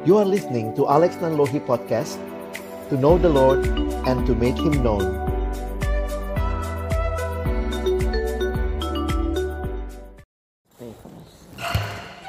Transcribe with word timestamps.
You 0.00 0.16
are 0.16 0.24
listening 0.24 0.72
to 0.80 0.88
Alex 0.88 1.20
Nanlohi 1.20 1.60
Podcast 1.60 2.16
To 2.88 2.96
know 2.96 3.20
the 3.20 3.28
Lord 3.28 3.68
and 4.08 4.24
to 4.24 4.32
make 4.32 4.56
Him 4.56 4.80
known 4.80 5.04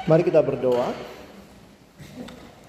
Mari 0.04 0.20
kita 0.20 0.44
berdoa 0.44 0.92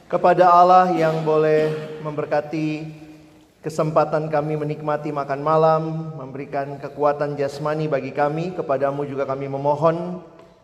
kepada 0.07 0.47
Allah 0.47 0.95
yang 0.95 1.19
boleh 1.27 1.99
memberkati 1.99 2.87
kesempatan 3.59 4.31
kami 4.31 4.55
menikmati 4.55 5.11
makan 5.11 5.43
malam, 5.43 6.15
memberikan 6.15 6.79
kekuatan 6.79 7.35
jasmani 7.35 7.91
bagi 7.91 8.13
kami. 8.13 8.53
Kepadamu 8.53 9.03
juga 9.03 9.25
kami 9.25 9.51
memohon 9.51 10.23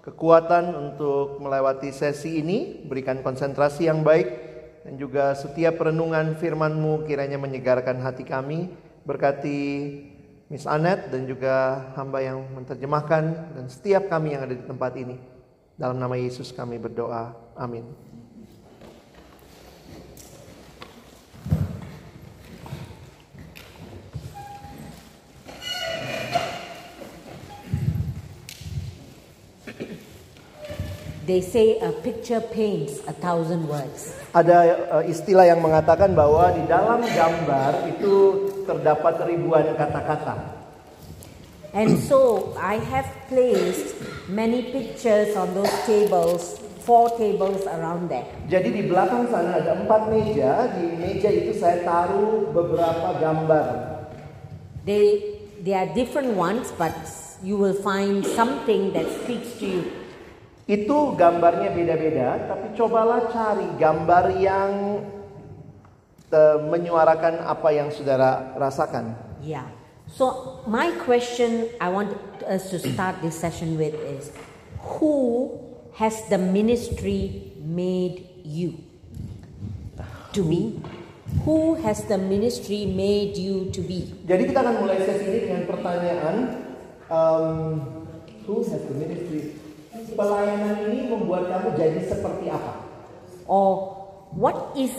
kekuatan 0.09 0.73
untuk 0.73 1.37
melewati 1.37 1.93
sesi 1.93 2.41
ini, 2.41 2.81
berikan 2.81 3.21
konsentrasi 3.21 3.85
yang 3.85 4.01
baik, 4.01 4.27
dan 4.81 4.97
juga 4.97 5.37
setiap 5.37 5.77
renungan 5.77 6.33
firman-Mu 6.41 7.05
kiranya 7.05 7.37
menyegarkan 7.37 8.01
hati 8.01 8.25
kami. 8.25 8.73
Berkati 9.05 9.61
Miss 10.49 10.65
Anet 10.65 11.13
dan 11.13 11.29
juga 11.29 11.87
hamba 11.93 12.25
yang 12.25 12.41
menerjemahkan 12.57 13.23
dan 13.53 13.65
setiap 13.69 14.09
kami 14.09 14.33
yang 14.33 14.49
ada 14.49 14.57
di 14.57 14.65
tempat 14.65 14.97
ini. 14.97 15.17
Dalam 15.77 16.01
nama 16.01 16.17
Yesus 16.17 16.49
kami 16.51 16.81
berdoa. 16.81 17.31
Amin. 17.53 18.08
They 31.29 31.45
say 31.45 31.77
a 31.77 31.93
picture 31.93 32.41
paints 32.41 33.05
a 33.05 33.13
thousand 33.13 33.69
words. 33.69 34.17
Ada 34.33 34.89
uh, 34.89 35.03
istilah 35.05 35.45
yang 35.45 35.61
mengatakan 35.61 36.17
bahwa 36.17 36.49
di 36.57 36.65
dalam 36.65 37.05
gambar 37.05 37.85
itu 37.85 38.13
terdapat 38.65 39.29
ribuan 39.29 39.77
kata-kata. 39.77 40.57
And 41.77 42.01
so 42.01 42.49
I 42.57 42.81
have 42.81 43.05
placed 43.29 43.93
many 44.25 44.73
pictures 44.73 45.37
on 45.37 45.53
those 45.53 45.69
tables, 45.85 46.57
four 46.81 47.13
tables 47.13 47.61
around 47.69 48.09
there. 48.09 48.25
Jadi 48.49 48.73
di 48.73 48.83
belakang 48.89 49.29
sana 49.29 49.61
ada 49.61 49.85
empat 49.85 50.09
meja. 50.09 50.65
Di 50.81 50.97
meja 50.97 51.29
itu 51.29 51.53
saya 51.53 51.85
taruh 51.85 52.49
beberapa 52.49 53.21
gambar. 53.21 53.65
They 54.81 55.37
they 55.61 55.77
are 55.77 55.93
different 55.93 56.33
ones, 56.33 56.73
but 56.73 56.97
you 57.45 57.53
will 57.53 57.77
find 57.77 58.25
something 58.25 58.97
that 58.97 59.05
speaks 59.21 59.61
to 59.61 59.69
you. 59.69 59.98
Itu 60.69 61.17
gambarnya 61.17 61.73
beda-beda, 61.73 62.45
tapi 62.45 62.77
cobalah 62.77 63.25
cari 63.33 63.65
gambar 63.81 64.37
yang 64.37 65.01
uh, 66.29 66.61
menyuarakan 66.61 67.41
apa 67.41 67.73
yang 67.73 67.89
saudara 67.89 68.53
rasakan. 68.53 69.17
Yeah. 69.41 69.65
So 70.05 70.61
my 70.69 70.93
question 71.01 71.73
I 71.81 71.89
want 71.89 72.13
us 72.45 72.69
to 72.69 72.77
start 72.77 73.17
this 73.25 73.33
session 73.33 73.81
with 73.81 73.97
is 73.97 74.29
who 75.01 75.57
has 75.97 76.21
the 76.29 76.37
ministry 76.37 77.49
made 77.57 78.29
you? 78.45 78.77
To 80.37 80.45
me. 80.45 80.85
Who 81.45 81.81
has 81.81 82.05
the 82.05 82.17
ministry 82.17 82.89
made 82.89 83.37
you 83.37 83.69
to 83.73 83.81
be? 83.81 84.05
Jadi 84.25 84.53
kita 84.53 84.65
akan 84.65 84.85
mulai 84.85 84.97
sesi 85.01 85.29
ini 85.29 85.39
dengan 85.45 85.65
pertanyaan, 85.69 86.35
um, 87.09 87.57
who 88.49 88.65
has 88.65 88.81
the 88.85 88.97
ministry? 88.97 89.58
Pelayanan 90.13 90.75
ini 90.89 91.09
membuat 91.09 91.49
kamu 91.49 91.77
jadi 91.77 92.01
seperti 92.05 92.49
apa? 92.49 92.73
Or 93.49 93.97
what 94.33 94.77
is 94.77 94.93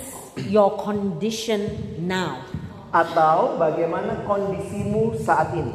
your 0.50 0.74
condition 0.82 1.70
now? 2.02 2.42
Atau 2.90 3.54
bagaimana 3.58 4.26
kondisimu 4.26 5.14
saat 5.22 5.54
ini? 5.54 5.74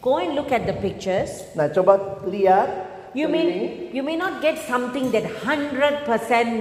Go 0.00 0.22
and 0.22 0.38
look 0.38 0.54
at 0.54 0.64
the 0.64 0.76
pictures. 0.78 1.42
Nah, 1.58 1.68
coba 1.68 2.22
lihat. 2.24 2.88
You 3.10 3.26
may 3.26 3.90
you 3.90 4.06
may 4.06 4.14
not 4.14 4.38
get 4.38 4.54
something 4.70 5.10
that 5.10 5.26
100% 5.42 6.06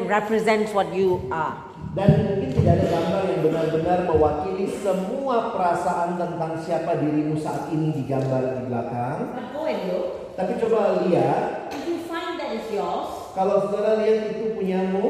represents 0.09 0.73
what 0.73 0.89
you 0.89 1.21
are. 1.29 1.53
Dan 1.93 2.25
mungkin 2.25 2.49
tidak 2.57 2.73
ada 2.81 2.85
gambar 2.89 3.21
yang 3.29 3.41
benar-benar 3.45 3.99
mewakili 4.09 4.65
semua 4.81 5.53
perasaan 5.53 6.17
tentang 6.17 6.57
siapa 6.57 6.97
dirimu 6.97 7.37
saat 7.37 7.69
ini 7.69 7.93
di 7.93 8.01
gambar 8.09 8.57
di 8.57 8.61
belakang. 8.65 9.17
But 9.29 9.47
go 9.53 9.61
and 9.69 9.81
look. 9.93 10.28
Tapi 10.39 10.55
coba 10.55 11.03
lihat, 11.03 11.67
If 11.69 11.83
you 11.83 11.99
find 12.07 12.39
that 12.39 12.55
is 12.55 12.63
yours, 12.71 13.11
kalau 13.35 13.67
saudara 13.67 13.99
lihat 13.99 14.31
itu 14.31 14.55
punyamu, 14.55 15.05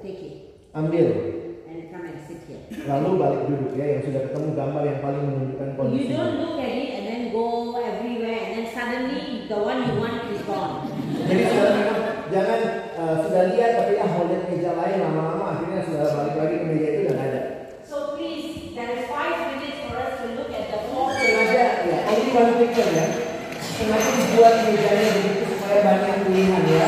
take 0.00 0.22
it 0.22 0.34
ambil. 0.70 1.08
and 1.66 1.90
come 1.90 2.06
and 2.06 2.18
sit 2.22 2.46
here. 2.46 2.62
Lalu 2.86 3.10
balik 3.18 3.42
duduk 3.50 3.74
ya, 3.74 3.98
yang 3.98 4.02
sudah 4.06 4.30
ketemu 4.30 4.48
gambar 4.54 4.82
yang 4.86 5.00
paling 5.02 5.22
menunjukkan 5.26 5.68
You 5.68 5.74
kondisi. 5.74 6.12
don't 6.14 6.36
look 6.38 6.56
at 6.56 6.70
it 6.70 6.90
and 6.94 7.04
then 7.04 7.22
go 7.34 7.46
everywhere 7.74 8.38
and 8.38 8.50
then 8.54 8.66
suddenly 8.70 9.22
the 9.50 9.58
one 9.58 9.78
you 9.82 9.94
want 9.98 10.30
is 10.30 10.42
gone. 10.46 10.86
Jadi 11.26 11.42
saudara 11.44 11.70
memang 11.74 11.98
jangan 12.30 12.60
eh, 12.94 13.14
sudah 13.26 13.42
lihat 13.52 13.70
tapi 13.76 13.92
ah 13.98 14.08
mau 14.08 14.24
lihat 14.30 14.42
meja 14.46 14.72
lain 14.72 14.96
lama-lama 15.02 15.44
akhirnya 15.58 15.80
saudara 15.82 16.08
balik 16.14 16.34
lagi 16.38 16.54
ke 16.54 16.64
meja 16.70 16.88
itu 16.88 17.02
dan 17.04 17.18
ada. 17.18 17.40
So 17.82 18.14
please, 18.14 18.72
there 18.72 18.94
is 18.94 19.10
five 19.10 19.34
minutes 19.50 19.82
for 19.82 19.98
us 19.98 20.22
to 20.22 20.26
look 20.38 20.54
at 20.54 20.70
the 20.70 20.80
four 20.86 21.10
Sengaja 21.10 21.66
ya, 21.82 21.98
only 22.06 22.30
one 22.30 22.52
picture 22.62 22.90
ya. 22.94 23.06
Sengaja 23.78 24.10
dibuat 24.10 24.54
mejanya 24.66 25.06
begitu 25.22 25.54
supaya 25.54 25.86
banyak 25.86 26.26
pilihan 26.26 26.64
ya. 26.66 26.86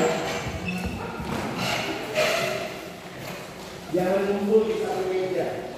Jangan 3.94 4.26
ngumpul 4.26 4.66
di 4.66 4.74
satu 4.82 5.06
meja. 5.06 5.70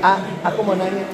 Ah, 0.00 0.16
mau 0.62 0.76
nanya. 0.76 1.06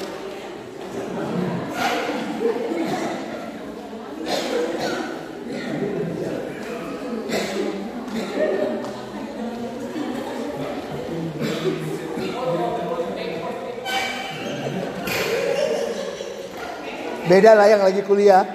Beda 17.27 17.59
lah 17.59 17.67
yang 17.67 17.83
lagi 17.83 18.07
kuliah. 18.07 18.47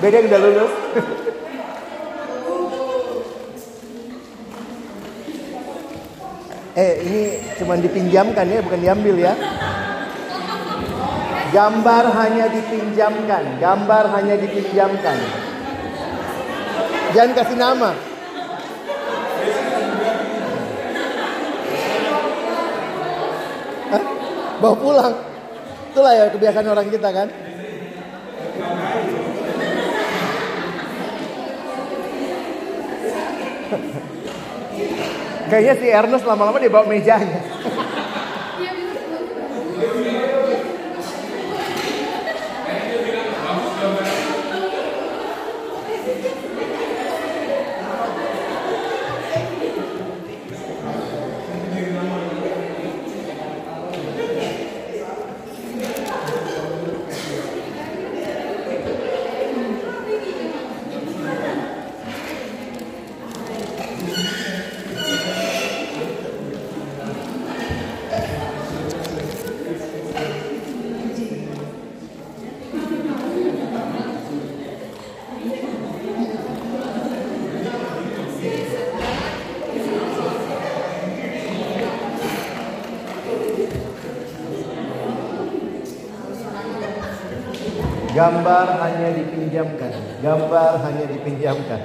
Beda 0.00 0.20
yang 0.20 0.28
udah 0.28 0.40
lulus. 0.44 0.72
eh 6.74 7.00
ini 7.06 7.33
cuma 7.60 7.78
dipinjamkan 7.78 8.46
ya, 8.48 8.60
bukan 8.62 8.80
diambil 8.80 9.16
ya. 9.18 9.34
Gambar 11.54 12.04
hanya 12.18 12.50
dipinjamkan, 12.50 13.62
gambar 13.62 14.04
hanya 14.10 14.34
dipinjamkan. 14.34 15.18
Jangan 17.14 17.32
kasih 17.38 17.58
nama. 17.58 17.94
Bawa 24.58 24.74
pulang. 24.74 25.14
Itulah 25.94 26.12
ya 26.16 26.24
kebiasaan 26.34 26.66
orang 26.66 26.90
kita 26.90 27.08
kan. 27.14 27.28
Kayaknya 35.44 35.74
si 35.76 35.86
Ernest 35.92 36.24
lama-lama 36.24 36.56
dia 36.56 36.72
bawa 36.72 36.88
mejanya. 36.88 37.40
Gambar 88.14 88.78
hanya 88.78 89.10
dipinjamkan. 89.10 89.90
Gambar 90.22 90.78
hanya 90.86 91.04
dipinjamkan. 91.10 91.82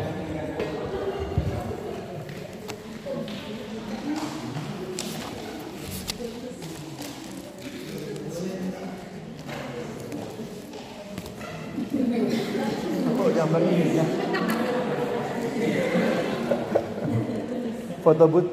Foto 18.05 18.25
booth. 18.29 18.48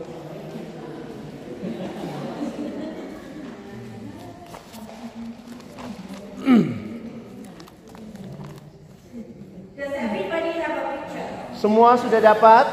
Semua 11.76 11.93
sudah 12.00 12.25
dapat? 12.25 12.64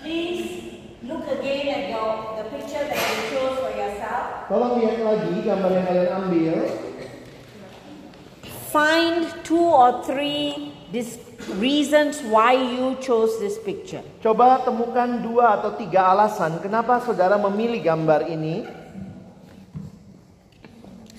Please 0.00 0.64
look 1.04 1.28
again 1.28 1.68
at 1.76 1.84
your 1.92 2.40
the 2.40 2.48
picture 2.48 2.80
that 2.80 2.96
you 2.96 3.20
chose 3.28 3.60
for 3.60 3.68
yourself. 3.76 4.48
Tolong 4.48 4.80
lihat 4.80 4.96
lagi 5.04 5.44
gambar 5.44 5.70
yang 5.76 5.84
kalian 5.92 6.08
ambil. 6.08 6.56
Find 8.72 9.28
two 9.44 9.60
or 9.60 10.00
three 10.08 10.72
dis- 10.88 11.20
reasons 11.60 12.24
why 12.24 12.56
you 12.56 12.96
chose 12.96 13.36
this 13.44 13.60
picture. 13.60 14.00
Coba 14.24 14.64
temukan 14.64 15.20
dua 15.20 15.60
atau 15.60 15.76
tiga 15.76 16.08
alasan 16.08 16.64
kenapa 16.64 17.04
saudara 17.04 17.36
memilih 17.36 17.84
gambar 17.84 18.24
ini. 18.24 18.64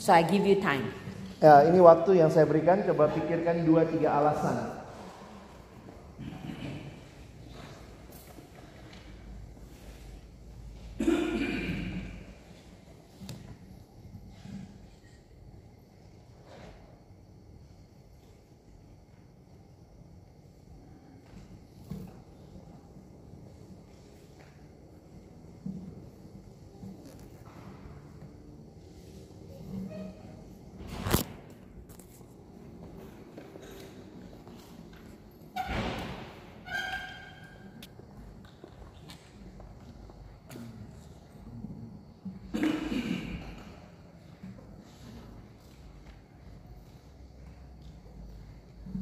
So 0.02 0.18
I 0.18 0.26
give 0.26 0.42
you 0.42 0.58
time. 0.58 0.90
Ya, 1.38 1.70
ini 1.70 1.78
waktu 1.78 2.18
yang 2.18 2.34
saya 2.34 2.50
berikan. 2.50 2.82
Coba 2.82 3.14
pikirkan 3.14 3.62
dua 3.62 3.86
tiga 3.86 4.18
alasan. 4.18 4.80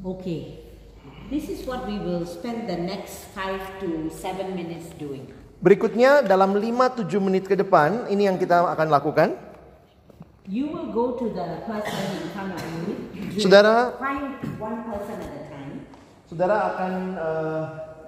Okay. 0.08 0.56
This 1.28 1.52
is 1.52 1.66
what 1.68 1.77
we 1.88 1.96
will 1.96 2.28
spend 2.28 2.68
the 2.68 2.76
next 2.76 3.32
five 3.32 3.64
to 3.80 4.12
seven 4.12 4.52
minutes 4.52 4.92
doing. 5.00 5.24
Berikutnya 5.58 6.20
dalam 6.20 6.52
5-7 6.54 7.08
menit 7.18 7.48
ke 7.48 7.56
depan 7.56 8.06
ini 8.12 8.28
yang 8.28 8.36
kita 8.36 8.60
akan 8.76 8.92
lakukan. 8.92 9.34
You 10.44 10.68
will 10.68 10.92
go 10.92 11.16
to 11.16 11.32
the 11.32 11.64
person 11.64 12.04
in 12.14 12.24
front 12.36 12.52
of 12.52 12.62
you. 12.84 12.92
You 13.16 13.40
Saudara- 13.40 13.96
find 13.96 14.36
one 14.60 14.84
person 14.84 15.16
at 15.16 15.32
a 15.32 15.42
time. 15.48 15.74
Saudara 16.28 16.56
akan 16.76 16.92
uh, 17.16 17.62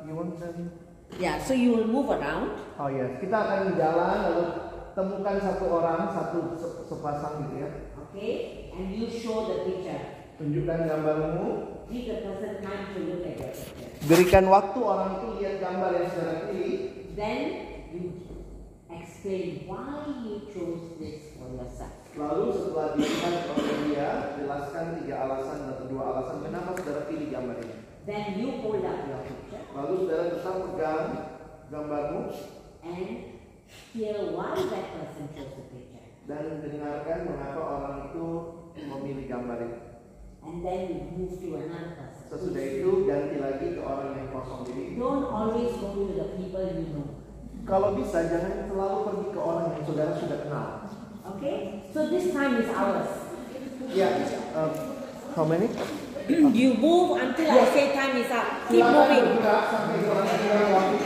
you 0.05 0.12
want 0.12 0.37
them? 0.37 0.69
Yeah, 1.17 1.41
so 1.41 1.56
you 1.56 1.73
will 1.75 1.88
move 1.88 2.12
around. 2.12 2.55
Oh 2.76 2.88
ya, 2.88 3.17
kita 3.19 3.35
akan 3.35 3.61
jalan 3.76 4.17
lalu 4.31 4.44
temukan 4.94 5.37
satu 5.43 5.65
orang 5.69 6.00
satu 6.12 6.38
se- 6.56 6.76
sepasang 6.87 7.49
gitu 7.49 7.55
ya. 7.65 7.69
Okay? 8.09 8.33
And 8.73 8.93
you 8.94 9.09
show 9.11 9.49
the 9.50 9.67
picture. 9.67 10.00
Tunjukkan 10.38 10.79
gambarmu. 10.87 11.49
Berikan 14.07 14.47
waktu 14.47 14.79
orang 14.79 15.11
itu 15.19 15.27
lihat 15.43 15.57
gambar 15.59 15.91
yang 15.99 16.09
saudara 16.14 16.47
pilih. 16.47 16.79
Then 17.19 17.43
you 17.91 18.14
explain 18.95 19.67
why 19.67 20.07
you 20.23 20.47
chose 20.55 20.95
this 21.03 21.35
for 21.35 21.50
yourself. 21.50 21.91
Lalu 22.14 22.47
setelah 22.55 22.95
dilihat 22.95 23.37
oleh 23.50 23.76
dia, 23.91 24.11
jelaskan 24.38 25.03
tiga 25.03 25.14
alasan 25.26 25.59
atau 25.75 25.85
dua 25.91 26.03
alasan 26.14 26.47
kenapa 26.47 26.79
saudara 26.79 27.11
pilih 27.11 27.26
gambar 27.26 27.57
ini. 27.59 27.76
Then 28.07 28.25
you 28.38 28.49
hold 28.62 28.87
up 28.87 28.99
your 29.11 29.21
picture 29.26 29.62
Lalu 29.75 29.95
saudara 30.07 30.25
tetap 30.31 30.57
pegang 30.71 31.07
gambarmu 31.75 32.23
and 32.87 33.09
hear 33.91 34.17
why 34.31 34.55
that 34.55 34.87
person 34.95 35.26
chose 35.35 35.53
the 35.59 35.64
picture. 35.75 36.07
dan 36.31 36.62
dengarkan 36.62 37.19
mengapa 37.26 37.61
orang 37.61 37.97
itu 38.11 38.26
memilih 38.79 39.26
gambar 39.26 39.59
itu. 39.67 39.89
And 40.50 40.66
then 40.66 40.83
you 40.90 41.00
move 41.14 41.38
to 41.38 41.47
another 41.62 41.95
person. 41.95 42.26
Sesudah 42.26 42.64
itu 42.66 42.90
ganti 43.07 43.37
lagi 43.38 43.66
ke 43.78 43.80
orang 43.87 44.19
yang 44.19 44.28
kosong. 44.35 44.66
Jadi 44.66 44.99
Don't 44.99 45.26
always 45.30 45.71
go 45.78 45.95
to 45.95 46.02
the 46.11 46.26
people 46.35 46.66
you 46.66 46.90
know. 46.90 47.07
kalau 47.62 47.95
bisa 47.95 48.26
jangan 48.26 48.66
selalu 48.66 48.97
pergi 49.07 49.26
ke 49.30 49.38
orang 49.38 49.66
yang 49.71 49.83
saudara 49.87 50.12
sudah 50.19 50.38
kenal. 50.42 50.66
Okay? 51.38 51.87
So 51.95 52.11
this 52.11 52.35
time 52.35 52.59
is 52.59 52.66
ours. 52.75 53.11
Ya, 53.95 54.11
um, 54.59 54.75
how 55.38 55.47
many? 55.47 55.71
you 56.30 56.75
move 56.75 57.19
until 57.19 57.50
I 57.50 57.64
say 57.71 57.95
time 57.95 58.19
is 58.19 58.30
up. 58.30 58.66
Keep 58.66 58.87
moving. 58.87 59.26
Buka 59.38 59.57
sampai 59.71 60.02
orang 60.11 60.26
kira 60.35 60.59
waktu 60.75 60.97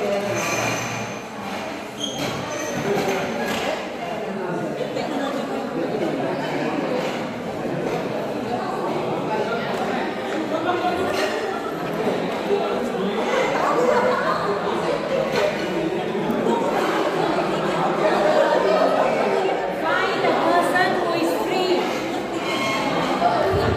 Find 19.84 20.24
a 20.24 20.32
person 20.44 20.88
who 21.00 21.12
is 21.14 21.32
free. 21.46 21.74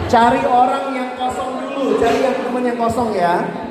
Cari 0.08 0.40
orang 0.40 0.96
yang 0.96 1.12
kosong 1.20 1.60
dulu, 1.60 2.00
cari 2.00 2.24
yang 2.24 2.32
teman 2.40 2.64
yang 2.64 2.80
kosong 2.80 3.12
ya. 3.12 3.67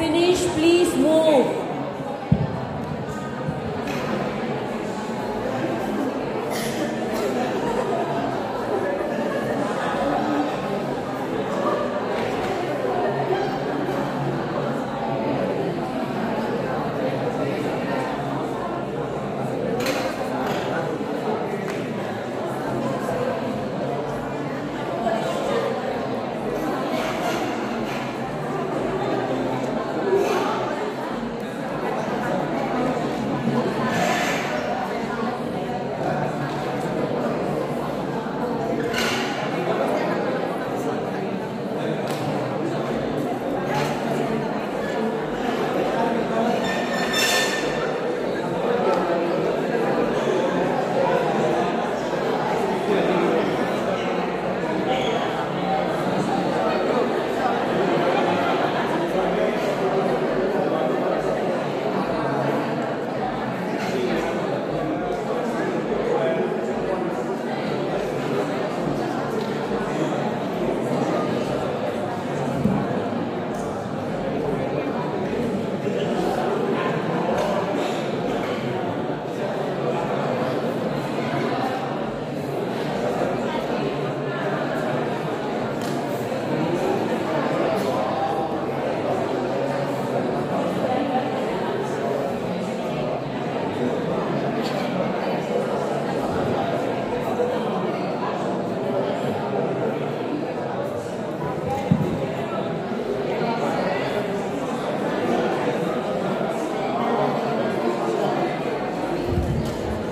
You 0.00 0.06
have 0.06 0.12
finished, 0.12 0.48
please 0.56 0.94
move. 0.96 1.60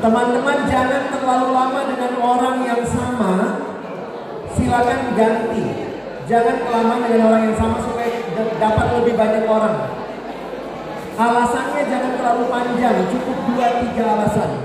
Teman-teman 0.09 0.65
jangan 0.65 1.13
terlalu 1.13 1.53
lama 1.53 1.85
dengan 1.85 2.17
orang 2.17 2.65
yang 2.65 2.81
sama. 2.81 3.61
Silakan 4.57 5.13
ganti. 5.13 5.85
Jangan 6.25 6.65
kelamaan 6.65 7.05
dengan 7.05 7.29
orang 7.29 7.43
yang 7.53 7.57
sama 7.61 7.77
supaya 7.85 8.17
dapat 8.57 8.87
lebih 8.97 9.21
banyak 9.21 9.45
orang. 9.45 9.77
Alasannya 11.13 11.83
jangan 11.93 12.13
terlalu 12.17 12.45
panjang, 12.49 13.05
cukup 13.13 13.37
dua 13.53 13.69
tiga 13.85 14.05
alasan. 14.17 14.58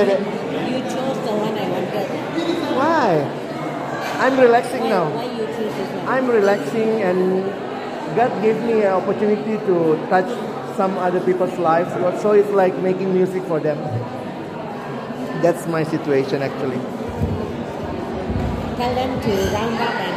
Yeah, 0.00 0.16
that- 0.16 0.24
You 0.72 0.80
chose 0.88 1.18
the 1.28 1.34
one 1.36 1.52
I 1.60 1.66
wanted. 1.68 2.08
why? 2.72 3.08
I'm 4.24 4.36
relaxing 4.40 4.84
Why, 4.88 4.96
now. 4.96 5.04
why 5.12 5.28
you 5.28 5.44
choose 5.52 5.72
this 5.76 5.88
one? 5.92 6.08
I'm 6.08 6.26
relaxing 6.28 7.02
and 7.04 7.44
God 8.16 8.32
gave 8.40 8.56
me 8.64 8.80
an 8.80 8.96
opportunity 8.96 9.60
to 9.68 9.76
touch 10.08 10.28
some 10.80 10.96
other 10.96 11.20
people's 11.20 11.52
lives. 11.58 11.92
So 12.22 12.32
it's 12.32 12.48
like 12.50 12.72
making 12.80 13.12
music 13.12 13.44
for 13.44 13.60
them. 13.60 13.76
That's 15.44 15.68
my 15.68 15.84
situation 15.84 16.40
actually. 16.40 16.80
Tell 18.80 18.92
them 18.96 19.20
to 19.20 19.32
round 19.52 19.76
up 19.76 19.96
and 20.00 20.16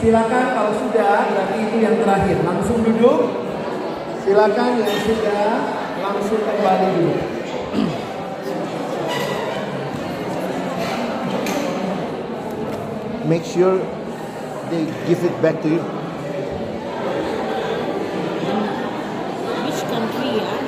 Silakan 0.00 0.44
kalau 0.56 0.72
sudah 0.80 1.28
berarti 1.28 1.56
itu 1.60 1.76
yang 1.84 2.00
terakhir. 2.00 2.40
Langsung 2.40 2.80
duduk. 2.80 3.36
Silakan 4.24 4.80
yang 4.80 4.96
sudah 5.04 5.44
langsung 6.00 6.40
kembali 6.40 6.88
duduk. 6.96 7.20
Make 13.30 13.44
sure 13.46 13.78
they 14.74 14.90
give 15.06 15.22
it 15.22 15.30
back 15.40 15.62
to 15.62 15.68
you. 15.70 15.78
which 19.70 19.82
country, 19.86 20.42
yeah? 20.42 20.58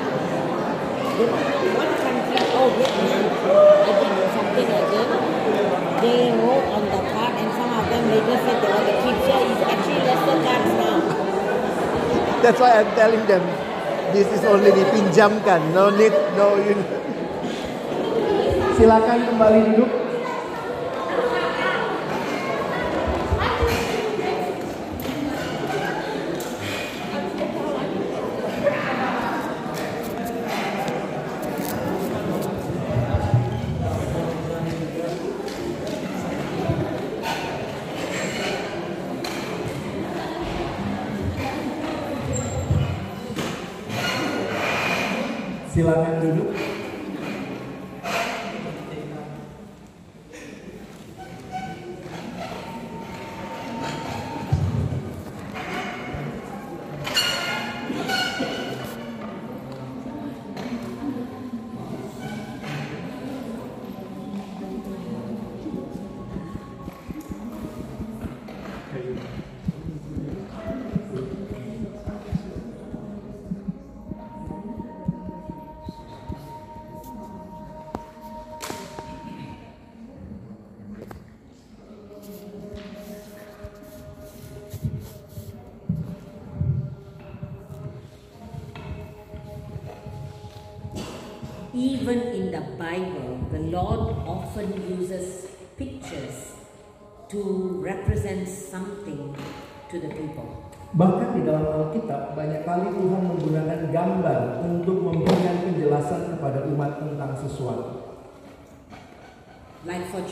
What 1.75 1.91
country? 2.07 2.39
Oh, 2.55 2.71
Vietnam. 2.79 3.35
I 3.83 3.93
think 3.99 4.15
something 4.31 4.69
like 4.79 4.89
that. 4.95 5.09
They 6.07 6.31
wrote 6.39 6.67
on 6.71 6.85
the 6.87 7.03
card 7.11 7.35
and 7.35 7.51
some 7.51 7.73
of 7.75 7.85
them 7.91 8.05
later 8.15 8.39
said 8.47 8.59
they 8.63 8.95
keep. 9.03 9.19
So 9.27 9.35
it's 9.43 9.63
actually 9.67 10.03
lesser 10.07 10.39
cards 10.47 10.73
now. 10.79 11.03
That's 12.47 12.61
why 12.63 12.79
I'm 12.79 12.95
telling 12.95 13.27
them 13.27 13.43
this 14.15 14.31
is 14.31 14.47
only 14.47 14.71
dipinjamkan. 14.71 15.75
No 15.75 15.91
need, 15.91 16.15
no 16.39 16.55
you. 16.63 16.79
Silakan 18.79 19.19
kembali 19.27 19.59
duduk. 19.67 20.02
Silakan 45.83 46.12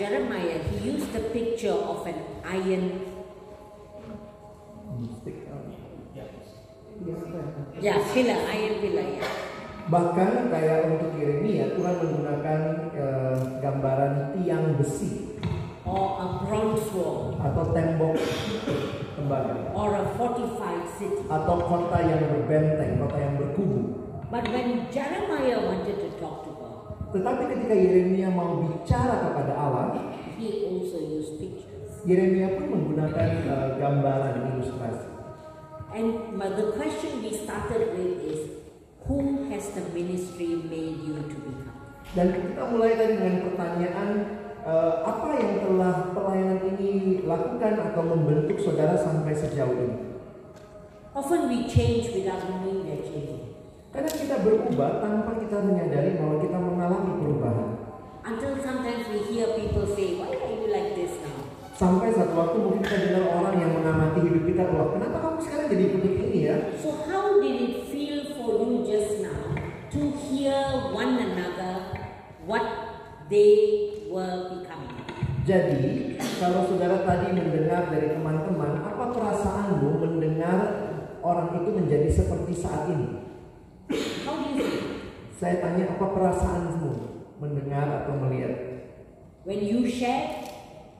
Jeremiah, 0.00 0.56
he 0.64 0.96
used 0.96 1.12
the 1.12 1.20
picture 1.28 1.76
of 1.76 2.06
an 2.08 2.16
iron, 2.40 3.04
yeah, 7.84 8.00
pillar, 8.08 8.40
iron 8.48 8.74
pillar. 8.80 9.04
Yeah. 9.04 9.28
Bahkan 9.92 10.54
kayak 10.54 10.88
untuk 10.88 11.12
Yeremia 11.20 11.76
Tuhan 11.76 11.94
menggunakan 12.00 12.60
eh, 12.96 13.36
gambaran 13.60 14.40
tiang 14.40 14.80
besi 14.80 15.36
or 15.84 16.16
a 16.16 16.26
bronze 16.48 16.88
wall, 16.96 17.36
atau 17.36 17.68
tembok 17.76 18.16
tembaga 19.20 19.74
or 19.76 20.00
a 20.00 20.04
fortified 20.16 20.86
city. 20.96 21.28
atau 21.28 21.60
kota 21.60 22.00
yang 22.00 22.24
berbenteng, 22.24 23.04
kota 23.04 23.18
yang 23.20 23.34
berkubu. 23.36 24.00
But 24.32 24.48
when 24.48 24.86
Jeremiah 24.88 25.60
wanted 25.60 25.98
to 25.98 26.08
talk 26.22 26.46
to 26.46 26.50
God, 26.56 26.69
Tetapi 27.10 27.42
ketika 27.50 27.74
Yeremia 27.74 28.30
mau 28.30 28.62
bicara 28.62 29.30
kepada 29.30 29.52
Allah, 29.58 29.86
he 30.38 30.70
also 30.70 30.98
used 31.02 31.42
pictures. 31.42 31.90
Yeremia 32.06 32.54
pun 32.54 32.66
menggunakan 32.70 33.28
eh, 33.42 33.68
gambaran 33.82 34.34
ilustrasi. 34.54 35.10
And 35.90 36.38
but 36.38 36.54
the 36.54 36.70
question 36.78 37.18
we 37.18 37.34
started 37.34 37.98
with 37.98 38.22
is, 38.22 38.40
who 39.10 39.50
has 39.50 39.74
the 39.74 39.82
ministry 39.90 40.54
made 40.70 41.02
you 41.02 41.18
to 41.18 41.36
become? 41.42 41.78
Dan 42.14 42.30
kita 42.30 42.62
mulai 42.70 42.94
tadi 42.94 43.18
dengan 43.18 43.42
pertanyaan 43.50 44.08
eh, 44.62 44.94
apa 45.02 45.28
yang 45.34 45.52
telah 45.66 45.94
pelayanan 46.14 46.62
ini 46.78 47.26
lakukan 47.26 47.74
atau 47.90 48.02
membentuk 48.06 48.62
saudara 48.62 48.94
sampai 48.94 49.34
sejauh 49.34 49.74
ini? 49.74 49.98
Often 51.10 51.50
we 51.50 51.66
change 51.66 52.14
without 52.14 52.38
knowing 52.46 52.86
we're 52.86 53.02
changing. 53.02 53.50
Karena 53.90 54.06
kita 54.06 54.46
berubah 54.46 55.02
tanpa 55.02 55.34
kita 55.42 55.58
menyadari 55.66 56.14
bahwa 56.14 56.38
kita 56.38 56.58
mengalami 56.90 57.22
perubahan. 57.22 57.70
Until 58.26 58.52
sometimes 58.58 59.06
we 59.08 59.18
hear 59.30 59.46
people 59.54 59.86
say, 59.94 60.18
Why 60.18 60.34
are 60.34 60.54
you 60.58 60.66
like 60.66 60.98
this 60.98 61.14
now? 61.22 61.38
Sampai 61.78 62.12
satu 62.12 62.36
waktu 62.36 62.56
mungkin 62.60 62.84
kita 62.84 62.98
dengar 63.08 63.24
orang 63.40 63.56
yang 63.56 63.72
mengamati 63.72 64.20
hidup 64.26 64.44
kita, 64.44 64.62
wah 64.76 64.92
kenapa 64.92 65.16
kamu 65.22 65.38
sekarang 65.40 65.66
jadi 65.72 65.84
begini 65.96 66.18
ini 66.28 66.40
ya? 66.44 66.56
So, 66.76 66.92
how 67.08 67.40
did 67.40 67.56
it 67.56 67.88
feel 67.88 68.36
for 68.36 68.60
you 68.60 68.84
just 68.84 69.24
now 69.24 69.56
to 69.88 70.00
hear 70.28 70.60
one 70.92 71.16
another 71.16 71.96
what 72.44 72.66
they 73.32 73.96
were 74.12 74.60
becoming? 74.60 74.92
Jadi, 75.48 76.20
kalau 76.36 76.68
saudara 76.68 77.00
tadi 77.00 77.32
mendengar 77.32 77.88
dari 77.88 78.12
teman-teman, 78.12 78.84
apa 78.84 79.04
perasaanmu 79.16 80.04
mendengar 80.04 80.60
orang 81.24 81.64
itu 81.64 81.70
menjadi 81.72 82.12
seperti 82.12 82.52
saat 82.60 82.92
ini? 82.92 83.24
How 84.28 84.36
do 84.36 84.52
you 84.52 84.68
feel? 84.68 85.00
Saya 85.40 85.56
tanya 85.56 85.96
apa 85.96 86.04
perasaanmu 86.04 86.92
mendengar 87.40 88.04
atau 88.04 88.12
melihat? 88.12 88.84
When 89.48 89.64
you 89.64 89.88
shared 89.88 90.52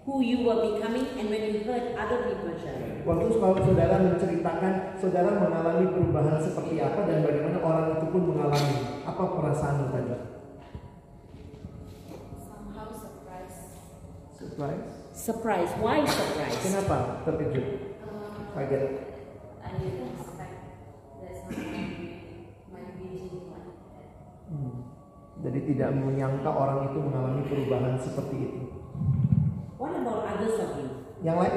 who 0.08 0.24
you 0.24 0.48
were 0.48 0.56
becoming 0.64 1.04
and 1.20 1.28
when 1.28 1.52
you 1.52 1.60
heard 1.68 1.92
other 1.92 2.24
people 2.24 2.56
share. 2.56 3.04
Waktu 3.04 3.36
kalau 3.36 3.60
saudara 3.60 4.00
menceritakan 4.00 4.96
saudara 4.96 5.36
mengalami 5.36 5.92
perubahan 5.92 6.40
seperti 6.40 6.80
apa 6.80 7.04
dan 7.04 7.20
bagaimana 7.20 7.60
orang 7.60 8.00
itu 8.00 8.06
pun 8.08 8.22
mengalami 8.32 8.72
apa 9.04 9.22
perasaanmu 9.28 9.86
tadi? 9.92 10.16
somehow 12.40 12.88
surprised. 12.96 13.76
Surprise. 14.40 14.88
Surprise. 15.12 15.70
Why 15.84 16.00
surprise? 16.08 16.56
Kenapa 16.64 16.96
terkejut? 17.28 17.66
Um, 18.08 18.56
Kaget. 18.56 18.84
I 19.60 19.68
didn't 19.76 20.16
expect 20.16 20.56
that 21.20 21.34
someone 21.44 22.24
might 22.72 22.92
be. 22.96 23.49
Jadi 25.40 25.60
tidak 25.72 25.90
menyangka 25.96 26.50
orang 26.52 26.92
itu 26.92 26.98
mengalami 27.00 27.42
perubahan 27.48 27.94
seperti 27.96 28.36
itu. 28.36 28.62
What 29.80 29.96
about 29.96 30.28
others 30.28 30.60
of 30.60 30.70
you? 30.76 30.88
Yang 31.24 31.36
lain? 31.40 31.56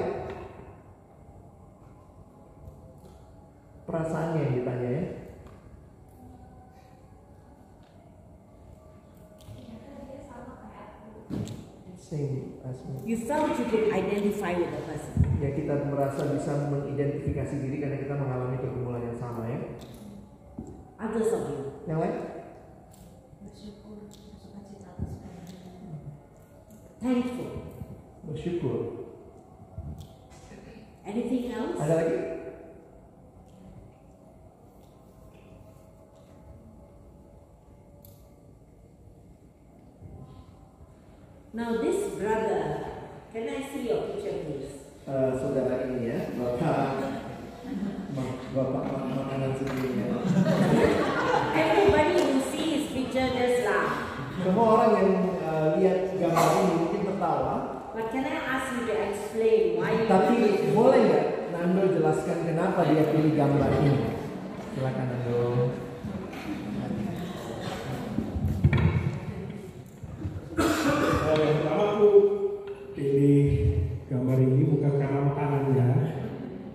Perasaannya 3.83 4.39
yang 4.39 4.53
ditanya 4.63 4.89
ya. 4.89 5.03
Same 11.99 12.61
as 12.61 12.77
me. 12.85 13.03
You 13.09 13.17
felt 13.25 13.57
you 13.57 13.65
could 13.67 13.89
identify 13.89 14.53
with 14.53 14.69
the 14.69 14.81
person. 14.85 15.17
Ya 15.41 15.49
kita 15.51 15.89
merasa 15.89 16.29
bisa 16.29 16.69
mengidentifikasi 16.69 17.55
diri 17.57 17.81
karena 17.81 17.97
kita 17.99 18.15
mengalami 18.15 18.61
pergumulan 18.61 19.01
yang 19.01 19.17
sama 19.17 19.49
ya. 19.49 19.59
Others 21.01 21.31
of 21.35 21.43
you. 21.51 21.63
Yang 21.89 21.99
lain? 22.05 22.15
Bersyukur, 23.43 24.07
bersuka 24.07 24.61
cita 24.63 24.93
atas 24.93 25.09
pelayanan. 25.19 25.99
Thankful. 27.03 27.51
Bersyukur. 28.23 28.79
Anything 31.05 31.51
else? 31.51 31.75
Ada 31.83 31.93
lagi? 31.99 32.17
Now 41.53 41.77
this 41.81 42.13
brother, 42.15 42.85
can 43.31 43.47
I 43.49 43.61
see 43.71 43.87
your 43.89 44.01
picture 44.09 44.41
please? 44.43 44.73
Eh, 45.05 45.31
saudara 45.37 45.83
ini 45.85 46.07
ya, 46.09 46.31
bapak, 46.39 46.95
bapak 48.55 48.83
ma- 48.87 49.07
makanan 49.11 49.51
sebelumnya. 49.59 50.15
Everybody 51.53 52.13
who 52.23 52.39
see 52.49 52.65
his 52.79 52.85
picture 52.89 53.27
just 53.35 53.67
laugh. 53.67 53.93
Semua 54.41 54.65
orang 54.79 54.91
yang 54.97 55.11
eh, 55.43 55.67
lihat 55.77 55.99
gambar 56.17 56.49
ini 56.57 56.75
tertawa, 57.23 57.55
But 57.93 58.09
can 58.09 58.25
I 58.25 58.35
ask 58.41 58.73
you 58.73 58.89
to 58.89 58.95
explain 59.05 59.77
why 59.77 59.93
you 59.93 60.09
tapi 60.09 60.35
boleh 60.73 60.99
nggak 61.07 61.25
Nando 61.53 61.93
jelaskan 61.93 62.37
kenapa 62.41 62.89
dia 62.89 63.05
pilih 63.13 63.37
gambar 63.37 63.69
ini? 63.85 64.17
Silakan 64.73 65.05
Nando. 65.13 65.41
Eh, 70.57 71.37
yang 71.37 71.57
pertama 71.61 71.83
aku 71.93 72.11
pilih 72.97 73.45
gambar 74.09 74.37
ini? 74.41 74.61
Bukan 74.73 74.93
karena 74.97 75.19
makanannya 75.29 75.89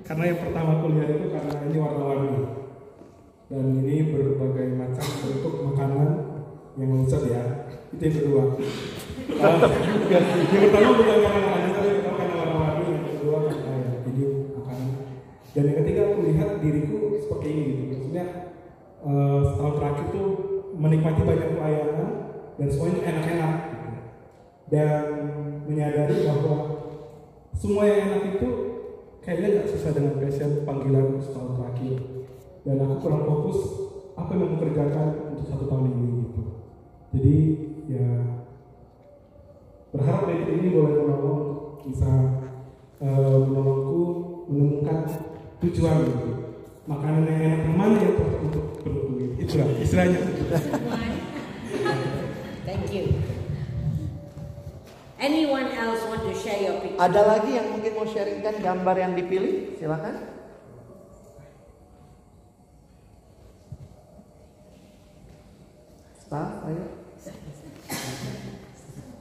karena 0.07 0.23
yang 0.23 0.41
pertama 0.41 0.71
aku 0.79 0.87
lihat 0.95 1.09
itu 1.19 1.27
karena 1.35 1.53
ini 1.67 1.77
warna-warni. 1.83 2.37
Dan 3.51 3.65
ini 3.83 3.97
berbagai 4.15 4.71
macam 4.79 5.07
bentuk 5.19 5.55
makanan 5.67 6.11
yang 6.79 6.91
lezat 6.95 7.27
ya. 7.27 7.43
Itu 7.91 8.03
yang 8.07 8.17
kedua. 8.23 8.43
Eh, 8.63 8.98
dan 15.59 15.75
yang 15.75 15.79
ketiga 15.83 16.01
aku 16.11 16.19
lihat 16.27 16.63
diriku 16.63 17.19
seperti 17.19 17.47
ini 17.51 17.63
gitu. 17.67 17.83
Maksudnya 17.99 18.27
eh, 19.03 19.41
setahun 19.43 19.75
terakhir 19.79 20.07
tuh 20.15 20.29
menikmati 20.79 21.23
banyak 21.27 21.51
pelayanan 21.59 22.09
dan 22.59 22.69
semuanya 22.71 23.01
enak-enak 23.11 23.55
gitu. 23.67 23.89
Dan 24.71 25.03
menyadari 25.67 26.17
bahwa 26.31 26.57
semua 27.59 27.83
yang 27.91 28.01
enak 28.07 28.23
itu 28.39 28.49
kayaknya 29.23 29.49
nggak 29.59 29.69
sesuai 29.75 29.95
dengan 29.99 30.15
passion 30.23 30.51
panggilan 30.63 31.07
setahun 31.19 31.53
terakhir. 31.59 31.97
Dan 32.63 32.77
aku 32.79 32.95
kurang 33.03 33.23
fokus 33.27 33.59
apa 34.15 34.31
yang 34.35 34.51
aku 34.51 34.57
kerjakan 34.63 35.09
untuk 35.35 35.47
satu 35.47 35.65
tahun 35.67 35.91
ini 35.91 36.07
gitu. 36.27 36.43
Jadi 37.15 37.37
ya 37.91 38.07
berharap 39.93 40.29
media 40.29 40.53
ini 40.53 40.69
boleh 40.77 40.93
menolong 41.01 41.41
bisa 41.89 42.11
eh, 43.01 43.39
menolongku 43.41 44.01
menemukan 44.53 44.99
tujuan 45.65 45.97
gitu 46.05 46.29
makanan 46.89 47.29
yang 47.29 47.41
enak 47.41 47.61
yang 47.69 47.77
mana 47.77 47.97
yang 48.01 48.15
cocok 48.17 48.41
untuk 48.49 48.65
perutku 48.81 49.13
gitu. 49.17 49.35
itulah 49.45 49.69
istilahnya 49.81 50.21
Thank 52.69 52.93
you. 52.93 53.17
Anyone 55.19 55.73
else 55.73 56.05
want 56.05 56.21
to 56.29 56.37
share 56.37 56.61
your 56.61 56.79
picture? 56.85 57.01
Ada 57.01 57.21
lagi 57.25 57.57
yang 57.57 57.73
mungkin 57.73 57.97
mau 57.97 58.05
sharingkan 58.05 58.61
gambar 58.61 58.97
yang 59.01 59.13
dipilih? 59.17 59.75
Silakan. 59.81 60.15
Staff, 66.23 66.61
ayo. 66.69 66.98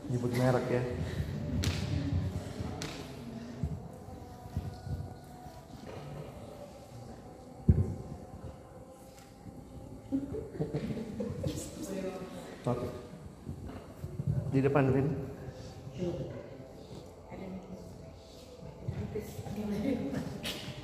Nyebut 0.08 0.32
merek 0.39 0.65
ya. 0.72 0.84
Di 14.48 14.60
depan 14.63 14.89
Vin. 14.96 15.08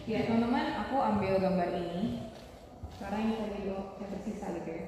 Ya 0.04 0.28
teman-teman, 0.28 0.68
aku 0.84 0.96
ambil 1.00 1.40
gambar 1.40 1.70
ini 1.74 2.23
karena 3.04 3.20
ini 3.20 3.68
lo 3.68 4.00
yang 4.00 4.10
tersisa 4.16 4.46
gitu 4.56 4.70
ya. 4.72 4.84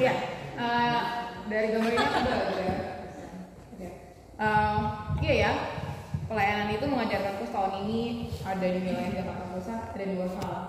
Iya, 0.00 0.14
eh, 0.56 1.00
dari 1.50 1.66
gambar 1.74 1.92
ini 1.92 1.98
belajar. 1.98 2.38
ya. 3.76 3.90
Eh, 4.40 4.78
iya 5.20 5.34
ya, 5.34 5.52
pelayanan 6.30 6.68
itu 6.72 6.84
mengajarkanku 6.88 7.44
setahun 7.44 7.74
ini 7.84 8.32
ada 8.40 8.66
di 8.66 8.78
wilayah 8.80 9.12
Jakarta 9.12 9.44
Pusat 9.52 9.80
dan 9.98 10.06
di 10.06 10.14
luar 10.16 10.30
sana. 10.30 10.60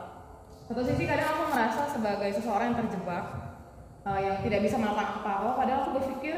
Satu 0.68 0.82
sisi 0.84 1.04
kadang 1.08 1.28
aku 1.32 1.44
merasa 1.54 1.82
sebagai 1.88 2.30
seseorang 2.36 2.74
yang 2.74 2.80
terjebak, 2.84 3.26
eh, 4.04 4.20
yang 4.26 4.36
tidak 4.44 4.60
bisa 4.68 4.76
melakukan 4.76 5.24
apa-apa, 5.24 5.50
padahal 5.56 5.80
aku 5.88 5.92
berpikir 6.02 6.36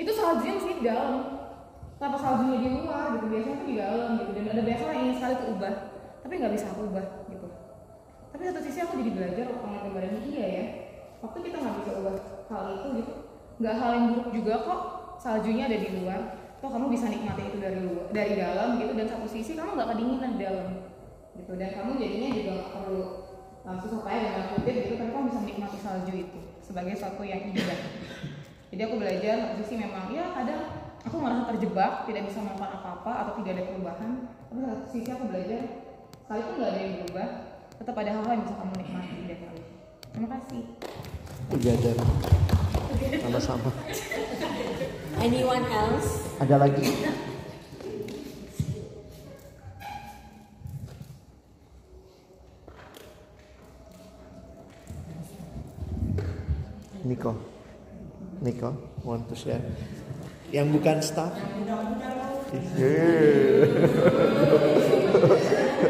itu 0.00 0.10
saljunya 0.16 0.56
sih 0.56 0.74
di 0.80 0.84
dalam 0.86 1.40
kenapa 2.00 2.16
saljunya 2.16 2.56
di 2.64 2.68
luar 2.72 3.20
gitu 3.20 3.26
biasanya 3.28 3.56
tuh 3.60 3.66
di 3.68 3.76
dalam 3.76 4.08
gitu 4.16 4.30
dan 4.32 4.44
ada 4.48 4.62
biasa 4.64 4.82
orang 4.88 4.96
yang 4.96 5.04
ingin 5.04 5.16
sekali 5.20 5.34
aku 5.36 5.46
ubah 5.52 5.74
tapi 6.24 6.32
nggak 6.40 6.52
bisa 6.56 6.66
aku 6.72 6.80
ubah 6.88 7.06
tapi 8.40 8.56
satu 8.56 8.64
sisi 8.64 8.80
aku 8.80 9.04
jadi 9.04 9.12
belajar 9.12 9.44
waktu 9.52 9.64
ngeliat 9.68 9.84
gambar 9.84 10.04
ini 10.08 10.20
iya 10.32 10.46
ya. 10.48 10.64
Waktu 11.20 11.38
kita 11.44 11.56
nggak 11.60 11.74
bisa 11.84 11.90
ubah 12.00 12.16
hal 12.48 12.64
itu 12.72 12.88
gitu. 13.04 13.12
Nggak 13.60 13.74
hal 13.76 13.90
yang 13.92 14.04
buruk 14.16 14.28
juga 14.32 14.54
kok. 14.64 14.80
Saljunya 15.20 15.64
ada 15.68 15.76
di 15.76 15.88
luar. 16.00 16.20
Toh 16.56 16.72
kamu 16.72 16.88
bisa 16.88 17.12
nikmati 17.12 17.52
itu 17.52 17.60
dari 17.60 17.84
luar 17.84 18.08
dari 18.08 18.40
dalam 18.40 18.80
gitu. 18.80 18.96
Dan 18.96 19.06
satu 19.12 19.28
sisi 19.28 19.52
kamu 19.60 19.76
nggak 19.76 19.88
kedinginan 19.92 20.30
di 20.32 20.40
dalam 20.40 20.68
gitu. 21.36 21.52
Dan 21.52 21.68
kamu 21.68 21.90
jadinya 22.00 22.28
juga 22.32 22.50
nggak 22.56 22.70
perlu 22.80 23.02
uh, 23.60 23.76
susah 23.76 24.00
payah 24.08 24.20
dengan 24.24 24.44
kutip 24.56 24.74
gitu. 24.88 24.94
Tapi 24.96 25.10
kamu 25.12 25.24
bisa 25.28 25.40
menikmati 25.44 25.78
salju 25.84 26.14
itu 26.16 26.40
sebagai 26.64 26.96
suatu 26.96 27.20
yang 27.20 27.44
indah. 27.44 27.80
Jadi 28.72 28.80
aku 28.88 28.94
belajar 28.96 29.34
satu 29.52 29.54
sisi 29.60 29.74
memang 29.84 30.08
ya 30.16 30.32
kadang 30.32 30.64
aku 31.04 31.16
merasa 31.20 31.44
terjebak 31.52 32.08
tidak 32.08 32.24
bisa 32.24 32.40
melakukan 32.40 32.72
apa-apa 32.72 33.12
atau 33.20 33.32
tidak 33.44 33.60
ada 33.60 33.64
perubahan. 33.68 34.10
Tapi 34.48 34.58
satu 34.64 34.84
sisi 34.88 35.12
aku 35.12 35.28
belajar 35.28 35.60
sekalipun 36.24 36.54
nggak 36.56 36.70
ada 36.72 36.80
yang 36.80 36.94
berubah 37.04 37.49
tetap 37.80 37.96
ada 37.96 38.12
hal-hal 38.12 38.32
yang 38.36 38.44
bisa 38.44 38.54
kamu 38.60 38.74
nikmati 38.76 39.16
dari 39.24 39.40
hal 39.40 39.56
itu 39.56 39.72
terima 40.12 40.28
kasih 40.36 40.62
Together. 41.50 41.98
Sama-sama. 43.26 43.74
Anyone 45.18 45.66
else? 45.66 46.30
Ada 46.38 46.62
lagi? 46.62 46.86
Niko. 57.02 57.34
Niko, 58.46 58.70
want 59.02 59.26
to 59.26 59.34
share? 59.34 59.58
Yang 60.54 60.66
bukan 60.70 61.02
staff? 61.02 61.34
Yeah. 62.78 63.66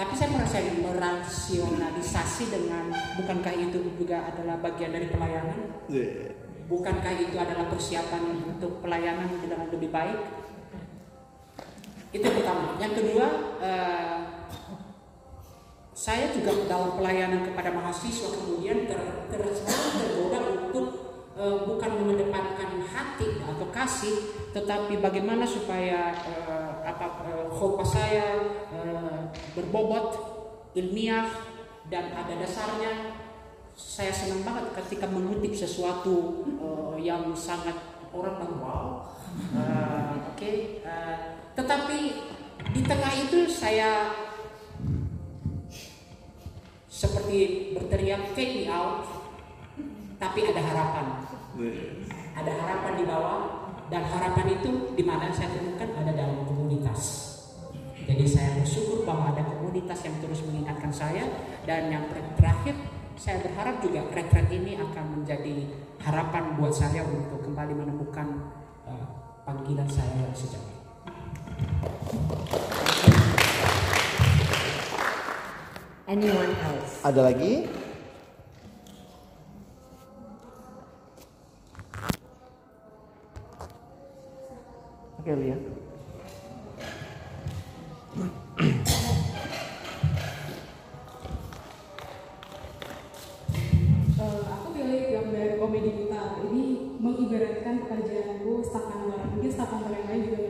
tapi 0.00 0.16
saya 0.16 0.32
merasa 0.32 0.64
merasionalisasi 0.64 2.48
dengan 2.48 2.88
bukankah 3.20 3.52
itu 3.52 3.84
juga 4.00 4.32
adalah 4.32 4.56
bagian 4.64 4.96
dari 4.96 5.12
pelayanan? 5.12 5.76
Bukankah 6.72 7.12
itu 7.20 7.36
adalah 7.36 7.68
persiapan 7.68 8.48
untuk 8.48 8.80
pelayanan 8.80 9.28
dengan 9.44 9.68
lebih 9.68 9.92
baik? 9.92 10.16
Itu 12.16 12.24
yang 12.24 12.36
pertama. 12.40 12.80
Yang 12.80 12.92
kedua, 12.96 13.26
eh, 13.60 14.18
saya 15.92 16.32
juga 16.32 16.64
dalam 16.64 16.96
pelayanan 16.96 17.44
kepada 17.52 17.68
mahasiswa 17.68 18.32
kemudian 18.40 18.88
ter, 18.88 18.96
ter, 19.28 19.42
tergoda 20.00 20.40
untuk 20.48 20.86
eh, 21.36 21.56
bukan 21.68 21.90
mengedepankan 22.00 22.88
hati 22.88 23.44
atau 23.44 23.68
kasih, 23.68 24.16
tetapi 24.56 24.96
bagaimana 24.96 25.44
supaya 25.44 26.16
eh, 26.24 26.69
apa 26.84 27.06
eh, 27.28 27.46
khotbah 27.52 27.86
saya 27.86 28.26
eh, 28.72 29.18
berbobot, 29.56 30.08
ilmiah 30.74 31.28
dan 31.90 32.14
ada 32.14 32.38
dasarnya 32.38 33.18
saya 33.74 34.12
senang 34.12 34.44
banget 34.44 34.76
ketika 34.76 35.08
mengutip 35.08 35.56
sesuatu 35.56 36.44
uh, 36.60 36.96
yang 37.00 37.32
sangat 37.32 37.74
orang 38.12 38.36
bilang 38.36 38.56
wow. 38.60 38.86
Uh, 39.56 40.34
Oke, 40.34 40.82
uh, 40.84 41.38
tetapi 41.56 41.98
di 42.76 42.80
tengah 42.84 43.12
itu 43.14 43.48
saya 43.48 44.12
seperti 46.90 47.72
berteriak 47.72 48.36
take 48.36 48.62
me 48.62 48.64
out, 48.68 49.06
tapi 50.20 50.44
ada 50.44 50.60
harapan. 50.60 51.06
Ada 52.36 52.52
harapan 52.56 52.92
di 53.00 53.04
bawah 53.08 53.59
dan 53.90 54.06
harapan 54.06 54.54
itu 54.54 54.94
di 54.94 55.02
mana 55.02 55.34
saya 55.34 55.50
temukan 55.50 55.90
ada 55.98 56.14
dalam 56.14 56.46
komunitas. 56.46 57.26
Jadi 58.06 58.24
saya 58.24 58.54
bersyukur 58.54 59.02
bahwa 59.02 59.34
ada 59.34 59.42
komunitas 59.42 59.98
yang 60.06 60.14
terus 60.22 60.40
mengingatkan 60.46 60.94
saya 60.94 61.26
dan 61.66 61.90
yang 61.90 62.06
ter- 62.10 62.32
terakhir 62.38 62.74
saya 63.18 63.42
berharap 63.44 63.82
juga 63.84 64.06
retret 64.14 64.48
ini 64.48 64.80
akan 64.80 65.20
menjadi 65.20 65.68
harapan 66.00 66.56
buat 66.56 66.72
saya 66.72 67.04
untuk 67.04 67.44
kembali 67.44 67.76
menemukan 67.76 68.50
uh, 68.88 69.06
panggilan 69.44 69.84
saya 69.90 70.08
yang 70.16 70.32
sejati. 70.32 70.74
Anyone 76.10 76.54
else? 76.58 77.04
Ada 77.06 77.20
lagi? 77.22 77.70
Oke, 85.20 85.36
lihat. 85.36 85.60
Eh, 94.16 94.42
aku 94.48 94.66
pilih 94.72 95.00
gambar 95.12 95.48
komedi 95.60 95.90
kita 95.92 96.40
ini 96.48 96.64
mengibaratkan 96.96 97.84
pekerjaanku 97.84 98.64
staf 98.64 98.88
kantor 98.88 99.20
mungkin 99.36 99.52
staf 99.52 99.68
kantor 99.68 99.92
yang 99.92 100.08
lain 100.08 100.22
juga 100.24 100.49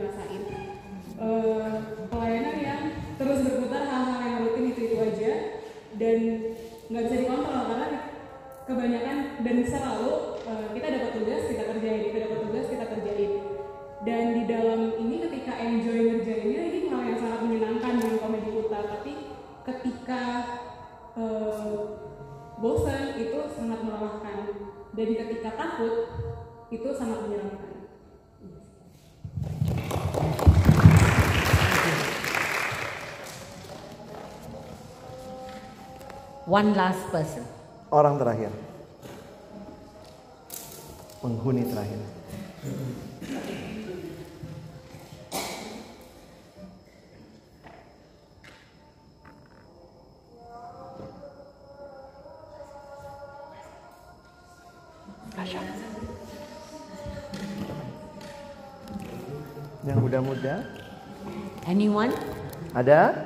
One 36.51 36.75
last 36.75 36.99
person. 37.15 37.47
Orang 37.95 38.19
terakhir. 38.19 38.51
Penghuni 41.23 41.63
terakhir. 41.63 42.03
Yang 59.87 59.97
muda-muda. 60.03 60.67
Anyone? 61.63 62.11
Ada? 62.75 63.20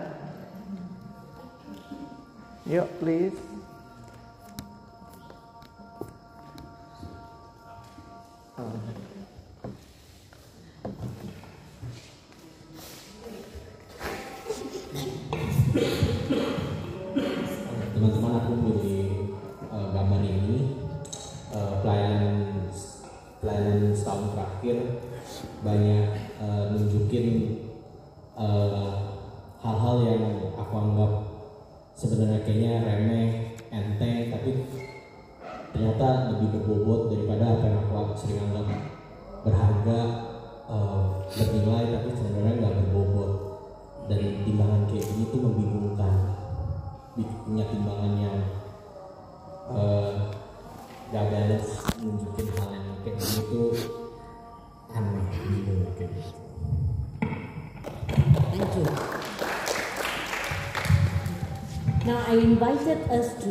Please. 2.99 3.44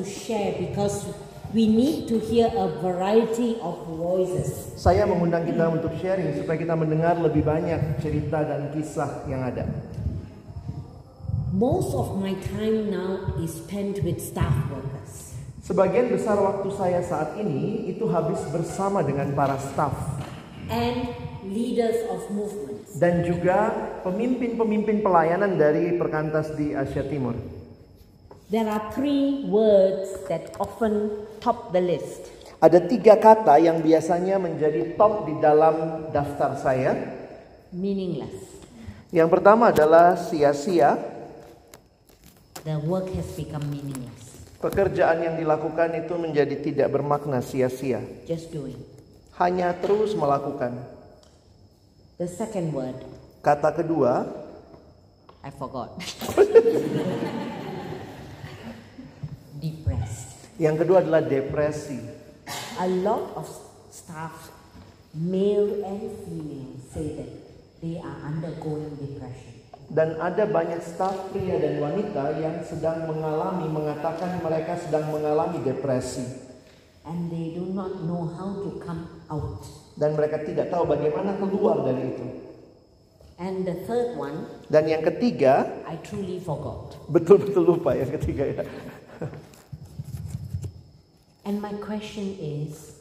To 0.04 0.10
share 0.10 0.52
because 0.60 1.08
we 1.56 1.64
need 1.66 2.04
to 2.12 2.20
hear 2.20 2.52
a 2.52 2.68
variety 2.84 3.56
of 3.64 3.80
voices. 3.88 4.76
Saya 4.76 5.08
mengundang 5.08 5.48
kita 5.48 5.72
untuk 5.72 5.96
sharing 5.96 6.36
supaya 6.36 6.60
kita 6.60 6.76
mendengar 6.76 7.16
lebih 7.16 7.40
banyak 7.40 8.04
cerita 8.04 8.44
dan 8.44 8.68
kisah 8.76 9.24
yang 9.24 9.40
ada. 9.40 9.64
Most 11.54 11.94
of 11.94 12.18
my 12.18 12.34
time 12.52 12.90
now 12.90 13.38
is 13.40 13.54
spent 13.62 14.02
with 14.04 14.20
staff 14.20 14.52
workers. 14.68 15.38
Sebagian 15.64 16.12
besar 16.12 16.36
waktu 16.36 16.68
saya 16.76 17.00
saat 17.00 17.40
ini 17.40 17.88
itu 17.88 18.04
habis 18.10 18.42
bersama 18.52 19.00
dengan 19.00 19.32
para 19.32 19.56
staf 19.56 19.94
and 20.68 21.08
leaders 21.46 22.04
of 22.12 22.20
movements. 22.34 22.74
dan 22.98 23.26
juga 23.26 23.70
pemimpin-pemimpin 24.06 25.02
pelayanan 25.02 25.58
dari 25.58 25.98
perkantas 25.98 26.54
di 26.54 26.74
Asia 26.74 27.02
Timur. 27.06 27.53
There 28.54 28.70
are 28.70 28.86
three 28.94 29.50
words 29.50 30.14
that 30.30 30.54
often 30.62 31.26
top 31.42 31.74
the 31.74 31.82
list. 31.82 32.30
Ada 32.62 32.86
tiga 32.86 33.18
kata 33.18 33.58
yang 33.58 33.82
biasanya 33.82 34.38
menjadi 34.38 34.94
top 34.94 35.26
di 35.26 35.34
dalam 35.42 36.06
daftar 36.14 36.54
saya. 36.62 36.94
Meaningless. 37.74 38.30
Yang 39.10 39.28
pertama 39.34 39.74
adalah 39.74 40.14
sia-sia. 40.14 40.94
The 42.62 42.78
work 42.78 43.10
has 43.18 43.26
become 43.34 43.66
meaningless. 43.66 44.46
Pekerjaan 44.62 45.26
yang 45.26 45.34
dilakukan 45.34 45.90
itu 45.98 46.14
menjadi 46.14 46.54
tidak 46.62 46.94
bermakna 46.94 47.42
sia-sia. 47.42 48.06
Just 48.22 48.54
doing. 48.54 48.78
Hanya 49.34 49.74
terus 49.82 50.14
melakukan. 50.14 50.78
The 52.22 52.30
second 52.30 52.70
word, 52.70 53.02
Kata 53.42 53.74
kedua, 53.74 54.30
I 55.42 55.50
forgot. 55.50 55.98
Depressed. 59.64 60.60
yang 60.60 60.76
kedua 60.76 61.00
adalah 61.00 61.24
depresi. 61.24 61.96
A 62.76 62.84
lot 63.00 63.32
of 63.32 63.48
staff, 63.88 64.52
male 65.16 65.80
and 65.80 66.04
female, 66.28 66.76
say 66.92 67.16
that 67.16 67.30
they 67.80 67.96
are 67.96 68.18
undergoing 68.28 68.92
depression. 69.00 69.56
Dan 69.88 70.20
ada 70.20 70.44
banyak 70.44 70.80
staf 70.80 71.32
pria 71.32 71.56
dan 71.56 71.80
wanita 71.80 72.36
yang 72.36 72.60
sedang 72.60 73.08
mengalami, 73.08 73.64
mengatakan 73.68 74.36
mereka 74.44 74.76
sedang 74.76 75.08
mengalami 75.08 75.64
depresi. 75.64 76.24
And 77.04 77.28
they 77.28 77.52
do 77.52 77.68
not 77.68 78.04
know 78.04 78.28
how 78.32 78.52
to 78.60 78.80
come 78.80 79.24
out. 79.28 79.64
Dan 79.96 80.12
mereka 80.12 80.44
tidak 80.44 80.68
tahu 80.68 80.88
bagaimana 80.88 81.40
keluar 81.40 81.84
dari 81.84 82.12
itu. 82.12 82.26
And 83.36 83.64
the 83.64 83.80
third 83.84 84.14
one, 84.14 84.46
Dan 84.68 84.88
yang 84.88 85.04
ketiga, 85.04 85.84
I 85.88 85.96
truly 86.04 86.36
forgot. 86.38 86.96
betul-betul 87.08 87.64
lupa 87.64 87.96
yang 87.96 88.12
ketiga 88.12 88.44
ya. 88.60 88.64
And 91.44 91.60
my 91.60 91.76
question 91.76 92.40
is 92.40 92.96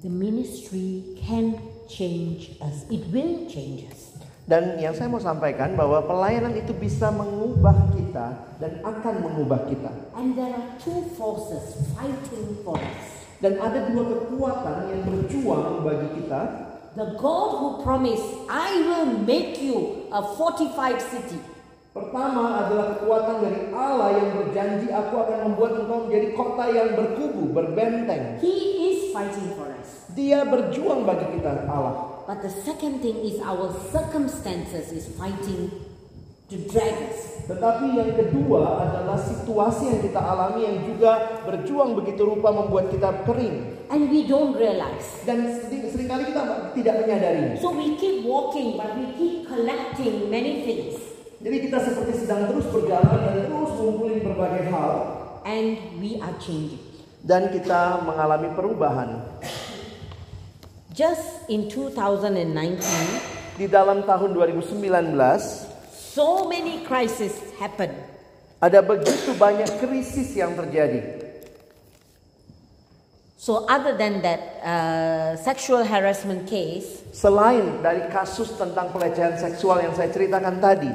the 0.00 0.08
ministry 0.08 1.04
can 1.20 1.60
change 1.88 2.56
us, 2.60 2.88
it 2.88 3.04
will 3.12 3.44
change 3.52 3.84
us. 3.92 4.16
Dan 4.48 4.80
yang 4.80 4.96
saya 4.96 5.06
mau 5.06 5.20
sampaikan 5.20 5.76
bahwa 5.76 6.02
pelayanan 6.08 6.56
itu 6.56 6.72
bisa 6.74 7.12
mengubah 7.12 7.92
kita 7.94 8.56
dan 8.58 8.82
akan 8.82 9.14
mengubah 9.22 9.68
kita. 9.68 9.92
And 10.16 10.34
there 10.34 10.50
are 10.50 10.68
two 10.80 11.06
forces 11.14 11.84
fighting 11.94 12.58
for 12.64 12.80
us. 12.80 13.28
Dan 13.44 13.60
ada 13.60 13.92
dua 13.92 14.04
kekuatan 14.08 14.76
yang 14.90 15.00
berjuang 15.06 15.84
bagi 15.84 16.08
kita. 16.18 16.40
The 16.96 17.14
God 17.20 17.50
who 17.62 17.68
promised, 17.86 18.26
I 18.50 18.82
will 18.82 19.22
make 19.22 19.62
you 19.62 20.10
a 20.10 20.24
fortified 20.34 20.98
city. 20.98 21.38
Pertama 21.90 22.62
adalah 22.62 22.94
kekuatan 22.94 23.42
dari 23.42 23.74
Allah 23.74 24.14
yang 24.14 24.30
berjanji 24.38 24.94
aku 24.94 25.26
akan 25.26 25.38
membuat 25.50 25.72
engkau 25.74 26.06
menjadi 26.06 26.28
kota 26.38 26.64
yang 26.70 26.94
berkubu, 26.94 27.50
berbenteng. 27.50 28.38
He 28.38 28.54
is 28.94 29.10
fighting 29.10 29.58
for 29.58 29.66
us. 29.74 30.06
Dia 30.14 30.46
berjuang 30.46 31.02
bagi 31.02 31.34
kita 31.34 31.66
Allah. 31.66 32.22
But 32.30 32.46
the 32.46 32.54
second 32.62 33.02
thing 33.02 33.18
is 33.26 33.42
our 33.42 33.74
circumstances 33.90 34.94
is 34.94 35.10
fighting 35.18 35.66
to 36.46 36.62
drag 36.70 36.94
us. 37.10 37.42
Tetapi 37.50 37.98
yang 37.98 38.14
kedua 38.14 38.86
adalah 38.86 39.18
situasi 39.18 39.90
yang 39.90 40.00
kita 40.06 40.22
alami 40.22 40.70
yang 40.70 40.86
juga 40.86 41.42
berjuang 41.42 41.98
begitu 41.98 42.22
rupa 42.22 42.54
membuat 42.54 42.94
kita 42.94 43.26
kering. 43.26 43.82
And 43.90 44.06
we 44.14 44.30
don't 44.30 44.54
realize. 44.54 45.26
Dan 45.26 45.58
sering- 45.58 45.90
sering 45.90 46.06
kali 46.06 46.30
kita 46.30 46.70
tidak 46.70 47.02
menyadari. 47.02 47.58
So 47.58 47.74
we 47.74 47.98
keep 47.98 48.22
walking, 48.22 48.78
but 48.78 48.94
we 48.94 49.10
keep 49.18 49.50
collecting 49.50 50.30
many 50.30 50.62
things. 50.62 51.09
Jadi 51.40 51.56
kita 51.64 51.80
seperti 51.80 52.12
sedang 52.20 52.52
terus 52.52 52.68
berjalan 52.68 53.16
dan 53.16 53.48
terus 53.48 53.72
mengumpulin 53.80 54.20
berbagai 54.20 54.68
hal. 54.68 54.92
And 55.48 55.96
we 55.96 56.20
are 56.20 56.36
changing. 56.36 56.84
Dan 57.24 57.48
kita 57.48 58.04
mengalami 58.04 58.52
perubahan. 58.52 59.24
Just 60.92 61.48
in 61.48 61.64
2019, 61.72 62.84
Di 63.56 63.64
dalam 63.68 64.04
tahun 64.04 64.36
2019 64.36 65.16
so 65.88 66.44
many 66.44 66.84
crises 66.84 67.32
happened. 67.56 67.96
ada 68.60 68.84
begitu 68.84 69.32
banyak 69.40 69.80
krisis 69.80 70.36
yang 70.36 70.52
terjadi. 70.52 71.24
So 73.40 73.64
other 73.64 73.96
than 73.96 74.20
that 74.20 74.60
uh, 74.60 75.30
sexual 75.40 75.88
harassment 75.88 76.44
case, 76.44 77.00
Selain 77.16 77.80
dari 77.80 78.04
kasus 78.12 78.52
tentang 78.60 78.92
pelecehan 78.92 79.40
seksual 79.40 79.80
yang 79.80 79.96
saya 79.96 80.12
ceritakan 80.12 80.60
tadi, 80.60 80.92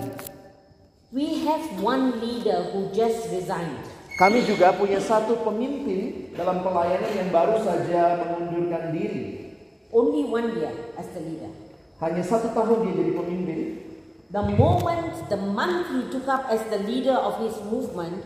we 1.16 1.47
have 1.47 1.63
one 1.80 2.20
leader 2.20 2.76
who 2.76 2.91
just 2.91 3.32
resigned. 3.32 3.80
kami 4.20 4.43
juga 4.43 4.76
punya 4.76 4.99
satu 4.99 5.39
pemimpin 5.47 6.32
dalam 6.36 6.59
pelayanan 6.59 7.11
yang 7.16 7.30
baru 7.32 7.55
saja 7.63 8.20
mengundurkan 8.20 8.91
diri. 8.91 9.55
Only 9.95 10.28
one 10.28 10.59
year 10.59 10.76
as 10.99 11.07
the 11.16 11.24
leader. 11.24 11.51
Hanya 12.03 12.20
satu 12.20 12.51
tahun 12.51 12.84
dia 12.84 12.93
jadi 12.99 13.11
pemimpin. 13.16 13.59
The 14.28 14.43
moment, 14.59 15.16
the 15.32 15.39
month 15.39 15.88
he 15.95 15.99
took 16.11 16.28
up 16.28 16.51
as 16.51 16.59
the 16.68 16.84
leader 16.84 17.16
of 17.16 17.39
his 17.39 17.55
movement, 17.63 18.24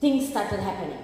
things 0.00 0.32
started 0.32 0.64
happening. 0.64 1.00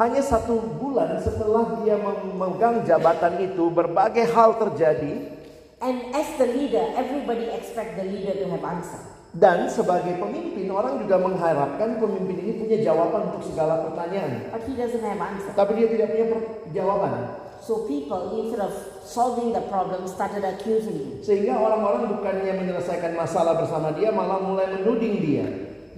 Hanya 0.00 0.24
satu 0.24 0.56
bulan 0.80 1.20
setelah 1.20 1.84
dia 1.84 2.00
memegang 2.00 2.80
jabatan 2.88 3.44
itu, 3.44 3.68
berbagai 3.68 4.32
hal 4.32 4.56
terjadi. 4.56 5.36
And 5.84 6.16
as 6.16 6.28
the 6.40 6.48
leader, 6.48 6.96
everybody 6.96 7.52
expect 7.52 8.00
the 8.00 8.08
leader 8.08 8.32
to 8.40 8.48
have 8.56 8.64
answer. 8.64 9.13
Dan 9.34 9.66
sebagai 9.66 10.14
pemimpin, 10.22 10.70
orang 10.70 11.02
juga 11.02 11.18
mengharapkan 11.18 11.98
pemimpin 11.98 12.38
ini 12.38 12.52
punya 12.54 12.78
jawaban 12.86 13.34
untuk 13.34 13.50
segala 13.50 13.82
pertanyaan. 13.82 14.46
But 14.54 14.62
he 14.62 14.78
doesn't 14.78 15.02
have 15.02 15.18
answer. 15.18 15.50
Tapi 15.58 15.74
dia 15.74 15.90
tidak 15.90 16.06
punya 16.14 16.26
jawaban. 16.70 17.42
So 17.58 17.82
people, 17.90 18.30
instead 18.38 18.62
of 18.62 18.76
solving 19.02 19.50
the 19.50 19.64
problem, 19.66 20.06
started 20.06 20.46
accusing 20.46 21.00
him. 21.00 21.10
Sehingga 21.18 21.58
orang-orang 21.58 22.14
bukannya 22.14 22.62
menyelesaikan 22.62 23.18
masalah 23.18 23.58
bersama 23.58 23.90
dia, 23.98 24.14
malah 24.14 24.38
mulai 24.38 24.70
menuding 24.70 25.18
dia. 25.18 25.46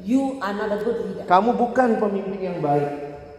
You 0.01 0.41
are 0.41 0.57
not 0.57 0.73
a 0.73 0.81
good 0.81 1.05
leader. 1.05 1.29
Kamu 1.29 1.61
bukan 1.61 2.01
pemimpin 2.01 2.41
yang 2.41 2.59
baik. 2.65 2.89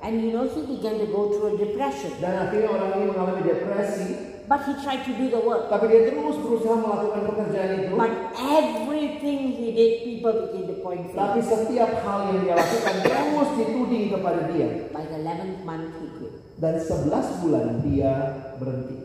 And 0.06 0.22
you 0.22 0.30
know, 0.30 0.46
he 0.46 0.62
began 0.62 1.02
to 1.02 1.10
go 1.10 1.34
through 1.34 1.56
a 1.56 1.58
depression. 1.58 2.14
Dan 2.22 2.38
akhirnya 2.38 2.70
orang 2.70 3.02
ini 3.02 3.06
mengalami 3.10 3.42
depresi. 3.42 4.37
But 4.48 4.64
he 4.64 4.80
tried 4.80 5.04
to 5.04 5.12
do 5.12 5.28
the 5.28 5.44
work. 5.44 5.68
Tapi 5.68 5.92
dia 5.92 6.08
terus 6.08 6.40
berusaha 6.40 6.80
melakukan 6.80 7.22
pekerjaan 7.28 7.70
itu. 7.84 7.94
But 8.00 8.14
everything 8.40 9.40
he 9.52 9.68
did, 9.76 9.92
people 10.08 10.34
began 10.48 10.64
to 10.72 10.76
point 10.80 11.04
Tapi 11.12 11.44
fingers. 11.44 11.52
setiap 11.52 11.92
hal 12.08 12.32
yang 12.32 12.40
dia 12.48 12.54
lakukan 12.56 12.96
terus 13.04 13.50
dituding 13.60 14.06
kepada 14.16 14.42
dia. 14.56 14.88
By 14.96 15.04
the 15.04 15.20
11th 15.20 15.60
month, 15.68 15.88
he 16.00 16.08
quit. 16.16 16.34
Dan 16.64 16.80
11 16.80 17.44
bulan 17.44 17.66
dia 17.84 18.14
berhenti. 18.56 18.96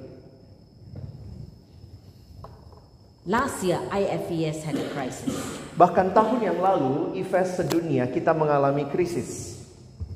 Last 3.22 3.62
year, 3.62 3.78
IFES 3.90 4.66
had 4.66 4.78
a 4.78 4.86
crisis. 4.94 5.34
Bahkan 5.78 6.10
tahun 6.10 6.42
yang 6.42 6.58
lalu, 6.58 7.18
IFES 7.22 7.62
sedunia 7.62 8.10
kita 8.10 8.34
mengalami 8.34 8.86
krisis. 8.90 9.62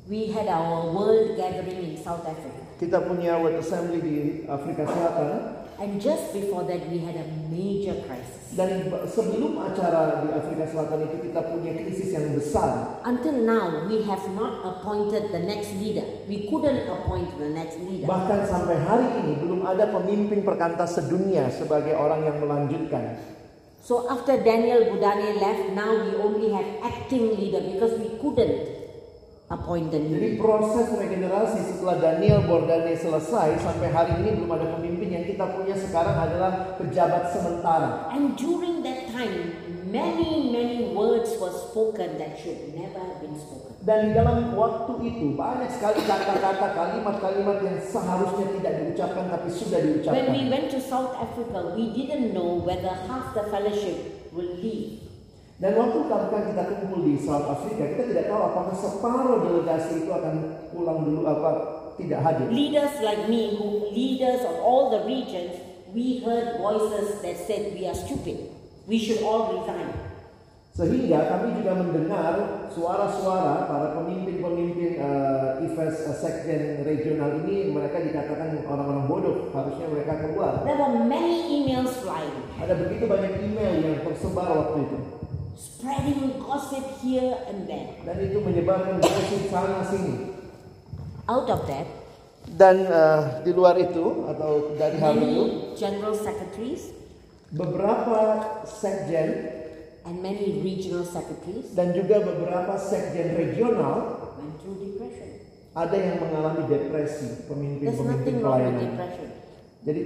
We 0.06 0.30
had 0.30 0.46
our 0.46 0.90
world 0.94 1.34
gathering 1.34 1.82
in 1.82 1.94
South 1.98 2.22
Africa. 2.22 2.65
Kita 2.76 3.08
punya 3.08 3.40
World 3.40 3.64
Assembly 3.64 4.04
di 4.04 4.16
Afrika 4.44 4.84
Selatan. 4.84 5.64
And 5.80 5.96
just 6.00 6.32
before 6.32 6.64
that, 6.68 6.88
we 6.92 7.00
had 7.04 7.16
a 7.16 7.24
major 7.48 7.96
crisis. 8.04 8.52
Dan 8.52 8.88
sebelum 9.08 9.60
acara 9.60 10.24
di 10.24 10.32
Afrika 10.32 10.68
Selatan 10.68 11.08
itu 11.08 11.28
kita 11.28 11.40
punya 11.52 11.72
krisis 11.72 12.12
yang 12.12 12.36
besar. 12.36 13.00
Until 13.04 13.44
now, 13.44 13.84
we 13.88 14.04
have 14.04 14.24
not 14.36 14.60
appointed 14.64 15.32
the 15.32 15.40
next 15.40 15.72
leader. 15.80 16.04
We 16.28 16.48
couldn't 16.52 16.84
appoint 16.84 17.32
the 17.40 17.48
next 17.48 17.80
leader. 17.80 18.08
Bahkan 18.08 18.44
sampai 18.44 18.76
hari 18.84 19.08
ini 19.24 19.32
belum 19.40 19.64
ada 19.64 19.88
pemimpin 19.88 20.44
perkantas 20.44 21.00
sedunia 21.00 21.48
sebagai 21.48 21.96
orang 21.96 22.28
yang 22.28 22.40
melanjutkan. 22.44 23.16
So 23.80 24.04
after 24.08 24.36
Daniel 24.40 24.92
Budane 24.92 25.40
left, 25.40 25.72
now 25.72 25.96
we 25.96 26.12
only 26.20 26.52
have 26.52 26.68
acting 26.84 27.36
leader 27.40 27.64
because 27.64 27.96
we 27.96 28.16
couldn't 28.20 28.85
appoint 29.46 29.94
the 29.94 30.00
new 30.02 30.18
Jadi 30.18 30.42
proses 30.42 30.90
regenerasi 30.90 31.58
setelah 31.62 32.02
Daniel 32.02 32.42
Bordane 32.50 32.98
selesai 32.98 33.62
sampai 33.62 33.94
hari 33.94 34.26
ini 34.26 34.42
belum 34.42 34.50
ada 34.50 34.66
pemimpin 34.74 35.08
yang 35.14 35.24
kita 35.26 35.54
punya 35.54 35.78
sekarang 35.78 36.18
adalah 36.18 36.74
pejabat 36.74 37.30
sementara. 37.30 38.10
And 38.10 38.34
during 38.34 38.82
that 38.82 39.06
time, 39.14 39.54
many, 39.86 40.50
many 40.50 40.90
words 40.90 41.30
were 41.38 41.54
spoken 41.54 42.18
that 42.18 42.34
should 42.42 42.74
never 42.74 42.98
have 42.98 43.22
been 43.22 43.38
spoken. 43.38 43.70
Dan 43.86 44.10
di 44.10 44.18
dalam 44.18 44.58
waktu 44.58 44.98
itu 45.06 45.38
banyak 45.38 45.70
sekali 45.70 46.02
kata-kata, 46.02 46.74
kalimat-kalimat 46.74 47.62
yang 47.62 47.78
seharusnya 47.78 48.50
tidak 48.58 48.72
diucapkan 48.82 49.30
tapi 49.30 49.46
sudah 49.46 49.78
When 49.78 49.86
we 49.86 50.02
diucapkan. 50.02 50.50
went 50.50 50.66
to 50.74 50.82
South 50.82 51.14
Africa, 51.14 51.70
we 51.78 51.94
didn't 51.94 52.34
know 52.34 52.58
whether 52.58 52.90
half 53.06 53.30
the 53.38 53.46
fellowship 53.46 54.26
will 54.34 54.58
leave. 54.58 55.05
Dan 55.56 55.72
waktu 55.72 55.98
kan 56.04 56.28
kita 56.52 56.62
kumpul 56.68 57.00
di 57.00 57.16
South 57.16 57.48
Africa, 57.48 57.88
kita 57.96 58.12
tidak 58.12 58.24
tahu 58.28 58.40
apakah 58.44 58.76
separuh 58.76 59.40
delegasi 59.40 60.04
itu 60.04 60.12
akan 60.12 60.34
pulang 60.68 61.00
dulu 61.00 61.24
apa 61.24 61.50
tidak 61.96 62.20
hadir. 62.20 62.46
Leaders 62.52 62.94
like 63.00 63.24
me, 63.24 63.56
who 63.56 63.88
leaders 63.88 64.44
of 64.44 64.60
all 64.60 64.92
the 64.92 65.00
regions, 65.08 65.56
we 65.96 66.20
heard 66.20 66.60
voices 66.60 67.24
that 67.24 67.40
said 67.40 67.72
we 67.72 67.88
are 67.88 67.96
stupid. 67.96 68.52
We 68.84 69.00
should 69.00 69.24
all 69.24 69.56
resign. 69.56 69.96
Sehingga 70.76 71.24
kami 71.32 71.56
juga 71.56 71.72
mendengar 71.72 72.68
suara-suara 72.68 73.64
para 73.64 73.96
pemimpin-pemimpin 73.96 75.00
uh, 75.00 75.64
IFES 75.64 76.04
uh, 76.04 76.16
sekjen 76.20 76.84
regional 76.84 77.32
ini 77.48 77.72
mereka 77.72 78.04
dikatakan 78.04 78.60
orang-orang 78.60 79.08
bodoh, 79.08 79.48
harusnya 79.56 79.88
mereka 79.88 80.20
keluar. 80.20 80.60
There 80.68 80.76
were 80.76 81.00
many 81.00 81.48
emails 81.48 81.96
flying, 82.04 82.44
Ada 82.60 82.76
begitu 82.76 83.08
banyak 83.08 83.40
email 83.40 83.72
yang 83.80 84.04
tersebar 84.04 84.52
waktu 84.52 84.84
itu. 84.84 84.98
Spreading 85.56 86.36
gossip 86.38 86.84
here 87.00 87.34
and 87.48 87.64
there. 87.64 87.96
Dan 88.04 88.16
itu 88.20 88.38
menyebarkan 88.44 89.00
gosip 89.00 89.48
sana 89.48 89.80
sini. 89.88 90.36
Out 91.26 91.48
of 91.50 91.66
that, 91.66 91.88
Dan 92.46 92.86
uh, 92.86 93.42
di 93.42 93.50
luar 93.50 93.74
itu 93.74 94.22
atau 94.30 94.78
dari 94.78 95.02
hal 95.02 95.18
itu, 95.18 95.74
general 95.74 96.14
secretaries 96.14 96.94
beberapa 97.50 98.38
sekjen 98.62 99.50
and 100.06 100.22
many 100.22 100.62
regional 100.62 101.02
secretaries 101.02 101.74
dan 101.74 101.90
juga 101.90 102.22
beberapa 102.22 102.78
sekjen 102.78 103.34
regional 103.34 104.30
went 104.38 104.54
through 104.62 104.78
depression. 104.78 105.42
ada 105.74 105.96
yang 105.98 106.22
mengalami 106.22 106.70
depresi 106.70 107.50
pemimpin-pemimpin 107.50 108.34
pelayanan. 108.38 108.94
depression. 108.94 109.28
Jadi 109.82 110.00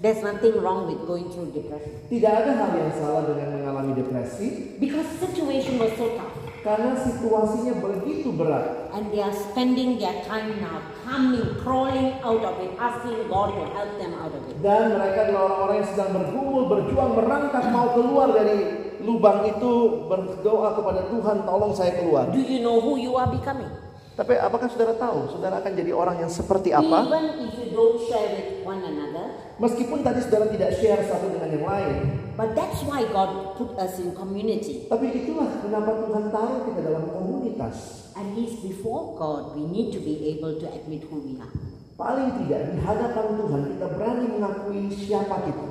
There's 0.00 0.24
nothing 0.24 0.56
wrong 0.64 0.88
with 0.88 1.04
going 1.04 1.28
through 1.28 1.52
depression. 1.52 1.92
tidak 2.08 2.32
ada 2.32 2.56
hal 2.56 2.72
yang 2.72 2.92
salah 2.96 3.22
dengan 3.28 3.52
mengalami 3.52 3.92
depresi 3.94 4.80
Because 4.80 5.04
situation 5.20 5.76
was 5.76 5.92
so 5.94 6.08
tough. 6.16 6.32
karena 6.60 6.92
situasinya 6.96 7.76
begitu 7.78 8.32
berat 8.32 8.88
And 8.92 9.12
they 9.12 9.20
are 9.20 9.32
spending 9.32 10.00
their 10.00 10.24
time 10.24 10.56
now 10.56 10.80
coming, 11.04 11.44
crawling 11.60 12.16
out 12.20 12.40
of 12.40 12.56
it, 12.58 12.72
asking 12.76 13.28
God 13.28 13.52
to 13.52 13.64
help 13.70 13.92
them 13.96 14.12
out 14.16 14.32
of 14.32 14.40
it. 14.48 14.56
dan 14.60 14.96
mereka 14.96 15.28
adalah 15.28 15.42
orang-orang 15.46 15.76
yang 15.84 15.88
sedang 15.92 16.10
bergumul, 16.16 16.62
berjuang, 16.66 17.10
merangkak 17.14 17.64
mau 17.68 17.92
keluar 17.92 18.28
dari 18.32 18.58
lubang 19.00 19.44
itu 19.46 19.72
berdoa 20.08 20.76
kepada 20.76 21.00
Tuhan 21.08 21.36
tolong 21.44 21.72
saya 21.72 21.92
keluar. 21.96 22.28
Do 22.28 22.40
you 22.40 22.60
know 22.60 22.80
who 22.80 22.96
you 22.96 23.16
are 23.16 23.28
becoming? 23.28 23.68
Tapi 24.12 24.36
apakah 24.36 24.68
saudara 24.68 24.92
tahu 24.96 25.28
saudara 25.28 25.60
akan 25.60 25.72
jadi 25.72 25.92
orang 25.92 26.20
yang 26.20 26.28
seperti 26.28 26.72
apa? 26.72 27.04
Even 27.04 27.24
if 27.40 27.52
you 27.56 27.72
don't 27.72 27.96
share 28.04 28.28
with 28.32 28.60
one 28.60 28.80
another, 28.80 29.29
Meskipun 29.60 30.00
tadi 30.00 30.24
saudara 30.24 30.48
tidak 30.48 30.72
share 30.80 31.04
satu 31.04 31.36
dengan 31.36 31.52
yang 31.52 31.68
lain, 31.68 31.96
but 32.32 32.56
that's 32.56 32.80
why 32.88 33.04
God 33.12 33.60
put 33.60 33.76
us 33.76 34.00
in 34.00 34.16
community. 34.16 34.88
tapi 34.88 35.12
itulah 35.12 35.60
kenapa 35.60 36.00
Tuhan 36.00 36.32
taruh 36.32 36.64
kita 36.64 36.80
dalam 36.80 37.12
komunitas. 37.12 38.08
At 38.16 38.24
least 38.32 38.64
before 38.64 39.20
God, 39.20 39.52
we 39.52 39.68
need 39.68 39.92
to 39.92 40.00
be 40.00 40.32
able 40.32 40.56
to 40.56 40.64
admit 40.64 41.04
who 41.12 41.20
we 41.20 41.36
are. 41.36 41.52
Paling 42.00 42.40
tidak 42.40 42.72
di 42.72 42.80
hadapan 42.80 43.36
Tuhan 43.36 43.62
kita 43.76 43.86
berani 43.92 44.26
mengakui 44.32 44.88
siapa 44.88 45.44
kita. 45.44 45.66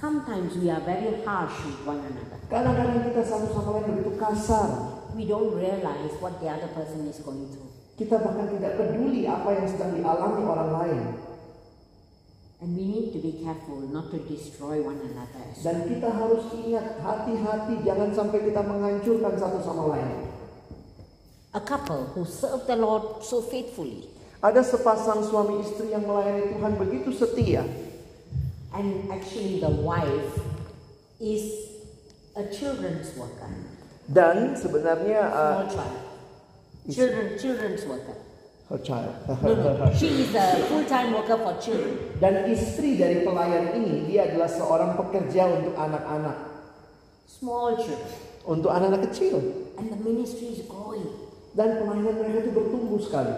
Sometimes 0.00 0.56
we 0.56 0.72
are 0.72 0.80
very 0.80 1.20
harsh 1.28 1.52
with 1.68 1.84
one 1.84 2.00
another. 2.00 2.40
Kadang-kadang 2.48 3.12
kita 3.12 3.20
satu 3.28 3.52
sama 3.52 3.76
lain 3.76 3.92
begitu 3.92 4.16
kasar. 4.16 4.96
We 5.12 5.28
don't 5.28 5.52
realize 5.52 6.16
what 6.24 6.40
the 6.40 6.48
other 6.48 6.72
person 6.72 7.04
is 7.04 7.20
going 7.20 7.44
through. 7.52 7.68
Kita 8.00 8.24
bahkan 8.24 8.48
tidak 8.48 8.80
peduli 8.80 9.28
apa 9.28 9.52
yang 9.52 9.68
sedang 9.68 9.92
dialami 10.00 10.42
orang 10.48 10.70
lain. 10.72 11.00
And 12.58 12.74
we 12.74 12.90
need 12.90 13.14
to 13.14 13.22
be 13.22 13.38
careful 13.38 13.86
not 13.86 14.10
to 14.10 14.18
destroy 14.26 14.82
one 14.82 14.98
another. 14.98 15.46
Dan 15.62 15.86
kita 15.86 16.10
harus 16.10 16.50
ingat 16.58 16.98
hati-hati 16.98 17.86
jangan 17.86 18.10
sampai 18.10 18.50
kita 18.50 18.66
menghancurkan 18.66 19.38
satu 19.38 19.62
sama 19.62 19.94
lain. 19.94 20.26
A 21.54 21.62
couple 21.62 22.10
who 22.18 22.26
serve 22.26 22.66
the 22.66 22.74
Lord 22.74 23.22
so 23.22 23.38
faithfully, 23.40 24.10
Ada 24.38 24.62
sepasang 24.62 25.22
suami 25.22 25.62
istri 25.62 25.90
yang 25.90 26.06
melayani 26.06 26.54
Tuhan 26.54 26.78
begitu 26.78 27.10
setia. 27.14 27.62
and 28.70 29.10
actually 29.10 29.58
the 29.58 29.72
wife 29.82 30.38
is 31.18 31.72
a 32.36 32.46
children's 32.52 33.10
worker, 33.16 33.50
Dan 34.06 34.54
sebenarnya 34.54 35.20
uh, 35.30 35.66
children, 36.86 37.34
children's 37.40 37.82
worker. 37.88 38.14
Her 38.68 38.80
child. 38.80 39.12
No, 39.42 39.56
no, 39.56 39.88
she 39.96 40.28
is 40.28 40.34
a 40.36 40.60
full-time 40.68 41.16
worker 41.16 41.36
for 41.40 41.56
children. 41.56 41.96
Dan 42.20 42.44
istri 42.48 43.00
dari 43.00 43.24
pelayan 43.24 43.72
ini 43.74 44.04
dia 44.04 44.28
adalah 44.28 44.48
seorang 44.48 44.92
pekerja 44.96 45.48
untuk 45.48 45.74
anak-anak, 45.74 46.36
Small 47.24 47.80
children. 47.80 48.12
untuk 48.44 48.70
anak-anak 48.72 49.08
kecil. 49.08 49.40
And 49.80 49.88
the 49.88 50.00
ministry 50.00 50.52
is 50.52 50.64
growing. 50.68 51.08
Dan 51.56 51.80
pelayanan 51.80 52.14
mereka 52.20 52.38
itu 52.44 52.50
bertumbuh 52.52 53.00
sekali. 53.00 53.34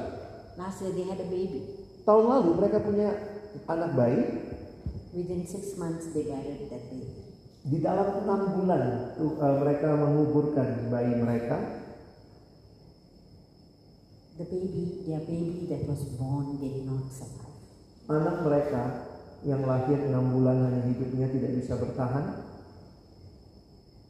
Last 0.58 0.82
year 0.82 0.92
they 0.92 1.06
had 1.06 1.18
a 1.22 1.28
baby. 1.30 1.78
Tahun 2.02 2.24
lalu 2.26 2.50
mereka 2.58 2.82
punya 2.82 3.08
anak 3.64 3.94
bayi. 3.94 4.22
Within 5.10 5.42
six 5.46 5.74
months 5.74 6.10
they 6.10 6.26
buried 6.26 6.70
that 6.70 6.84
baby. 6.90 7.10
Di 7.60 7.78
dalam 7.78 8.24
enam 8.24 8.40
bulan 8.56 8.82
tuh, 9.14 9.36
uh, 9.36 9.60
mereka 9.60 9.92
menguburkan 9.92 10.88
bayi 10.88 11.12
mereka. 11.12 11.79
The 14.40 14.48
baby, 14.48 15.04
their 15.04 15.20
baby 15.20 15.68
that 15.68 15.84
was 15.84 16.00
born 16.16 16.56
did 16.56 16.88
not 16.88 17.12
survive. 17.12 17.60
Anak 18.08 18.40
mereka 18.40 18.82
yang 19.44 19.68
lahir 19.68 20.00
enam 20.00 20.32
bulan 20.32 20.64
hanya 20.64 20.80
hidupnya 20.88 21.28
tidak 21.28 21.60
bisa 21.60 21.76
bertahan. 21.76 22.40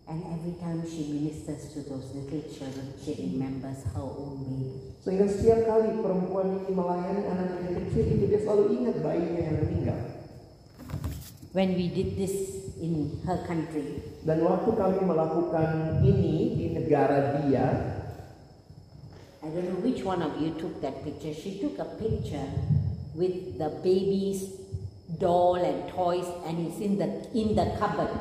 And 0.07 0.22
every 0.31 0.55
time 0.62 0.87
she 0.87 1.11
ministers 1.11 1.74
to 1.74 1.83
those 1.83 2.14
little 2.14 2.47
children, 2.47 2.95
she 3.03 3.18
remembers 3.18 3.83
her 3.91 4.07
own 4.07 4.47
baby. 4.47 4.95
Sehingga 5.03 5.26
setiap 5.26 5.66
kali 5.66 5.99
perempuan 5.99 6.62
ini 6.62 6.78
melayani 6.78 7.22
anak 7.26 7.66
yang 7.66 7.74
kecil 7.91 8.05
itu 8.14 8.24
dia 8.31 8.41
selalu 8.47 8.64
ingat 8.70 9.03
bayinya 9.03 9.43
yang 9.51 9.59
meninggal. 9.66 10.01
When 11.51 11.74
we 11.74 11.91
did 11.91 12.14
this 12.14 12.35
in 12.78 13.18
her 13.26 13.43
country, 13.51 13.99
Dan 14.22 14.47
waktu 14.47 14.78
kami 14.78 15.03
melakukan 15.03 15.99
ini 16.07 16.55
di 16.55 16.66
negara 16.78 17.43
dia, 17.43 17.99
I 19.43 19.49
don't 19.49 19.64
know 19.64 19.80
which 19.80 20.05
one 20.05 20.20
of 20.20 20.36
you 20.36 20.53
took 20.61 20.82
that 20.82 21.03
picture. 21.03 21.32
She 21.32 21.59
took 21.61 21.78
a 21.78 21.86
picture 21.97 22.45
with 23.14 23.57
the 23.57 23.70
baby's 23.80 24.53
doll 25.18 25.55
and 25.57 25.88
toys, 25.88 26.28
and 26.45 26.68
it's 26.68 26.78
in 26.78 26.99
the 27.01 27.09
in 27.32 27.57
the 27.57 27.72
cupboard. 27.80 28.12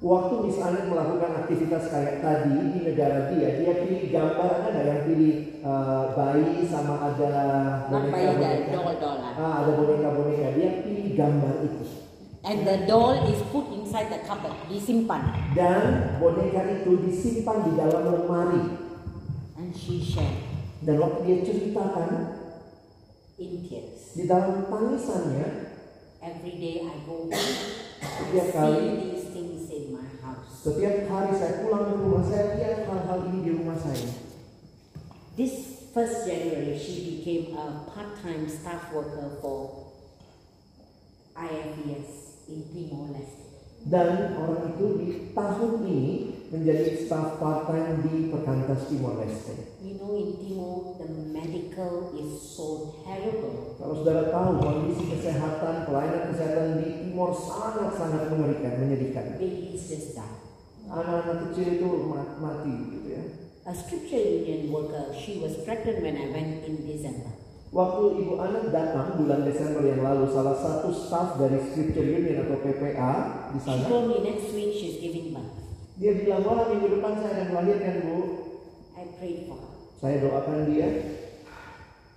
waktu 0.00 0.34
Miss 0.44 0.60
Anet 0.60 0.88
melakukan 0.88 1.44
aktivitas 1.44 1.88
kayak 1.92 2.24
tadi 2.24 2.56
di 2.72 2.80
negara 2.88 3.32
dia, 3.32 3.60
dia 3.60 3.72
pilih 3.84 4.08
gambar 4.12 4.52
ada 4.68 4.80
yang 4.80 5.00
pilih 5.08 5.60
uh, 5.60 6.12
bayi 6.16 6.64
sama 6.64 7.04
ada 7.04 7.32
by 7.92 8.00
the 8.00 8.12
boneka-boneka. 8.12 8.72
doll 8.72 8.92
doll. 8.96 9.18
ah. 9.20 9.32
Ah, 9.36 9.54
ada 9.60 9.72
boneka-boneka. 9.76 10.48
Dia 10.56 10.68
pilih 10.80 11.06
gambar 11.20 11.54
itu. 11.68 11.84
And 12.48 12.64
the 12.64 12.88
doll 12.88 13.28
is 13.28 13.44
put 13.52 13.68
inside 13.76 14.08
the 14.08 14.24
cupboard, 14.24 14.56
disimpan. 14.72 15.52
Dan 15.52 16.16
boneka 16.16 16.64
itu 16.80 16.96
disimpan 17.04 17.60
di 17.68 17.72
dalam 17.76 18.08
lemari. 18.08 18.64
And 19.56 19.72
she 19.72 20.00
shared 20.00 20.45
Dan 20.84 20.96
waktu 21.00 21.20
dia 21.24 21.36
ceritakan 21.46 22.10
in 23.36 23.64
tears. 23.64 24.16
di 24.16 24.24
dalam 24.24 24.68
tangisannya, 24.68 25.76
Every 26.26 26.58
day 26.58 26.82
I 26.82 27.06
go 27.06 27.30
setiap 27.30 28.48
kali 28.50 28.98
these 28.98 29.30
things 29.30 29.70
in 29.70 29.94
my 29.94 30.08
house. 30.24 30.64
Setiap 30.64 31.06
hari 31.06 31.30
saya 31.38 31.62
pulang 31.62 31.86
ke 31.86 31.94
rumah, 32.02 32.24
saya 32.26 32.58
lihat 32.58 32.88
hal-hal 32.88 33.30
ini 33.30 33.38
di 33.46 33.50
rumah 33.54 33.78
saya. 33.78 34.10
This 35.38 35.86
first 35.94 36.26
January, 36.26 36.74
she 36.74 37.20
became 37.20 37.54
a 37.54 37.86
part-time 37.86 38.50
staff 38.50 38.90
worker 38.90 39.38
for 39.38 39.92
IFES 41.36 42.42
in 42.50 42.66
Timor 42.74 43.14
Leste. 43.14 43.46
Dan 43.86 44.34
orang 44.34 44.74
itu 44.74 44.86
di 44.98 45.06
tahun 45.30 45.72
ini 45.86 46.04
menjadi 46.50 47.06
staf 47.06 47.42
part-time 47.42 48.06
di 48.06 48.30
Perkantas 48.30 48.86
Timor 48.86 49.18
Leste. 49.18 49.78
You 49.82 49.98
know, 49.98 50.14
in 50.14 50.38
Timor, 50.38 50.94
the 50.98 51.08
medical 51.30 52.14
is 52.14 52.38
so 52.38 52.94
terrible. 53.02 53.74
Kalau 53.78 53.94
saudara 54.02 54.30
tahu 54.30 54.50
kondisi 54.62 55.10
kesehatan, 55.10 55.86
pelayanan 55.86 56.30
kesehatan 56.30 56.68
di 56.82 56.88
Timor 57.06 57.34
sangat-sangat 57.34 58.30
mengerikan, 58.30 58.72
menyedihkan. 58.78 59.38
Babies 59.38 59.84
just 59.90 60.14
die. 60.14 60.36
Anak-anak 60.86 61.50
kecil 61.50 61.82
itu 61.82 61.88
ma- 62.06 62.38
mati 62.38 62.70
gitu 62.94 63.08
ya. 63.10 63.22
A 63.66 63.74
scripture 63.74 64.22
union 64.22 64.70
worker, 64.70 65.10
she 65.10 65.42
was 65.42 65.58
pregnant 65.66 65.98
when 65.98 66.14
I 66.14 66.30
went 66.30 66.62
in 66.62 66.86
December. 66.86 67.34
Waktu 67.74 68.22
ibu 68.22 68.38
anak 68.38 68.70
datang 68.70 69.18
bulan 69.18 69.42
Desember 69.42 69.82
yang 69.82 70.06
lalu, 70.06 70.30
salah 70.30 70.54
satu 70.54 70.94
staf 70.94 71.34
dari 71.34 71.58
Scripture 71.58 72.06
Union 72.06 72.46
atau 72.46 72.62
PPA 72.62 73.12
di 73.50 73.58
She 73.58 73.66
sana, 73.66 73.90
told 73.90 74.06
me 74.06 74.22
next 74.22 74.54
week 74.54 74.70
she's 74.70 75.02
giving 75.02 75.34
birth. 75.34 75.65
Dia 75.96 76.12
bilang, 76.12 76.44
wah 76.44 76.68
minggu 76.68 76.92
depan 76.92 77.12
saya 77.24 77.32
akan 77.32 77.46
melahirkan 77.56 77.94
bu. 78.04 78.16
prayed 79.16 79.48
for 79.48 79.56
Saya 79.96 80.20
doakan 80.20 80.68
dia, 80.68 80.88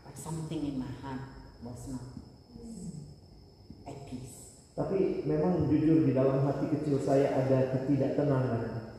but 0.03 0.15
something 0.19 0.61
in 0.67 0.75
my 0.75 0.91
heart 0.99 1.31
was 1.63 1.87
not 1.87 2.03
at 3.87 4.03
peace. 4.03 4.59
tapi 4.75 5.23
memang 5.23 5.71
jujur 5.71 6.03
di 6.03 6.11
dalam 6.11 6.43
hati 6.43 6.75
kecil 6.75 6.99
saya 6.99 7.39
ada 7.39 7.71
ketidaktenangan. 7.71 8.91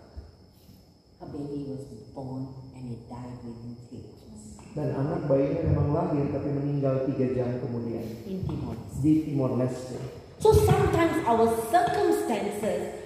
Her 1.20 1.28
baby 1.28 1.68
was 1.68 1.85
born 2.16 2.72
and 2.72 2.97
it 2.97 3.05
died 3.05 3.37
within 3.45 3.76
three 3.85 4.09
hours 4.09 4.57
Dan 4.72 4.97
anak 4.97 5.28
bayinya 5.28 5.61
memang 5.68 5.89
lahir 5.93 6.24
tapi 6.33 6.49
meninggal 6.57 7.05
tiga 7.05 7.37
jam 7.37 7.61
kemudian 7.61 8.24
in 8.24 8.41
Timor 8.49 8.81
di 9.05 9.28
Timor 9.28 9.61
Leste. 9.61 10.01
So 10.41 10.57
sometimes 10.57 11.20
our 11.28 11.53
circumstances 11.68 13.00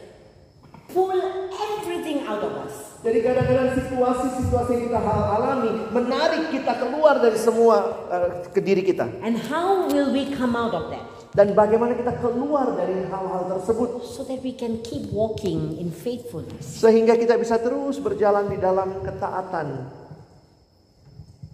pull 0.94 1.18
everything 1.50 2.22
out 2.24 2.40
of 2.40 2.54
us. 2.62 2.94
Jadi 3.04 3.20
kadang-kadang 3.20 3.76
situasi-situasi 3.84 4.70
yang 4.72 4.84
kita 4.88 5.00
hal 5.02 5.20
alami 5.36 5.72
menarik 5.92 6.48
kita 6.48 6.72
keluar 6.80 7.20
dari 7.20 7.36
semua 7.36 7.76
eh, 8.08 8.48
ke 8.48 8.64
diri 8.64 8.80
kita. 8.80 9.10
And 9.20 9.36
how 9.36 9.84
will 9.90 10.08
we 10.08 10.32
come 10.32 10.56
out 10.56 10.72
of 10.72 10.88
that? 10.88 11.04
Dan 11.34 11.52
bagaimana 11.52 11.98
kita 11.98 12.14
keluar 12.22 12.78
dari 12.78 13.10
hal-hal 13.10 13.50
tersebut 13.50 14.06
So 14.06 14.22
that 14.30 14.38
we 14.40 14.54
can 14.54 14.78
keep 14.86 15.10
walking 15.10 15.76
in 15.82 15.90
faithfulness. 15.90 16.78
sehingga 16.78 17.18
kita 17.18 17.34
bisa 17.36 17.58
terus 17.58 17.98
berjalan 17.98 18.46
di 18.48 18.56
dalam 18.56 19.02
ketaatan. 19.02 19.90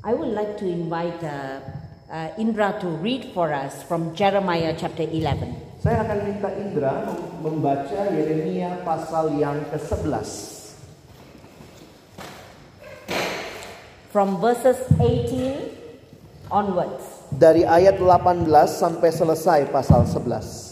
I 0.05 0.13
would 0.15 0.33
like 0.37 0.61
to 0.61 0.69
invite 0.69 1.19
uh, 1.25 1.61
uh, 2.09 2.29
Indra 2.41 2.77
to 2.81 2.89
read 3.01 3.33
for 3.33 3.53
us 3.53 3.83
from 3.85 4.13
Jeremiah 4.17 4.77
chapter 4.77 5.05
11. 5.05 5.70
Saya 5.81 6.05
akan 6.05 6.19
minta 6.23 6.53
Indra 6.55 6.93
mem- 7.03 7.25
membaca 7.41 8.01
Yeremia 8.07 8.85
pasal 8.85 9.33
yang 9.35 9.65
ke-11 9.67 10.29
From 14.11 14.43
verses 14.43 14.77
18 14.99 15.73
onwards. 16.51 17.25
dari 17.31 17.63
ayat 17.63 17.97
18 17.97 18.45
sampai 18.69 19.09
selesai 19.09 19.61
pasal 19.71 20.05
11. 20.05 20.70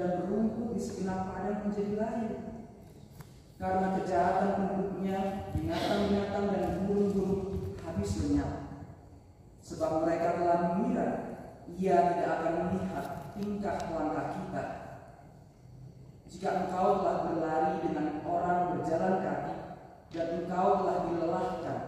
Dan 0.00 0.24
berrumput 0.24 0.72
di 0.72 0.80
segenap 0.80 1.28
padang 1.28 1.68
menjadi 1.68 1.94
lain? 2.00 2.32
Karena 3.60 3.86
kejahatan 4.00 4.48
penduduknya, 4.56 5.18
binatang-binatang 5.52 6.46
dan 6.48 6.88
burung-burung 6.88 7.76
habis 7.84 8.24
lenyap. 8.24 8.52
Sebab 9.60 10.00
mereka 10.00 10.40
telah 10.40 10.58
mengira 10.72 11.08
ia 11.76 12.16
tidak 12.16 12.30
akan 12.40 12.52
melihat 12.64 13.06
tingkah 13.36 13.76
langkah 13.92 14.26
kita. 14.40 14.64
Jika 16.32 16.48
engkau 16.64 17.04
telah 17.04 17.18
berlari 17.28 17.72
dengan 17.84 18.24
orang 18.24 18.80
berjalan 18.80 19.20
kaki 19.20 19.56
dan 20.16 20.26
engkau 20.40 20.68
telah 20.80 20.98
dilelahkan, 21.04 21.80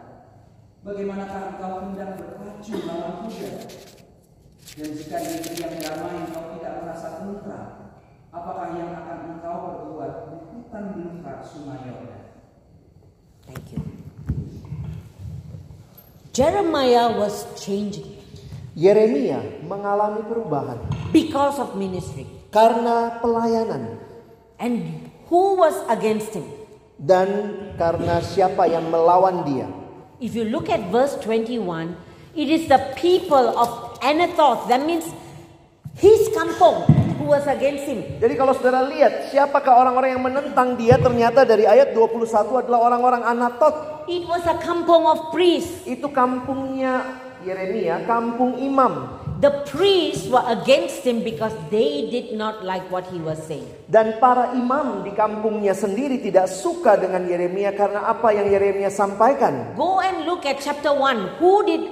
bagaimanakah 0.85 1.43
engkau 1.57 1.73
hendak 1.89 2.11
berpacu 2.21 2.75
melawan 2.85 3.15
kuda? 3.25 3.51
Dan 4.73 4.89
jika 4.97 5.17
negeri 5.17 5.55
yang 5.57 5.75
damai 5.81 6.17
engkau 6.29 6.45
tidak 6.61 6.75
merasa 6.85 7.09
tentram, 7.17 7.82
apakah 8.33 8.75
yang 8.75 8.91
akan 8.97 9.19
engkau 9.37 9.55
perbuat 9.61 10.13
di 10.27 10.37
hutan 10.51 10.83
belukar 10.97 11.37
sungai 11.45 11.79
Yordan? 11.85 12.23
Thank 13.47 13.67
you. 13.77 13.83
Jeremiah 16.33 17.13
was 17.13 17.45
changing 17.61 18.09
Yeremia 18.73 19.61
mengalami 19.69 20.25
perubahan 20.25 20.81
because 21.13 21.61
of 21.61 21.77
ministry. 21.77 22.25
karena 22.49 23.21
pelayanan 23.21 24.01
And 24.57 25.09
who 25.29 25.61
was 25.61 25.77
against 25.93 26.33
him? 26.33 26.49
dan 27.03 27.29
karena 27.77 28.23
siapa 28.23 28.65
yang 28.71 28.87
melawan 28.89 29.43
dia. 29.43 29.67
If 30.23 30.39
you 30.39 30.47
look 30.47 30.71
at 30.71 30.87
verse 30.95 31.19
21, 31.19 31.99
it 32.39 32.47
is 32.47 32.71
the 32.71 32.79
people 32.95 33.51
of 33.59 33.99
Anathoth. 33.99 34.71
That 34.71 34.87
means 34.87 35.11
his 35.99 36.31
kampong 36.31 36.87
who 37.23 37.31
was 37.31 37.47
against 37.47 37.87
him. 37.87 38.03
Jadi 38.19 38.35
kalau 38.35 38.51
saudara 38.51 38.83
lihat 38.91 39.31
siapakah 39.31 39.79
orang-orang 39.79 40.19
yang 40.19 40.23
menentang 40.27 40.75
dia 40.75 40.99
ternyata 40.99 41.47
dari 41.47 41.71
ayat 41.71 41.95
21 41.95 42.67
adalah 42.67 42.91
orang-orang 42.91 43.23
Anatot. 43.23 44.03
It 44.11 44.27
was 44.27 44.43
a 44.51 44.59
kampong 44.59 45.07
of 45.07 45.31
priests. 45.31 45.87
Itu 45.87 46.11
kampungnya 46.11 47.23
Yeremia, 47.47 48.03
kampung 48.03 48.59
imam. 48.59 49.23
The 49.43 49.67
priests 49.67 50.31
were 50.31 50.43
against 50.55 51.03
him 51.03 51.27
because 51.27 51.51
they 51.67 52.07
did 52.07 52.39
not 52.39 52.63
like 52.63 52.87
what 52.95 53.07
he 53.11 53.19
was 53.19 53.43
saying. 53.47 53.67
Dan 53.91 54.23
para 54.23 54.55
imam 54.55 55.03
di 55.03 55.11
kampungnya 55.15 55.75
sendiri 55.75 56.23
tidak 56.23 56.47
suka 56.47 56.95
dengan 56.95 57.27
Yeremia 57.27 57.75
karena 57.75 58.07
apa 58.07 58.31
yang 58.31 58.47
Yeremia 58.47 58.91
sampaikan. 58.91 59.75
Go 59.75 59.99
and 59.99 60.27
look 60.27 60.47
at 60.47 60.63
chapter 60.63 60.95
1. 60.95 61.43
Who 61.43 61.67
did 61.67 61.83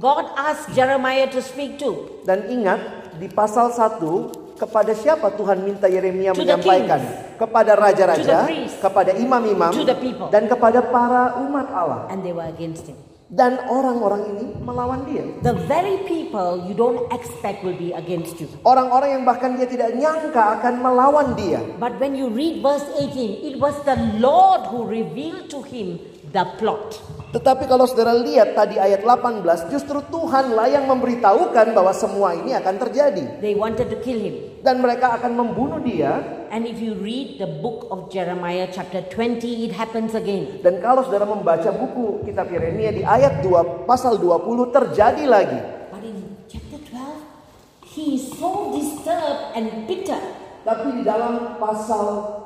God 0.00 0.32
ask 0.32 0.72
Jeremiah 0.72 1.28
to 1.28 1.44
speak 1.44 1.76
to? 1.84 2.24
Dan 2.24 2.48
ingat 2.48 2.80
di 3.20 3.28
pasal 3.28 3.68
1 3.76 4.43
kepada 4.64 4.96
siapa 4.96 5.28
Tuhan 5.36 5.60
minta 5.60 5.84
Yeremia 5.84 6.32
To 6.32 6.40
menyampaikan? 6.40 7.00
Kepada 7.36 7.76
To 7.76 7.80
raja-raja, 7.84 8.48
priests. 8.48 8.80
kepada 8.80 9.12
imam-imam, 9.12 9.72
people. 10.00 10.32
dan 10.32 10.48
kepada 10.48 10.80
para 10.88 11.36
umat 11.44 11.68
Allah. 11.68 12.00
And 12.08 12.24
they 12.24 12.32
were 12.32 12.48
against 12.48 12.88
him. 12.88 12.96
Dan 13.34 13.56
orang-orang 13.66 14.30
ini 14.36 14.44
melawan 14.62 15.10
dia. 15.10 15.24
The 15.42 15.56
very 15.66 16.06
people 16.06 16.64
you 16.68 16.76
don't 16.76 17.08
expect 17.10 17.66
will 17.66 17.74
be 17.74 17.90
against 17.90 18.38
you. 18.38 18.46
Orang-orang 18.62 19.20
yang 19.20 19.24
bahkan 19.26 19.58
dia 19.58 19.66
tidak 19.66 19.96
nyangka 19.96 20.60
akan 20.60 20.78
melawan 20.78 21.34
dia. 21.34 21.58
But 21.80 21.98
when 21.98 22.14
you 22.14 22.30
read 22.30 22.62
verse 22.62 22.84
18, 22.94 23.42
it 23.42 23.56
was 23.58 23.74
the 23.88 23.96
Lord 24.22 24.70
who 24.70 24.86
revealed 24.86 25.50
to 25.50 25.66
him 25.66 25.98
the 26.34 26.44
plot. 26.58 26.98
Tetapi 27.30 27.66
kalau 27.66 27.86
saudara 27.86 28.14
lihat 28.14 28.54
tadi 28.54 28.78
ayat 28.78 29.02
18, 29.02 29.70
justru 29.70 30.02
Tuhanlah 30.06 30.70
yang 30.70 30.86
memberitahukan 30.86 31.74
bahwa 31.74 31.90
semua 31.94 32.34
ini 32.34 32.54
akan 32.54 32.74
terjadi. 32.78 33.42
They 33.42 33.58
wanted 33.58 33.90
to 33.90 33.98
kill 34.02 34.18
him. 34.18 34.62
Dan 34.62 34.78
mereka 34.82 35.18
akan 35.18 35.34
membunuh 35.34 35.82
dia. 35.82 36.46
And 36.54 36.62
if 36.62 36.78
you 36.78 36.94
read 36.94 37.42
the 37.42 37.50
book 37.58 37.90
of 37.90 38.10
Jeremiah, 38.10 38.70
chapter 38.70 39.02
20, 39.02 39.66
it 39.66 39.72
happens 39.74 40.14
again. 40.14 40.62
Dan 40.62 40.78
kalau 40.78 41.02
saudara 41.02 41.26
membaca 41.26 41.74
buku 41.74 42.22
kitab 42.22 42.50
Yeremia 42.50 42.94
di 42.94 43.02
ayat 43.02 43.42
2, 43.42 43.86
pasal 43.86 44.18
20 44.22 44.70
terjadi 44.70 45.24
lagi. 45.26 45.58
But 45.90 46.06
in 46.06 46.38
chapter 46.46 46.78
12, 46.86 47.90
he 47.98 48.14
is 48.14 48.30
so 48.38 48.70
disturbed 48.70 49.58
and 49.58 49.90
bitter. 49.90 50.22
Tapi 50.62 50.96
di 50.96 51.02
dalam 51.02 51.58
pasal 51.58 52.43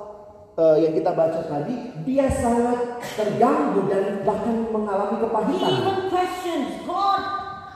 eh, 0.58 0.76
yang 0.82 0.92
kita 0.92 1.14
baca 1.14 1.40
tadi, 1.40 1.74
dia 2.02 2.26
sangat 2.26 2.98
terganggu 3.14 3.86
dan 3.86 4.26
bahkan 4.26 4.66
mengalami 4.68 5.16
He 5.16 5.22
kepahitan. 5.22 5.72
even 5.78 5.98
questions, 6.10 6.68
God, 6.82 7.22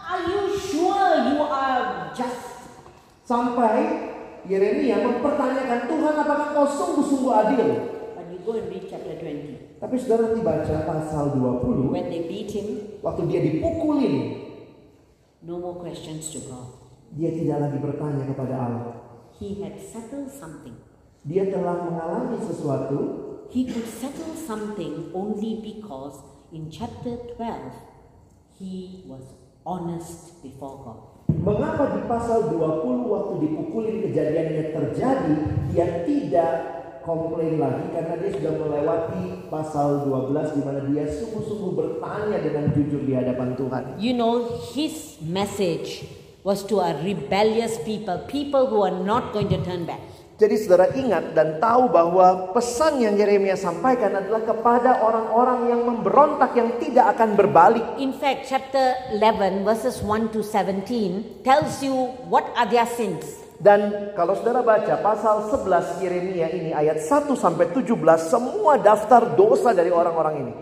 are 0.03 0.23
you 0.27 0.51
sure 0.53 1.31
you 1.31 1.39
are 1.41 2.11
just? 2.11 2.51
Sampai 3.23 4.11
Yeremia 4.43 4.99
mempertanyakan 4.99 5.87
Tuhan 5.87 6.15
apakah 6.19 6.49
kau 6.51 6.67
sungguh-sungguh 6.67 7.31
adil? 7.33 7.69
But 8.19 8.27
you 8.35 8.43
go 8.43 8.59
and 8.59 8.67
read 8.67 8.91
chapter 8.91 9.15
20. 9.15 9.79
Tapi 9.79 9.95
saudara 9.95 10.35
nanti 10.35 10.43
baca 10.43 10.77
pasal 10.83 11.39
20, 11.39 11.95
When 11.95 12.07
they 12.11 12.27
beat 12.27 12.51
him, 12.51 12.99
waktu 12.99 13.31
dia 13.31 13.41
dipukulin, 13.41 14.15
no 15.43 15.59
more 15.59 15.79
questions 15.79 16.35
to 16.35 16.43
God. 16.51 16.67
dia 17.13 17.31
tidak 17.31 17.59
lagi 17.63 17.79
bertanya 17.79 18.25
kepada 18.27 18.55
Allah. 18.59 18.85
He 19.39 19.63
had 19.63 19.79
settled 19.79 20.27
something. 20.27 20.75
Dia 21.23 21.47
telah 21.51 21.87
mengalami 21.87 22.39
sesuatu 22.43 22.99
He 23.53 23.69
could 23.69 23.85
settle 23.85 24.33
something 24.33 25.13
only 25.13 25.61
because 25.61 26.25
in 26.57 26.73
chapter 26.73 27.21
12 27.37 27.93
he 28.57 29.05
was 29.05 29.21
honest 29.69 30.41
before 30.41 30.81
God. 30.81 31.01
Mengapa 31.29 31.93
di 31.95 32.09
pasal 32.09 32.49
20 32.49 33.13
waktu 33.13 33.33
dipukulin 33.45 34.09
kejadiannya 34.09 34.65
terjadi 34.73 35.37
Dia 35.69 35.87
tidak 36.09 36.53
komplain 37.05 37.59
lagi 37.59 37.93
karena 37.93 38.15
dia 38.17 38.31
sudah 38.33 38.53
melewati 38.57 39.25
pasal 39.51 40.07
12 40.07 40.57
di 40.57 40.63
mana 40.63 40.81
dia 40.87 41.05
sungguh-sungguh 41.07 41.73
bertanya 41.75 42.39
dengan 42.41 42.71
jujur 42.73 43.03
di 43.05 43.13
hadapan 43.13 43.59
Tuhan. 43.59 43.83
You 43.99 44.15
know, 44.17 44.63
his 44.73 45.19
message 45.21 46.07
was 46.47 46.63
to 46.71 46.81
a 46.81 46.97
rebellious 47.03 47.79
people, 47.83 48.23
people 48.31 48.71
who 48.71 48.83
are 48.87 49.03
not 49.03 49.35
going 49.35 49.51
to 49.51 49.61
turn 49.67 49.85
back. 49.85 50.01
Jadi 50.41 50.55
saudara 50.59 50.91
ingat 50.97 51.37
dan 51.37 51.61
tahu 51.61 51.93
bahwa 51.93 52.51
pesan 52.57 53.05
yang 53.05 53.15
Yeremia 53.15 53.55
sampaikan 53.55 54.17
adalah 54.17 54.43
kepada 54.43 55.05
orang-orang 55.05 55.71
yang 55.71 55.81
memberontak 55.85 56.57
yang 56.57 56.73
tidak 56.81 57.15
akan 57.15 57.37
berbalik. 57.37 57.85
In 58.01 58.17
fact, 58.17 58.49
chapter 58.49 58.97
11, 59.15 59.63
verses 59.63 60.01
1 60.01 60.33
to 60.33 60.41
17, 60.41 61.45
tells 61.45 61.85
you 61.85 61.95
what 62.27 62.49
are 62.57 62.67
their 62.67 62.89
sins. 62.89 63.43
Dan 63.63 64.11
kalau 64.19 64.35
saudara 64.35 64.59
baca 64.59 64.99
pasal 64.99 65.47
11 65.47 66.03
Yeremia 66.03 66.51
ini 66.51 66.75
ayat 66.75 66.99
1 66.99 67.31
sampai 67.39 67.71
17 67.71 67.95
semua 68.27 68.75
daftar 68.75 69.39
dosa 69.39 69.71
dari 69.71 69.95
orang-orang 69.95 70.35
ini. 70.43 70.53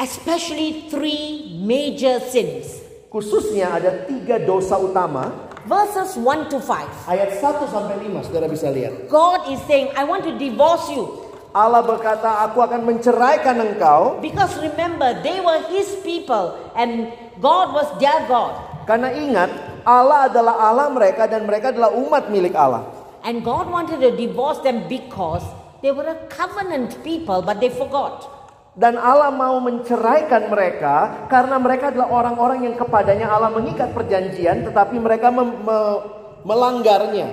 Especially 0.00 0.88
three 0.88 1.60
major 1.60 2.24
sins. 2.24 2.80
Khususnya 3.12 3.76
ada 3.76 4.08
tiga 4.08 4.40
dosa 4.40 4.80
utama 4.80 5.52
Verses 5.64 6.20
1 6.20 6.52
to 6.52 6.60
5. 6.60 7.08
ayat 7.08 7.40
1 7.40 7.72
sampai 7.72 7.96
5 7.96 8.28
saudara 8.28 8.46
bisa 8.52 8.68
lihat. 8.68 9.08
God 9.08 9.48
is 9.48 9.60
saying, 9.64 9.88
I 9.96 10.04
want 10.04 10.28
to 10.28 10.36
divorce 10.36 10.92
you. 10.92 11.24
Allah 11.54 11.86
berkata, 11.86 12.44
aku 12.44 12.60
akan 12.60 12.82
menceraikan 12.82 13.56
engkau. 13.62 14.18
Because 14.18 14.58
remember, 14.58 15.22
they 15.22 15.38
were 15.38 15.62
his 15.70 15.86
people 16.02 16.58
and 16.74 17.14
God 17.38 17.70
was 17.70 17.88
their 18.02 18.26
God. 18.26 18.58
Karena 18.84 19.14
ingat, 19.14 19.50
Allah 19.86 20.26
adalah 20.26 20.58
Allah 20.58 20.90
mereka 20.90 21.30
dan 21.30 21.46
mereka 21.46 21.70
adalah 21.70 21.94
umat 21.94 22.26
milik 22.26 22.52
Allah. 22.58 22.84
And 23.22 23.40
God 23.40 23.70
wanted 23.70 24.02
to 24.02 24.12
divorce 24.12 24.60
them 24.60 24.84
because 24.90 25.46
they 25.80 25.94
were 25.94 26.04
a 26.04 26.18
covenant 26.28 27.00
people, 27.06 27.40
but 27.40 27.62
they 27.62 27.70
forgot. 27.70 28.33
Dan 28.74 28.98
Allah 28.98 29.30
mau 29.30 29.62
menceraikan 29.62 30.50
mereka 30.50 31.26
karena 31.30 31.62
mereka 31.62 31.94
adalah 31.94 32.10
orang-orang 32.10 32.66
yang 32.66 32.74
kepadanya 32.74 33.30
Allah 33.30 33.54
mengikat 33.54 33.94
perjanjian 33.94 34.66
tetapi 34.66 34.98
mereka 34.98 35.30
mem- 35.30 35.62
me- 35.62 36.00
melanggarnya. 36.42 37.30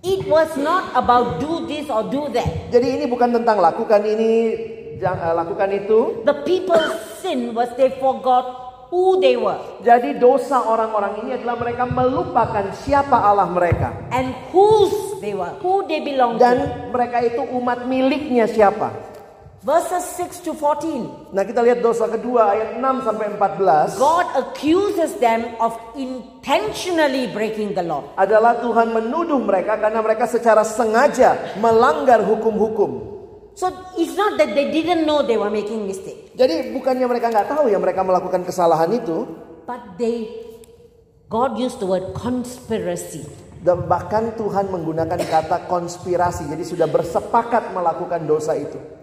It 0.00 0.24
was 0.24 0.48
not 0.56 0.96
about 0.96 1.36
do 1.36 1.68
this 1.68 1.92
or 1.92 2.08
do 2.08 2.32
that. 2.32 2.72
Jadi 2.72 2.96
ini 2.96 3.04
bukan 3.04 3.36
tentang 3.36 3.60
lakukan 3.60 4.00
ini, 4.00 4.32
eh, 4.96 5.34
lakukan 5.36 5.68
itu. 5.68 6.24
The 6.24 6.40
people's 6.48 6.96
sin 7.20 7.52
was 7.52 7.68
they 7.76 7.92
forgot 8.00 8.48
who 8.88 9.20
they 9.20 9.36
were 9.36 9.60
Jadi 9.84 10.16
dosa 10.16 10.64
orang-orang 10.64 11.20
ini 11.20 11.30
adalah 11.36 11.60
mereka 11.60 11.84
melupakan 11.84 12.72
siapa 12.72 13.20
Allah 13.20 13.52
mereka. 13.52 13.92
and 14.08 14.32
whose 14.48 15.20
they 15.20 15.36
were, 15.36 15.52
who 15.60 15.84
they 15.84 16.00
belonged 16.00 16.40
to. 16.40 16.48
Dan 16.48 16.88
mereka 16.88 17.20
itu 17.20 17.44
umat 17.52 17.84
miliknya 17.84 18.48
siapa. 18.48 19.12
Verses 19.60 20.16
6 20.16 20.40
to 20.48 20.56
14. 20.56 21.36
Nah 21.36 21.44
kita 21.44 21.60
lihat 21.60 21.84
dosa 21.84 22.08
kedua 22.08 22.56
ayat 22.56 22.80
6 22.80 23.04
sampai 23.04 23.28
14. 23.36 24.00
God 24.00 24.26
accuses 24.40 25.20
them 25.20 25.52
of 25.60 25.76
intentionally 25.92 27.28
breaking 27.28 27.76
the 27.76 27.84
law. 27.84 28.00
adalah 28.16 28.56
Tuhan 28.64 28.88
menuduh 28.88 29.36
mereka 29.36 29.76
karena 29.76 30.00
mereka 30.00 30.24
secara 30.24 30.64
sengaja 30.64 31.60
melanggar 31.60 32.24
hukum-hukum. 32.24 33.04
So 33.52 33.68
it's 34.00 34.16
not 34.16 34.40
that 34.40 34.56
they 34.56 34.72
didn't 34.72 35.04
know 35.04 35.20
they 35.20 35.36
were 35.36 35.52
making 35.52 35.84
mistake, 35.84 36.32
Jadi 36.40 36.72
bukannya 36.72 37.04
mereka 37.04 37.28
nggak 37.28 37.52
tahu 37.52 37.68
ya 37.68 37.76
mereka 37.76 38.00
melakukan 38.00 38.40
kesalahan 38.48 38.88
itu, 38.96 39.28
but 39.68 40.00
they 40.00 40.24
God 41.28 41.60
used 41.60 41.84
the 41.84 41.88
word 41.90 42.16
conspiracy. 42.16 43.28
dan 43.60 43.84
bahkan 43.84 44.32
Tuhan 44.40 44.72
menggunakan 44.72 45.20
kata 45.20 45.68
konspirasi. 45.68 46.48
Jadi 46.48 46.64
sudah 46.64 46.88
bersepakat 46.88 47.76
melakukan 47.76 48.24
dosa 48.24 48.56
itu. 48.56 48.99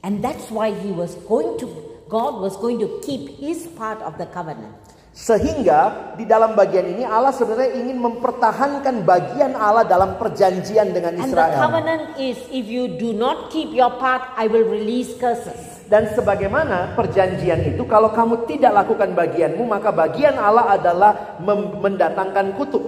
And 0.00 0.24
that's 0.24 0.48
why 0.48 0.72
he 0.72 0.90
was 0.92 1.14
going 1.28 1.60
to 1.60 1.68
God 2.10 2.42
was 2.42 2.58
going 2.58 2.82
to 2.82 2.98
keep 3.06 3.38
his 3.38 3.70
part 3.78 4.02
of 4.02 4.18
the 4.18 4.26
covenant. 4.26 4.74
Sehingga 5.10 6.14
di 6.14 6.26
dalam 6.26 6.54
bagian 6.54 6.86
ini 6.86 7.02
Allah 7.02 7.34
sebenarnya 7.34 7.78
ingin 7.82 7.98
mempertahankan 7.98 9.02
bagian 9.02 9.58
Allah 9.58 9.86
dalam 9.86 10.18
perjanjian 10.18 10.90
dengan 10.90 11.18
And 11.18 11.30
the 11.30 11.38
Israel. 11.38 11.58
covenant 11.58 12.04
is 12.18 12.38
if 12.50 12.66
you 12.66 12.98
do 12.98 13.14
not 13.14 13.50
keep 13.50 13.70
your 13.74 13.90
part, 13.98 14.22
I 14.34 14.46
will 14.50 14.66
release 14.66 15.14
curses. 15.18 15.82
Dan 15.90 16.14
sebagaimana 16.14 16.94
perjanjian 16.94 17.74
itu 17.74 17.82
kalau 17.90 18.14
kamu 18.14 18.46
tidak 18.46 18.70
lakukan 18.70 19.10
bagianmu 19.14 19.66
maka 19.66 19.90
bagian 19.90 20.38
Allah 20.38 20.78
adalah 20.78 21.38
mendatangkan 21.42 22.54
kutuk. 22.54 22.82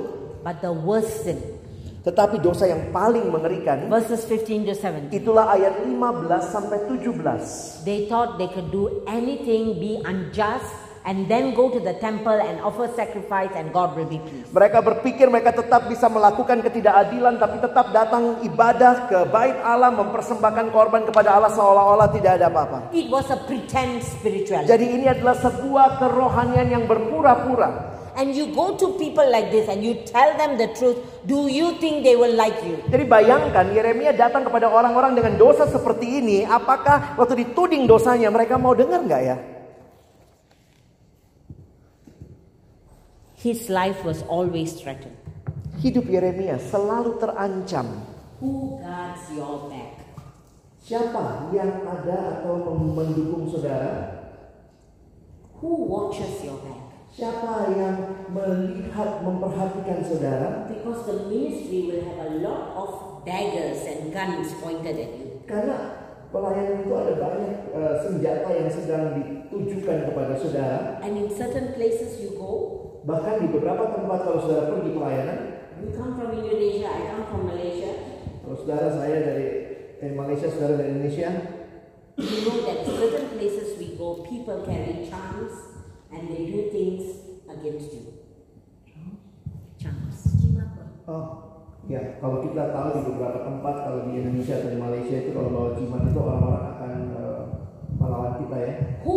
But 0.47 0.63
the 0.63 0.71
worst 0.75 1.27
sin, 1.27 1.39
Tetapi 2.03 2.43
dosa 2.43 2.67
yang 2.67 2.91
paling 2.91 3.31
mengerikan 3.31 3.87
verses 3.87 4.27
15 4.27 4.67
to 4.67 4.75
17, 4.75 5.15
itulah 5.15 5.55
ayat 5.55 5.87
15 5.87 6.51
sampai 6.51 6.79
17. 6.91 7.87
they 7.87 8.11
thought 8.11 8.43
they 8.43 8.51
could 8.51 8.75
do 8.75 9.07
anything, 9.07 9.79
be 9.79 10.03
unjust, 10.03 10.67
and 11.07 11.27
then 11.31 11.55
go 11.55 11.71
to 11.71 11.79
the 11.79 11.95
temple 11.99 12.35
and 12.35 12.59
offer 12.63 12.91
sacrifice, 12.95 13.51
and 13.55 13.71
God 13.71 13.95
will 13.95 14.07
be 14.07 14.19
pleased. 14.19 14.51
Mereka 14.51 14.83
berpikir 14.83 15.27
mereka 15.31 15.55
tetap 15.55 15.87
bisa 15.87 16.07
melakukan 16.07 16.63
ketidakadilan 16.63 17.39
tapi 17.39 17.63
tetap 17.63 17.91
datang 17.91 18.43
ibadah 18.47 19.07
ke 19.11 19.19
bait 19.31 19.59
Allah 19.63 19.95
mempersembahkan 19.95 20.75
korban 20.75 21.07
kepada 21.07 21.39
Allah 21.39 21.51
seolah-olah 21.55 22.11
tidak 22.15 22.43
ada 22.43 22.51
apa-apa. 22.51 22.79
It 22.95 23.11
was 23.11 23.31
a 23.31 23.39
pretend 23.47 24.03
spirituality. 24.03 24.71
Jadi 24.71 24.87
ini 24.91 25.07
adalah 25.11 25.39
sebuah 25.39 26.03
kerohanian 26.03 26.67
yang 26.71 26.85
berpura-pura. 26.87 27.92
And 28.13 28.37
you 28.37 28.53
go 28.53 28.77
to 28.77 28.87
people 29.01 29.25
like 29.25 29.49
this 29.49 29.73
and 29.73 29.81
you 29.81 30.05
tell 30.05 30.37
them 30.37 30.61
the 30.61 30.69
truth. 30.77 31.01
Do 31.25 31.49
you 31.49 31.81
think 31.81 32.05
they 32.05 32.15
will 32.15 32.37
like 32.37 32.61
you? 32.61 32.77
Jadi 32.93 33.09
bayangkan 33.09 33.73
Yeremia 33.73 34.13
datang 34.13 34.45
kepada 34.45 34.69
orang-orang 34.69 35.17
dengan 35.17 35.41
dosa 35.41 35.65
seperti 35.65 36.21
ini, 36.21 36.45
apakah 36.45 37.17
waktu 37.17 37.47
dituding 37.47 37.89
dosanya 37.89 38.29
mereka 38.29 38.61
mau 38.61 38.77
dengar 38.77 39.01
nggak 39.01 39.23
ya? 39.25 39.37
his 43.43 43.69
life 43.69 44.05
was 44.05 44.23
always 44.31 44.79
threatened. 44.79 45.19
Hidup 45.83 46.07
Yeremia 46.07 46.63
selalu 46.63 47.19
terancam. 47.19 48.07
Who 48.39 48.79
guards 48.79 49.27
your 49.35 49.67
back? 49.67 49.99
Siapa 50.79 51.51
yang 51.51 51.83
ada 51.83 52.39
atau 52.39 52.79
mendukung 52.79 53.51
saudara? 53.51 54.23
Who 55.59 55.91
watches 55.91 56.39
your 56.47 56.63
back? 56.63 56.92
Siapa 57.13 57.69
yang 57.77 58.25
melihat, 58.33 59.21
memperhatikan 59.21 60.01
saudara? 60.01 60.65
Because 60.65 61.05
the 61.05 61.29
ministry 61.29 61.93
will 61.93 62.01
have 62.09 62.25
a 62.25 62.41
lot 62.41 62.73
of 62.73 62.91
daggers 63.29 63.85
and 63.85 64.09
guns 64.09 64.57
pointed 64.65 64.97
at 64.97 65.13
you. 65.21 65.45
Karena 65.45 66.09
pelayanan 66.33 66.81
itu 66.81 66.93
ada 66.97 67.13
banyak 67.21 67.53
eh, 67.77 67.95
senjata 68.01 68.49
yang 68.57 68.71
sedang 68.73 69.05
ditujukan 69.21 70.09
kepada 70.09 70.41
saudara. 70.41 71.05
And 71.05 71.21
in 71.21 71.29
certain 71.29 71.77
places 71.77 72.17
you 72.17 72.33
go, 72.41 72.81
Bahkan 73.05 73.45
di 73.45 73.47
beberapa 73.51 73.93
tempat 73.93 74.19
kalau 74.25 74.39
saudara 74.41 74.73
pergi 74.73 74.97
pelayanan, 74.97 75.39
you 75.85 75.93
come 75.93 76.17
from 76.17 76.33
Indonesia, 76.33 76.87
I 76.87 77.13
come 77.13 77.25
from 77.29 77.43
Malaysia, 77.51 77.93
kalau 78.41 78.57
saudara 78.57 78.89
saya 78.89 79.17
dari 79.21 79.49
eh, 80.01 80.13
Malaysia, 80.17 80.47
saudara 80.49 80.81
dari 80.81 80.97
Indonesia, 80.97 81.29
you 82.17 82.41
know 82.47 82.63
that 82.65 82.87
certain 82.89 83.27
places 83.37 83.77
we 83.77 83.99
go, 84.01 84.23
people 84.23 84.65
carry 84.65 85.03
charms 85.11 85.72
and 86.13 86.29
they 86.29 86.47
do 86.47 86.71
things 86.71 87.03
against 87.49 87.93
you. 87.93 88.05
Charms. 89.81 90.19
Oh, 91.09 91.25
ya 91.91 92.23
kalau 92.23 92.47
kita 92.47 92.71
tahu 92.71 92.89
di 92.95 93.01
beberapa 93.11 93.39
tempat 93.43 93.75
kalau 93.83 94.01
di 94.07 94.23
Indonesia 94.23 94.63
atau 94.63 94.71
di 94.71 94.79
Malaysia 94.79 95.17
itu 95.19 95.31
kalau 95.35 95.51
bawa 95.51 95.69
jimat 95.75 96.01
itu 96.07 96.19
orang-orang 96.23 96.65
akan 96.71 96.93
eh, 97.11 97.43
melawan 97.99 98.33
kita 98.39 98.57
ya. 98.63 98.73
Who 99.03 99.17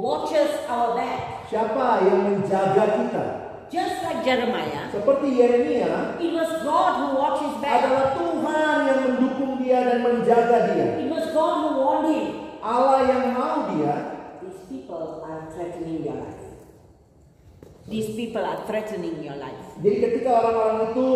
watches 0.00 0.64
our 0.64 0.96
back? 0.96 1.44
Siapa 1.52 1.86
yang 2.08 2.20
menjaga 2.24 2.84
kita? 3.04 3.24
Just 3.70 4.02
like 4.02 4.26
Jeremiah, 4.26 4.90
Seperti 4.90 5.38
Yeremia 5.38 6.18
it 6.18 6.34
was 6.34 6.50
God 6.66 6.92
who 6.98 7.08
watched 7.14 7.46
his 7.46 7.56
back. 7.62 7.86
adalah 7.86 8.18
Tuhan 8.18 8.76
yang 8.82 9.00
mendukung 9.06 9.62
dia 9.62 9.78
dan 9.86 9.98
menjaga 10.02 10.74
dia. 10.74 10.98
It 10.98 11.06
was 11.06 11.30
God 11.30 11.54
who 11.62 11.68
warned 11.78 12.10
him. 12.10 12.26
Allah 12.58 13.06
yang 13.06 13.30
mau 13.30 13.70
dia. 13.70 14.09
These 15.60 15.76
people 15.76 15.76
are 15.76 15.84
threatening 15.84 16.04
your 16.04 16.16
life. 16.16 16.40
These 17.90 18.08
people 18.16 18.44
are 18.44 18.60
threatening 18.64 19.16
your 19.20 19.36
life. 19.36 19.64
Jadi 19.80 19.96
ketika 19.98 20.30
orang-orang 20.40 20.76
itu 20.92 21.06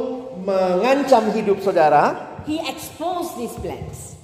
mengancam 0.42 1.22
hidup 1.32 1.58
saudara, 1.64 2.02
He 2.44 2.60
exposed 2.60 3.36
these 3.40 3.56
plans. 3.56 4.14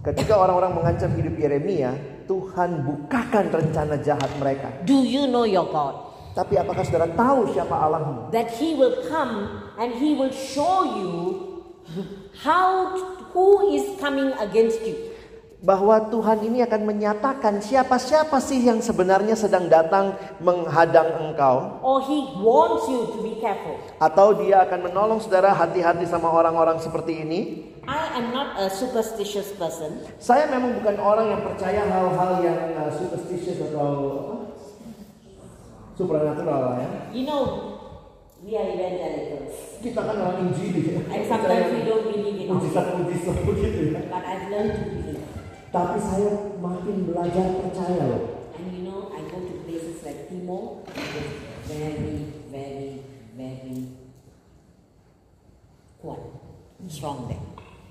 ketika 0.00 0.32
orang-orang 0.38 0.80
mengancam 0.80 1.12
hidup 1.12 1.34
Yeremia, 1.36 1.92
Tuhan 2.24 2.86
bukakan 2.86 3.52
rencana 3.52 4.00
jahat 4.00 4.30
mereka. 4.40 4.70
Do 4.86 5.02
you 5.04 5.28
know 5.28 5.44
your 5.44 5.68
God? 5.68 6.14
Tapi 6.30 6.56
apakah 6.56 6.86
saudara 6.86 7.10
tahu 7.10 7.50
siapa 7.50 7.74
Allahmu? 7.74 8.30
That 8.30 8.54
He 8.54 8.78
will 8.78 9.02
come 9.10 9.66
and 9.76 9.90
He 9.98 10.14
will 10.14 10.30
show 10.30 10.86
you 10.94 11.12
how 12.38 12.94
who 13.34 13.74
is 13.74 13.82
coming 13.98 14.30
against 14.38 14.78
you. 14.86 15.09
Bahwa 15.60 16.08
Tuhan 16.08 16.40
ini 16.40 16.64
akan 16.64 16.88
menyatakan 16.88 17.60
siapa-siapa 17.60 18.40
sih 18.40 18.64
yang 18.64 18.80
sebenarnya 18.80 19.36
sedang 19.36 19.68
datang 19.68 20.16
menghadang 20.40 21.20
engkau. 21.20 21.84
Or 21.84 22.00
He 22.00 22.32
wants 22.40 22.88
you 22.88 23.12
to 23.12 23.20
be 23.20 23.36
careful. 23.44 23.76
Atau 24.00 24.40
dia 24.40 24.64
akan 24.64 24.88
menolong 24.88 25.20
saudara 25.20 25.52
hati-hati 25.52 26.08
sama 26.08 26.32
orang-orang 26.32 26.80
seperti 26.80 27.28
ini. 27.28 27.40
I 27.84 28.24
am 28.24 28.32
not 28.32 28.56
a 28.56 28.72
superstitious 28.72 29.52
person. 29.60 30.00
Saya 30.16 30.48
memang 30.48 30.80
bukan 30.80 30.96
orang 30.96 31.28
yang 31.28 31.42
percaya 31.44 31.84
hal-hal 31.84 32.32
yang 32.40 32.58
uh, 32.80 32.88
superstitious 32.96 33.60
atau 33.60 33.92
supernatural 35.92 36.60
lah 36.72 36.74
ya. 36.80 36.88
You 37.12 37.28
know, 37.28 37.42
we 38.40 38.56
are 38.56 38.64
evangelicals. 38.64 39.76
Kita 39.84 40.00
kan 40.08 40.16
orang 40.16 40.48
Injili. 40.48 41.04
And 41.04 41.28
sometimes 41.28 41.68
we 41.68 41.84
don't 41.84 42.08
believe 42.08 42.48
in. 42.48 42.48
Mujizat-mujizat 42.48 43.36
begitu 43.44 43.80
ya. 43.92 44.00
But 44.08 44.24
I've 44.24 44.48
learned 44.48 44.72
to 44.72 44.84
believe. 44.88 45.09
Tapi 45.70 45.96
saya 46.02 46.30
makin 46.58 47.06
belajar 47.06 47.62
percaya 47.62 48.02
loh. 48.10 48.50
And 48.58 48.74
you 48.74 48.82
know, 48.90 49.14
I 49.14 49.22
go 49.30 49.38
to 49.38 49.54
places 49.62 50.02
like 50.02 50.26
Timor, 50.26 50.82
very, 51.70 52.26
very, 52.50 53.06
very 53.38 53.94
kuat, 56.02 56.20
strong 56.90 57.30
there. 57.30 57.46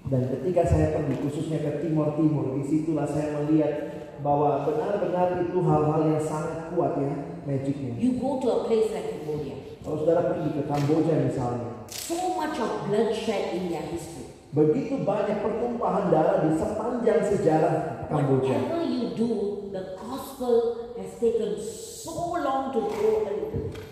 Dan 0.09 0.27
ketika 0.27 0.67
saya 0.67 0.99
pergi 0.99 1.23
khususnya 1.23 1.63
ke 1.63 1.71
Timur 1.79 2.19
Timur, 2.19 2.59
di 2.59 2.67
situlah 2.67 3.07
saya 3.07 3.39
melihat 3.39 3.73
bahwa 4.19 4.67
benar-benar 4.67 5.39
itu 5.47 5.59
hal-hal 5.63 6.01
yang 6.03 6.23
sangat 6.23 6.75
kuat 6.75 6.99
ya 6.99 7.13
magicnya. 7.47 7.95
You 7.95 8.19
go 8.19 8.43
to 8.43 8.47
a 8.47 8.59
place 8.67 8.91
like 8.91 9.07
Cambodia, 9.07 9.55
Kalau 9.79 10.03
saudara 10.03 10.35
pergi 10.35 10.49
ke 10.59 10.63
Kamboja 10.67 11.13
misalnya, 11.31 11.87
so 11.87 12.35
much 12.35 12.59
of 12.59 12.91
bloodshed 12.91 13.55
in 13.55 13.71
their 13.71 13.85
history. 13.87 14.28
Begitu 14.49 15.05
banyak 15.05 15.45
pertumpahan 15.45 16.09
darah 16.09 16.41
di 16.41 16.57
sepanjang 16.57 17.21
sejarah 17.21 17.75
Kamboja. 18.09 18.57
Whatever 18.57 18.81
you 18.89 19.13
do, 19.13 19.31
the 19.69 19.93
gospel 19.93 20.55
has 20.97 21.13
taken 21.21 21.61
so 21.61 22.33
long 22.41 22.73
to 22.73 22.89
grow. 22.89 23.21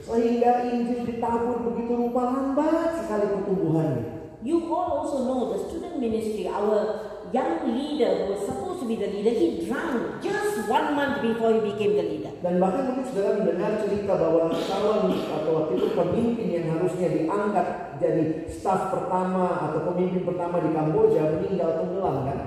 Sehingga 0.01 0.65
Injil 0.73 1.05
ditabur 1.05 1.61
begitu 1.69 1.93
rupa 1.93 2.33
lambat 2.33 3.05
sekali 3.05 3.25
pertumbuhannya. 3.37 4.17
You 4.41 4.65
all 4.69 5.03
also 5.03 5.27
know 5.27 5.53
the 5.53 5.59
student 5.69 6.01
ministry, 6.01 6.49
our 6.49 7.16
young 7.34 7.75
leader 7.75 8.11
who 8.23 8.34
was 8.34 8.41
supposed 8.45 8.80
to 8.82 8.88
be 8.88 8.95
the 8.95 9.07
leader, 9.07 9.32
he 9.32 9.67
drowned 9.67 10.23
just 10.23 10.69
one 10.69 10.95
month 10.95 11.21
before 11.21 11.53
he 11.53 11.61
became 11.71 11.93
the 11.95 12.05
leader. 12.05 12.32
Dan 12.39 12.61
bahkan 12.61 12.93
mungkin 12.93 13.05
saudara 13.09 13.41
mendengar 13.41 13.71
cerita 13.84 14.13
bahwa 14.15 14.53
calon 14.53 15.11
atau 15.11 15.51
waktu 15.57 15.71
itu 15.82 15.88
pemimpin 15.97 16.47
yang 16.53 16.65
harusnya 16.78 17.07
diangkat 17.11 17.67
jadi 17.97 18.23
staf 18.47 18.93
pertama 18.93 19.67
atau 19.69 19.80
pemimpin 19.91 20.23
pertama 20.23 20.61
di 20.61 20.69
Kamboja 20.71 21.21
meninggal 21.38 21.71
tenggelam 21.82 22.17
kan? 22.30 22.39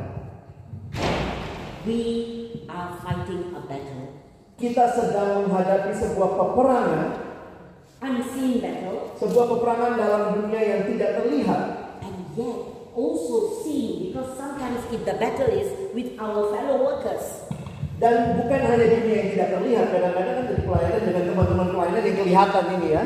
We 1.85 2.01
are 2.69 2.93
fighting 3.01 3.57
a 3.57 3.61
battle, 3.65 4.21
Kita 4.61 4.85
sedang 4.93 5.49
menghadapi 5.49 5.97
sebuah 5.97 6.31
peperangan, 6.37 7.09
unseen 8.05 8.61
battle, 8.61 9.17
sebuah 9.17 9.47
peperangan 9.49 9.93
dalam 9.97 10.23
dunia 10.37 10.61
yang 10.61 10.81
tidak 10.93 11.25
terlihat. 11.25 11.81
and 12.01 12.17
yet 12.37 12.70
also 13.01 13.65
seen 13.65 14.13
because 14.13 14.37
sometimes 14.37 14.85
if 14.93 15.01
the 15.09 15.17
battle 15.17 15.49
is 15.49 15.73
with 15.97 16.21
our 16.21 16.53
fellow 16.53 16.85
workers, 16.85 17.49
Dan 18.01 18.33
bukan 18.41 18.61
hanya 18.65 18.97
dunia 18.97 19.13
yang 19.13 19.29
tidak 19.37 19.49
terlihat, 19.61 19.87
kadang-kadang 19.93 20.35
kan 20.41 20.45
jadi 20.49 20.63
pelayanan 20.65 21.01
dengan 21.05 21.25
teman-teman 21.29 21.69
pelayanan 21.69 22.03
yang 22.09 22.17
kelihatan 22.17 22.65
ini 22.81 22.89
ya. 22.97 23.03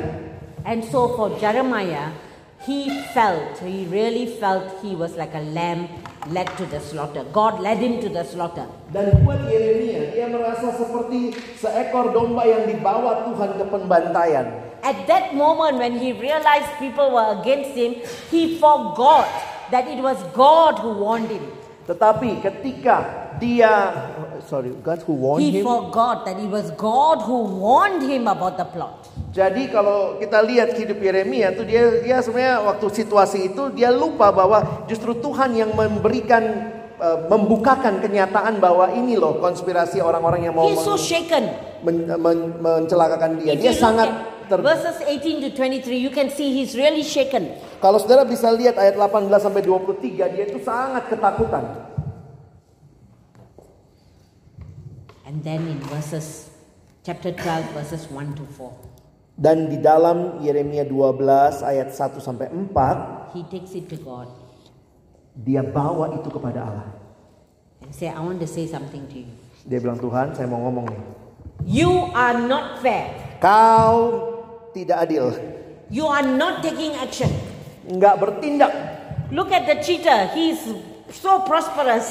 And 0.62 0.80
so 0.86 1.18
for 1.18 1.34
Jeremiah, 1.42 2.14
he 2.62 2.94
felt, 3.10 3.58
he 3.58 3.90
really 3.90 4.38
felt 4.38 4.70
he 4.86 4.94
was 4.94 5.18
like 5.18 5.34
a 5.34 5.42
lamb 5.50 5.90
led 6.30 6.46
to 6.62 6.64
the 6.70 6.78
slaughter. 6.78 7.26
God 7.34 7.58
led 7.58 7.82
him 7.82 7.98
to 8.06 8.08
the 8.08 8.22
slaughter. 8.22 8.70
Dan 8.94 9.26
buat 9.26 9.50
Yeremia, 9.50 10.14
dia 10.14 10.30
merasa 10.30 10.70
seperti 10.78 11.34
seekor 11.58 12.14
domba 12.14 12.46
yang 12.46 12.70
dibawa 12.70 13.26
Tuhan 13.26 13.50
ke 13.58 13.64
pembantaian. 13.66 14.46
At 14.86 15.10
that 15.10 15.34
moment 15.34 15.82
when 15.82 15.98
he 15.98 16.14
realized 16.14 16.70
people 16.78 17.10
were 17.10 17.34
against 17.42 17.74
him, 17.74 17.98
he 18.30 18.62
forgot 18.62 19.53
that 19.70 19.86
it 19.86 20.00
was 20.00 20.18
God 20.32 20.80
who 20.80 20.96
warned 20.98 21.30
him. 21.30 21.44
Tetapi 21.84 22.40
ketika 22.40 22.96
dia, 23.36 23.92
sorry, 24.42 24.72
God 24.80 25.04
who 25.04 25.12
warned 25.12 25.44
He 25.44 25.60
him. 25.60 25.68
forgot 25.68 26.24
that 26.24 26.40
it 26.40 26.48
was 26.48 26.72
God 26.74 27.20
who 27.22 27.44
warned 27.60 28.00
him 28.00 28.24
about 28.24 28.56
the 28.56 28.64
plot. 28.64 29.04
Jadi 29.34 29.68
kalau 29.68 30.16
kita 30.16 30.40
lihat 30.40 30.72
hidup 30.72 30.96
Yeremia 30.96 31.52
tuh 31.52 31.66
dia 31.66 32.00
dia 32.00 32.24
sebenarnya 32.24 32.64
waktu 32.64 32.86
situasi 32.88 33.52
itu 33.52 33.68
dia 33.74 33.92
lupa 33.92 34.30
bahwa 34.30 34.86
justru 34.86 35.12
Tuhan 35.18 35.52
yang 35.52 35.74
memberikan 35.74 36.42
eh, 36.96 37.18
membukakan 37.28 38.00
kenyataan 38.00 38.62
bahwa 38.62 38.88
ini 38.94 39.18
loh 39.18 39.36
konspirasi 39.36 39.98
orang-orang 40.00 40.48
yang 40.48 40.54
mau 40.56 40.70
He's 40.70 40.80
so 40.80 40.94
men- 40.96 41.04
shaken. 41.04 41.44
men- 41.84 42.06
men- 42.16 42.54
mencelakakan 42.62 43.44
dia. 43.44 43.52
If 43.52 43.60
Dia 43.60 43.74
sangat 43.74 44.08
at 44.08 44.33
ter 44.48 44.60
verses 44.60 45.00
18 45.00 45.44
to 45.44 45.48
23, 45.52 45.96
you 45.96 46.12
can 46.12 46.28
see 46.30 46.52
he's 46.52 46.76
really 46.76 47.02
shaken. 47.02 47.54
Kalau 47.78 48.00
saudara 48.00 48.24
bisa 48.24 48.48
lihat 48.52 48.76
ayat 48.80 48.96
18 48.96 49.28
sampai 49.40 49.62
23 49.62 50.34
dia 50.34 50.44
itu 50.48 50.60
sangat 50.62 51.08
ketakutan. 51.08 51.64
And 55.24 55.40
then 55.40 55.66
in 55.66 55.80
verses 55.88 56.52
chapter 57.02 57.32
12, 57.32 57.74
verses 57.74 58.06
1 58.12 58.38
to 58.38 58.44
4, 58.58 58.70
Dan 59.34 59.66
di 59.66 59.82
dalam 59.82 60.38
Yeremia 60.44 60.86
12 60.86 61.66
ayat 61.66 61.90
1 61.90 62.22
sampai 62.22 62.52
4 62.54 63.34
he 63.34 63.42
takes 63.50 63.74
it 63.74 63.90
to 63.90 63.98
God 63.98 64.30
dia 65.34 65.66
bawa 65.66 66.14
itu 66.14 66.30
kepada 66.30 66.62
Allah. 66.62 67.04
and 67.84 67.94
say, 67.94 68.08
I 68.08 68.20
want 68.20 68.40
to 68.40 68.48
say 68.48 68.66
something 68.66 69.04
to 69.12 69.16
you. 69.28 69.32
Dia 69.68 69.80
bilang 69.80 70.00
Tuhan, 70.00 70.32
saya 70.32 70.48
mau 70.48 70.60
ngomong 70.68 70.88
nih. 70.88 71.02
You 71.64 71.92
are 72.12 72.36
not 72.40 72.80
fair. 72.80 73.12
Kau 73.40 74.33
tidak 74.74 75.06
adil, 75.06 75.30
You 75.88 76.10
are 76.10 76.26
not 76.26 76.60
taking 76.60 76.92
action. 76.98 77.30
nggak 77.86 78.14
bertindak. 78.18 78.72
Look 79.30 79.54
at 79.54 79.64
the 79.64 79.78
cheater. 79.80 80.28
He's 80.34 80.60
so 81.14 81.46
prosperous. 81.46 82.10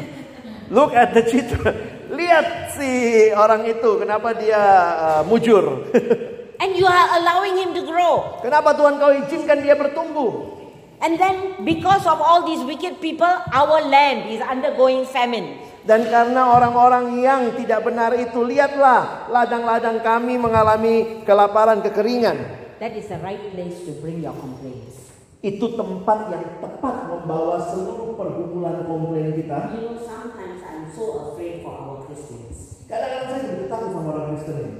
Look 0.76 0.94
at 0.94 1.14
the 1.14 1.22
cheater. 1.26 1.62
Lihat 2.10 2.74
si 2.74 2.90
orang 3.34 3.66
itu, 3.66 3.98
kenapa 3.98 4.34
dia 4.34 4.62
uh, 4.94 5.22
mujur. 5.26 5.90
And 6.62 6.72
you 6.74 6.88
are 6.88 7.08
allowing 7.20 7.60
him 7.60 7.70
to 7.76 7.82
grow. 7.84 8.40
Kenapa 8.40 8.72
Tuhan 8.74 8.96
kau 8.96 9.12
izinkan 9.12 9.60
dia 9.60 9.76
bertumbuh? 9.76 10.56
And 11.04 11.20
then, 11.20 11.60
because 11.68 12.08
of 12.08 12.16
all 12.16 12.48
these 12.48 12.64
wicked 12.64 13.04
people, 13.04 13.28
our 13.28 13.84
land 13.84 14.32
is 14.32 14.40
undergoing 14.40 15.04
famine. 15.04 15.60
Dan 15.86 16.10
karena 16.10 16.50
orang-orang 16.50 17.22
yang 17.22 17.54
tidak 17.54 17.86
benar 17.86 18.10
itu, 18.18 18.42
lihatlah 18.42 19.30
ladang-ladang 19.30 20.02
kami 20.02 20.34
mengalami 20.34 21.22
kelaparan, 21.22 21.78
kekeringan. 21.78 22.34
That 22.82 22.98
is 22.98 23.06
the 23.06 23.22
right 23.22 23.40
place 23.54 23.86
to 23.86 23.94
bring 24.02 24.18
your 24.18 24.34
complaints. 24.34 25.14
Itu 25.46 25.78
tempat 25.78 26.34
yang 26.34 26.58
tepat 26.58 27.06
membawa 27.06 27.62
seluruh 27.70 28.18
pergumulan 28.18 28.82
komplain 28.82 29.30
kita. 29.38 29.78
You 29.78 29.94
know, 29.94 29.96
sometimes 30.02 30.58
I'm 30.66 30.90
so 30.90 31.30
afraid 31.30 31.62
for 31.62 31.70
our 31.70 32.02
Christians. 32.02 32.82
Kadang-kadang 32.90 33.30
saya 33.30 33.42
juga 33.46 33.64
takut 33.70 33.90
sama 33.94 34.08
orang 34.10 34.26
Kristen 34.34 34.56
ini. 34.58 34.74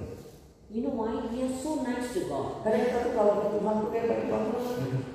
You 0.66 0.80
know 0.82 0.98
why? 0.98 1.14
We 1.30 1.46
are 1.46 1.54
so 1.54 1.86
nice 1.86 2.10
to 2.18 2.26
God. 2.26 2.66
Kadang 2.66 2.82
kita 2.82 2.98
tuh 3.06 3.12
kalau 3.14 3.34
ke 3.46 3.46
Tuhan 3.54 3.74
tuh 3.78 3.88
kayak 3.94 4.06
baik 4.10 4.24
banget. 4.26 4.58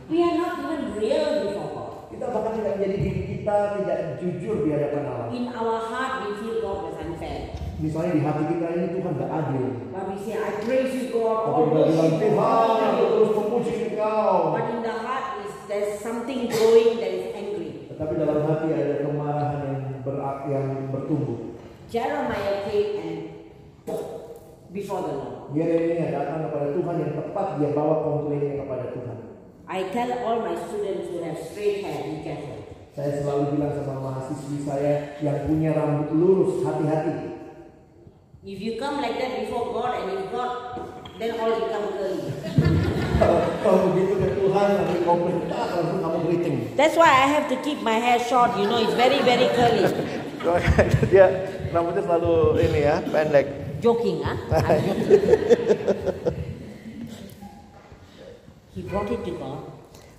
We 0.08 0.18
are 0.24 0.36
not 0.40 0.54
even 0.64 0.82
real 0.96 1.28
before 1.44 1.70
God. 1.76 1.91
Kita 2.22 2.38
bahkan 2.38 2.54
tidak 2.54 2.78
menjadi 2.78 2.98
diri 3.02 3.22
kita 3.34 3.82
tidak 3.82 4.00
jujur 4.22 4.62
di 4.62 4.70
hadapan 4.70 5.10
Allah. 5.10 5.28
In 5.34 5.50
our 5.58 5.82
heart, 5.90 6.14
we 6.22 6.38
feel 6.38 6.62
God 6.62 6.78
was 6.86 6.96
unfair. 7.02 7.50
Misalnya 7.82 8.14
di 8.14 8.22
hati 8.22 8.44
kita 8.46 8.66
ini 8.78 8.88
Tuhan 8.94 9.12
gak 9.18 9.32
adil. 9.42 9.66
But 9.90 10.04
we 10.06 10.16
say, 10.22 10.38
I 10.38 10.54
praise 10.62 10.94
you, 10.94 11.10
God. 11.18 11.50
Tapi 11.50 11.62
kita 11.66 11.82
bilang 11.82 12.14
you, 12.14 12.20
Tuhan 12.22 12.38
aku 12.38 12.46
honor 12.46 12.92
you." 12.94 13.08
terus 13.10 13.32
memuji 13.42 13.74
Engkau. 13.90 14.34
But 14.54 14.66
in 14.70 14.80
the 14.86 14.96
heart 15.02 15.28
is 15.42 15.54
there's 15.66 15.98
something 15.98 16.46
growing 16.46 17.02
that 17.02 17.10
is 17.10 17.26
angry. 17.34 17.90
Tetapi 17.90 18.14
dalam 18.14 18.38
hati 18.46 18.68
ada 18.70 18.96
kemarahan 19.02 19.60
yang 19.66 19.80
ber 20.06 20.16
yang 20.46 20.66
bertumbuh. 20.94 21.58
Jeremiah 21.90 22.70
came 22.70 22.92
and 23.02 23.18
before 24.70 25.02
the 25.10 25.14
Lord. 25.18 25.58
Yeremia 25.58 26.14
datang 26.14 26.46
kepada 26.54 26.70
Tuhan 26.70 26.96
yang 27.02 27.14
tepat 27.18 27.48
dia 27.58 27.74
bawa 27.74 28.06
komplainnya 28.06 28.62
kepada 28.62 28.94
Tuhan. 28.94 29.31
I 29.68 29.84
tell 29.94 30.12
all 30.26 30.42
my 30.42 30.56
students 30.56 31.10
who 31.10 31.24
have 31.24 31.38
straight 31.38 31.84
hair, 31.86 32.04
be 32.04 32.24
careful. 32.24 32.58
Saya 32.92 33.24
selalu 33.24 33.56
bilang 33.56 33.72
sama 33.72 34.04
mahasiswi 34.04 34.68
saya 34.68 35.16
yang 35.24 35.48
punya 35.48 35.72
rambut 35.72 36.12
lurus, 36.12 36.60
hati-hati. 36.68 37.40
If 38.44 38.60
you 38.60 38.76
come 38.76 39.00
like 39.00 39.16
that 39.16 39.40
before 39.40 39.72
God 39.72 40.02
and 40.02 40.18
if 40.18 40.28
God, 40.28 40.52
then 41.16 41.40
all 41.40 41.56
become 41.56 41.88
curly. 41.96 42.36
Kalau 43.62 43.94
begitu 43.94 44.18
ke 44.18 44.28
Tuhan, 44.34 44.68
nanti 44.82 44.98
komplain, 45.06 45.46
ah, 45.54 45.66
langsung 45.78 46.02
kamu 46.02 46.18
keriting. 46.26 46.56
That's 46.74 46.98
why 46.98 47.08
I 47.08 47.30
have 47.30 47.46
to 47.54 47.58
keep 47.62 47.80
my 47.86 47.96
hair 48.02 48.18
short. 48.18 48.58
You 48.58 48.66
know, 48.66 48.82
it's 48.82 48.98
very 48.98 49.22
very 49.22 49.48
curly. 49.54 49.88
dia 51.14 51.30
rambutnya 51.70 52.02
selalu 52.02 52.66
ini 52.66 52.80
ya, 52.82 52.98
pendek. 53.08 53.46
Joking, 53.80 54.20
huh? 54.26 54.36
He 58.72 58.88
brought 58.88 59.12
it 59.12 59.20
to 59.28 59.32
God, 59.36 59.68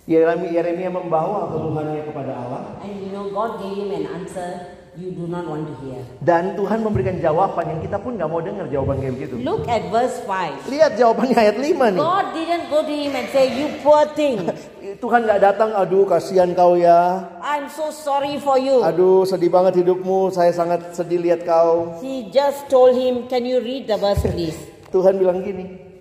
Yeremia 0.04 0.92
membawa 0.92 1.48
keluhannya 1.48 2.04
kepada 2.04 2.32
Allah 2.36 2.62
and 2.84 3.00
you 3.00 3.08
know, 3.08 3.32
God 3.32 3.64
gave 3.64 3.80
him 3.80 3.90
an 3.96 4.04
answer 4.12 4.76
you 4.92 5.08
do 5.16 5.24
not 5.24 5.48
want 5.48 5.64
to 5.64 5.74
hear. 5.80 6.04
dan 6.20 6.52
Tuhan 6.52 6.84
memberikan 6.84 7.16
jawaban 7.16 7.64
yang 7.64 7.80
kita 7.80 7.96
pun 7.96 8.20
nggak 8.20 8.28
mau 8.28 8.44
dengar 8.44 8.68
jawaban 8.68 9.00
kayak 9.00 9.16
begitu. 9.16 9.40
Look 9.40 9.64
at 9.72 9.88
verse 9.88 10.20
5. 10.28 10.68
Lihat 10.68 11.00
jawabannya 11.00 11.32
ayat 11.32 11.56
5 11.56 11.96
nih. 11.96 12.02
God 12.04 12.26
didn't 12.36 12.66
go 12.68 12.84
to 12.84 12.92
him 12.92 13.12
and 13.16 13.26
say, 13.32 13.56
You 13.56 13.72
poor 13.80 14.04
thing, 14.12 14.44
Tuhan 15.02 15.24
nggak 15.24 15.40
datang, 15.40 15.72
aduh 15.72 16.04
kasihan 16.04 16.52
kau 16.52 16.76
ya. 16.76 17.24
I'm 17.40 17.72
so 17.72 17.88
sorry 17.88 18.36
for 18.36 18.60
you. 18.60 18.84
Aduh 18.84 19.24
sedih 19.24 19.48
banget 19.48 19.80
hidupmu, 19.80 20.28
saya 20.28 20.52
sangat 20.52 20.92
sedih 20.92 21.24
lihat 21.24 21.48
kau. 21.48 22.04
He 22.04 22.28
just 22.28 22.68
told 22.68 22.92
him, 22.92 23.32
Can 23.32 23.48
you 23.48 23.64
read 23.64 23.88
the 23.88 23.96
verse, 23.96 24.20
please? 24.28 24.60
Tuhan 24.92 25.16
bilang 25.16 25.40
gini, 25.40 25.91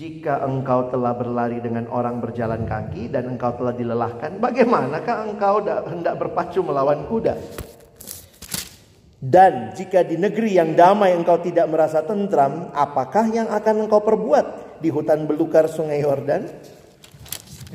jika 0.00 0.40
engkau 0.48 0.88
telah 0.88 1.12
berlari 1.12 1.60
dengan 1.60 1.84
orang 1.92 2.24
berjalan 2.24 2.64
kaki 2.64 3.12
dan 3.12 3.36
engkau 3.36 3.52
telah 3.52 3.76
dilelahkan, 3.76 4.40
bagaimanakah 4.40 5.28
engkau 5.28 5.60
da- 5.60 5.84
hendak 5.92 6.16
berpacu 6.16 6.64
melawan 6.64 7.04
kuda? 7.04 7.36
Dan 9.20 9.76
jika 9.76 10.00
di 10.00 10.16
negeri 10.16 10.56
yang 10.56 10.72
damai 10.72 11.12
engkau 11.12 11.36
tidak 11.44 11.68
merasa 11.68 12.00
tentram, 12.00 12.72
apakah 12.72 13.28
yang 13.28 13.52
akan 13.52 13.84
engkau 13.84 14.00
perbuat 14.00 14.80
di 14.80 14.88
hutan 14.88 15.28
belukar 15.28 15.68
sungai 15.68 16.00
Yordan? 16.00 16.48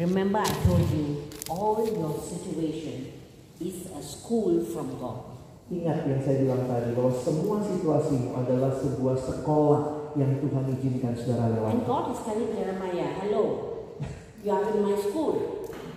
Remember, 0.02 0.42
I 0.42 0.50
told 0.66 0.82
you, 0.90 1.30
all 1.46 1.78
your 1.86 2.18
situation 2.26 3.14
is 3.62 3.86
a 3.94 4.02
school 4.02 4.66
from 4.74 4.98
God. 4.98 5.30
Ingat 5.70 6.10
yang 6.10 6.26
saya 6.26 6.42
bilang 6.42 6.66
tadi 6.66 6.90
bahwa 6.98 7.14
semua 7.22 7.62
situasimu 7.62 8.34
adalah 8.34 8.74
sebuah 8.82 9.18
sekolah 9.22 9.82
yang 10.16 10.40
Tuhan 10.40 10.66
izinkan 10.72 11.14
saudara 11.16 11.52
And 11.52 11.56
lewati. 11.60 11.84
God 11.88 12.06
is 12.16 12.20
telling 12.24 12.52
Jeremiah, 12.56 13.10
Hello, 13.20 13.44
you 14.44 14.52
are 14.52 14.64
in 14.72 14.80
my 14.84 14.96
school. 14.96 15.34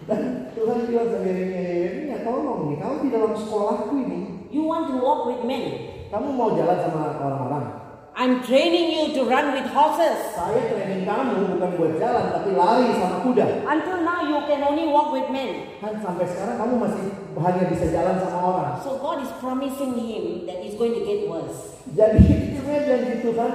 Dan 0.08 0.50
Tuhan 0.56 0.88
bilang 0.88 1.08
sama 1.12 1.26
Yeremia, 1.28 1.62
Yeremia 1.62 2.18
tolong 2.24 2.72
nih, 2.72 2.76
kau 2.80 2.96
di 3.04 3.08
dalam 3.12 3.32
sekolahku 3.36 3.94
ini, 3.94 4.20
You 4.48 4.64
want 4.64 4.88
to 4.88 4.96
walk 4.98 5.28
with 5.28 5.44
men. 5.44 5.92
kamu 6.08 6.32
mau 6.32 6.56
jalan 6.56 6.78
sama 6.80 7.20
orang-orang. 7.20 7.77
I'm 8.18 8.42
training 8.42 8.98
you 8.98 9.14
to 9.14 9.30
run 9.30 9.54
with 9.54 9.70
horses. 9.70 10.18
Saya 10.34 10.58
training 10.66 11.06
kamu 11.06 11.54
bukan 11.54 11.70
buat 11.78 12.02
jalan, 12.02 12.34
tapi 12.34 12.50
lari 12.50 12.90
sama 12.98 13.22
kuda. 13.22 13.62
Until 13.62 14.02
now, 14.02 14.26
you 14.26 14.42
can 14.50 14.58
only 14.66 14.90
walk 14.90 15.14
with 15.14 15.30
men. 15.30 15.78
Kan 15.78 16.02
sampai 16.02 16.26
sekarang 16.26 16.58
kamu 16.58 16.82
masih 16.82 17.14
hanya 17.38 17.70
bisa 17.70 17.86
jalan 17.94 18.18
sama 18.18 18.38
orang. 18.42 18.74
So 18.82 18.98
God 18.98 19.22
is 19.22 19.30
promising 19.38 19.94
him 19.94 20.50
that 20.50 20.58
it's 20.66 20.74
going 20.74 20.98
to 20.98 21.02
get 21.06 21.30
worse. 21.30 21.78
Jadi 21.94 22.58
sebenarnya 22.58 22.82
janji 22.90 23.12
Tuhan 23.22 23.50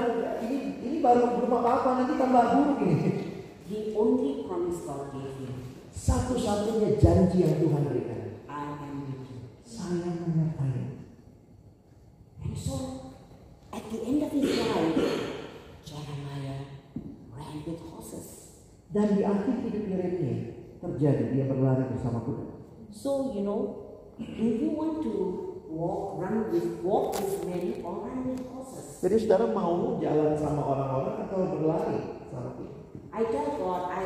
ini 0.48 0.58
ini 0.80 0.98
baru 1.04 1.36
belum 1.44 1.52
apa-apa 1.60 1.90
nanti 2.00 2.16
tambah 2.16 2.44
buruk 2.56 2.80
ini. 2.88 2.96
The 3.68 3.92
only 4.00 4.48
promise 4.48 4.80
God 4.88 5.12
gave 5.12 5.44
him, 5.44 5.76
Satu-satunya 5.92 7.04
janji 7.04 7.44
yang 7.44 7.60
Tuhan 7.60 7.84
berikan. 7.84 8.48
I 8.48 8.80
am 8.80 9.12
with 9.12 9.28
you. 9.28 9.44
Saya 9.68 10.08
menyertai. 10.24 11.04
And 12.48 12.56
so, 12.56 13.13
at 13.84 13.92
the 13.92 14.00
end 14.08 14.24
of 14.24 14.32
his 14.32 14.48
life, 14.56 14.96
Jeremiah 15.84 16.60
ran 17.36 17.56
with 17.68 17.80
horses. 17.84 18.28
Dan 18.94 19.18
di 19.18 19.26
akhir 19.26 19.68
hidup 19.68 19.84
Yeremia 19.90 20.36
terjadi 20.80 21.24
dia 21.34 21.46
berlari 21.50 21.84
bersama 21.92 22.24
kuda. 22.24 22.46
So, 22.94 23.34
you 23.36 23.44
know, 23.44 23.60
if 24.22 24.56
you 24.62 24.72
want 24.72 25.02
to 25.04 25.14
walk, 25.68 26.22
run 26.22 26.54
with, 26.54 26.80
walk 26.86 27.18
with 27.18 27.42
men 27.50 27.82
or 27.82 28.06
run 28.08 28.32
with 28.32 28.46
horses, 28.54 29.02
Jadi 29.04 29.16
saudara 29.28 29.50
mau 29.52 30.00
jalan 30.00 30.38
sama 30.40 30.62
orang-orang 30.64 31.16
atau 31.28 31.40
berlari 31.58 32.00
sama 32.32 32.50
kuda? 32.56 32.72
I 33.14 33.22
tell 33.30 33.50
God, 33.60 33.84
I, 33.92 34.06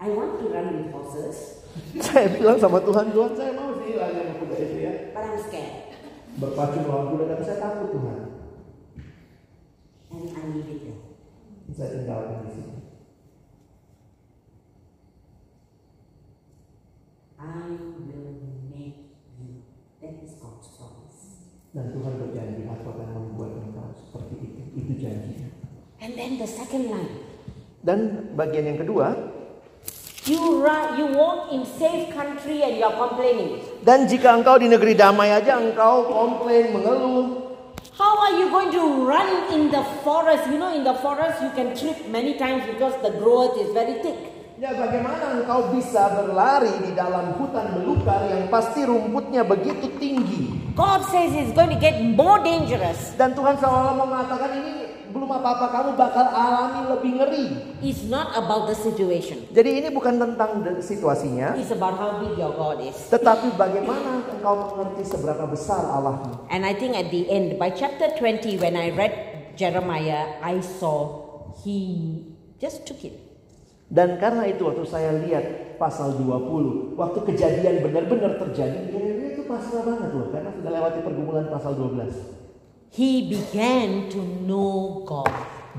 I 0.00 0.08
want 0.14 0.40
to 0.40 0.44
run 0.48 0.66
with 0.78 0.88
horses, 0.94 1.66
Saya 2.06 2.30
bilang 2.30 2.54
sama 2.62 2.78
Tuhan, 2.78 3.10
Tuhan 3.10 3.34
saya 3.34 3.50
mau 3.58 3.74
sih 3.82 3.98
lari 3.98 4.14
sama 4.14 4.34
kuda 4.46 4.54
itu 4.62 4.76
ya. 4.78 4.92
but 5.10 5.26
I'm 5.26 5.34
scared. 5.42 5.83
Berpacu 6.34 6.82
melawan 6.82 7.14
kuda, 7.14 7.24
tapi 7.30 7.42
saya 7.46 7.58
takut 7.62 7.94
Tuhan. 7.94 8.18
There. 10.14 10.98
Saya 11.74 11.88
tinggalkan 11.90 12.46
di 12.46 12.50
sini. 12.54 12.74
I 17.34 17.74
will 18.06 18.38
make 18.70 19.18
you. 19.36 19.66
That 19.98 20.22
is 20.22 20.38
God's 20.38 20.70
promise. 20.78 21.42
Dan 21.74 21.90
Tuhan 21.90 22.14
berjanji 22.18 22.62
aku 22.70 22.86
akan 22.94 23.08
membuat 23.10 23.58
engkau 23.58 23.90
seperti 23.98 24.34
itu. 24.38 24.62
Itu 24.78 24.92
janjinya. 25.02 25.50
And 25.98 26.14
then 26.14 26.38
the 26.38 26.46
second 26.46 26.94
line. 26.94 27.14
Dan 27.82 28.30
bagian 28.38 28.70
yang 28.70 28.78
kedua, 28.80 29.33
You 30.24 30.64
run, 30.64 30.96
you 30.96 31.12
walk 31.12 31.52
in 31.52 31.68
safe 31.76 32.08
country 32.16 32.64
and 32.64 32.80
you 32.80 32.84
are 32.88 32.96
complaining. 32.96 33.60
dan 33.84 34.08
jika 34.08 34.32
engkau 34.32 34.56
di 34.56 34.72
negeri 34.72 34.96
damai 34.96 35.28
aja 35.28 35.60
engkau 35.60 36.08
komplain, 36.08 36.72
mengeluh. 36.72 37.44
How 37.92 38.24
are 38.24 38.34
you 38.40 38.48
going 38.48 38.72
to 38.72 39.04
run 39.04 39.28
in 39.52 39.68
the 39.68 39.84
forest? 40.00 40.48
You 40.48 40.56
know, 40.56 40.72
in 40.72 40.80
the 40.80 40.96
forest 41.04 41.44
you 41.44 41.52
can 41.52 41.76
trip 41.76 42.08
many 42.08 42.40
times 42.40 42.64
because 42.64 42.96
the 43.04 43.12
growth 43.20 43.60
is 43.60 43.68
very 43.76 44.00
thick. 44.00 44.16
Ya 44.56 44.72
bagaimana 44.72 45.44
engkau 45.44 45.76
bisa 45.76 46.08
berlari 46.16 46.72
di 46.80 46.96
dalam 46.96 47.36
hutan 47.36 47.76
belukar 47.76 48.24
yang 48.24 48.48
pasti 48.48 48.88
rumputnya 48.88 49.44
begitu 49.44 49.92
tinggi. 50.00 50.72
God 50.72 51.04
says 51.12 51.36
it's 51.36 51.52
going 51.52 51.68
to 51.68 51.76
get 51.76 52.00
more 52.00 52.40
dangerous. 52.40 53.12
Dan 53.20 53.36
Tuhan 53.36 53.60
seolah 53.60 53.92
mengatakan 53.92 54.56
ini 54.56 54.83
belum 55.14 55.30
apa-apa 55.30 55.66
kamu 55.70 55.90
bakal 55.94 56.26
alami 56.26 56.80
lebih 56.90 57.10
ngeri. 57.22 57.46
It's 57.86 58.02
not 58.10 58.34
about 58.34 58.66
the 58.66 58.74
situation. 58.74 59.46
Jadi 59.54 59.78
ini 59.78 59.88
bukan 59.94 60.18
tentang 60.18 60.58
situasinya, 60.82 61.54
It's 61.54 61.70
about 61.70 61.94
how 61.94 62.18
big 62.18 62.34
your 62.34 62.50
God 62.58 62.82
is. 62.82 62.98
tetapi 63.14 63.54
bagaimana 63.54 64.26
engkau 64.26 64.74
mengerti 64.74 65.06
seberapa 65.06 65.46
besar 65.46 65.86
Allahmu. 65.86 66.50
And 66.50 66.66
I 66.66 66.74
think 66.74 66.98
at 66.98 67.14
the 67.14 67.30
end, 67.30 67.62
by 67.62 67.70
chapter 67.70 68.10
20, 68.18 68.58
when 68.58 68.74
I 68.74 68.90
read 68.90 69.14
Jeremiah, 69.54 70.34
I 70.42 70.58
saw 70.58 71.22
he 71.62 71.78
just 72.58 72.82
took 72.82 73.06
it. 73.06 73.14
Dan 73.86 74.18
karena 74.18 74.50
itu 74.50 74.66
waktu 74.66 74.82
saya 74.82 75.14
lihat 75.22 75.78
pasal 75.78 76.18
20, 76.18 76.98
waktu 76.98 77.18
kejadian 77.22 77.86
benar-benar 77.86 78.42
terjadi, 78.42 78.90
Yeremia 78.90 79.38
itu 79.38 79.42
pasrah 79.46 79.86
banget 79.86 80.10
loh, 80.10 80.26
karena 80.34 80.50
sudah 80.50 80.70
lewati 80.74 80.98
pergumulan 81.06 81.46
pasal 81.46 81.78
12. 81.78 82.43
He 82.94 83.26
began 83.26 84.06
to 84.14 84.22
know 84.46 85.02
God. 85.02 85.26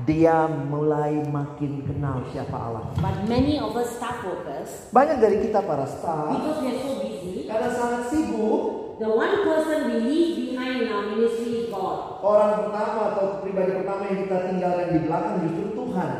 dia 0.04 0.44
mulai 0.44 1.24
makin 1.32 1.80
kenal 1.80 2.20
siapa 2.28 2.52
Allah. 2.52 2.92
But 3.00 3.24
many 3.24 3.56
of 3.56 3.72
us 3.72 3.96
staff 3.96 4.20
workers, 4.20 4.92
Banyak 4.92 5.24
dari 5.24 5.40
kita 5.48 5.64
para 5.64 5.88
staff 5.88 6.36
because 6.36 6.60
we 6.60 6.76
are 6.76 6.80
so 6.84 6.92
busy, 7.00 7.48
karena 7.48 7.72
sangat 7.72 8.12
sibuk, 8.12 8.60
the 9.00 9.08
one 9.08 9.32
person 9.48 9.88
we 9.88 9.96
leave 10.04 10.52
behind 10.52 10.84
in 10.84 10.92
our 10.92 11.08
ministry 11.16 11.64
is 11.64 11.72
God. 11.72 12.20
orang 12.20 12.68
pertama 12.68 13.00
atau 13.16 13.40
pribadi 13.40 13.72
pertama 13.80 14.02
yang 14.12 14.18
kita 14.28 14.36
tinggalkan 14.52 14.86
di 14.92 14.98
belakang 15.08 15.34
justru 15.48 15.64
Tuhan. 15.72 16.10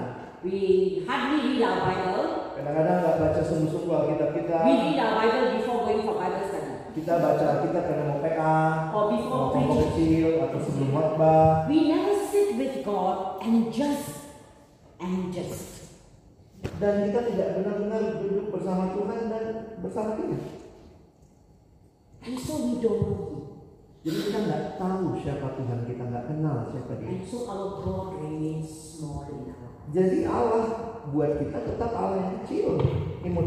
We 0.40 0.57
hardly 1.05 1.38
read 1.44 1.61
our 1.61 1.78
Bible. 1.84 2.24
Kadang-kadang 2.57 2.97
nggak 3.05 3.16
baca 3.20 3.40
sungguh-sungguh 3.44 3.92
Alkitab 3.92 4.30
kita. 4.32 4.57
We 4.64 4.74
read 4.80 4.99
our 5.05 5.14
Bible 5.20 5.47
before 5.61 5.78
going 5.84 6.01
for 6.09 6.16
Bible 6.16 6.44
study. 6.49 6.56
Kita 6.97 7.12
baca 7.20 7.44
Alkitab 7.44 7.82
karena 7.84 8.05
mau 8.09 8.24
PA, 8.24 8.57
Or 8.97 9.05
before 9.12 9.28
mau 9.28 9.53
preaching. 9.53 9.80
kecil 9.92 10.28
atau 10.40 10.59
sebelum 10.64 10.88
khotbah. 10.97 11.68
We 11.68 11.92
never 11.92 12.16
sit 12.24 12.57
with 12.57 12.80
God 12.80 13.44
and 13.44 13.68
just 13.68 14.32
and 14.97 15.28
just. 15.28 15.92
Dan 16.80 17.12
kita 17.12 17.20
tidak 17.28 17.49
benar-benar 17.61 18.16
duduk 18.24 18.49
bersama 18.49 18.97
Tuhan 18.97 19.28
dan 19.28 19.44
bersama 19.84 20.16
dia. 20.16 20.40
And 22.24 22.36
so 22.40 22.64
we 22.64 22.80
don't 22.80 23.01
know 23.05 23.20
Him. 23.28 23.40
Jadi 24.01 24.18
kita 24.32 24.38
nggak 24.49 24.64
tahu 24.80 25.07
siapa 25.20 25.47
Tuhan 25.59 25.78
kita, 25.84 26.03
nggak 26.09 26.26
kenal 26.32 26.57
siapa 26.72 26.92
dia. 26.97 27.09
And 27.12 27.22
so 27.28 27.44
our 27.44 27.84
God 27.84 28.16
remains 28.16 28.72
small 28.72 29.28
in 29.28 29.53
our. 29.53 29.68
Jadi 29.92 30.24
Allah 30.24 30.64
buat 31.12 31.38
kita 31.38 31.59
tetap 31.61 31.90
Allah 31.92 32.18
yang 32.24 32.32
kecil. 32.40 32.80
Imut. 33.20 33.47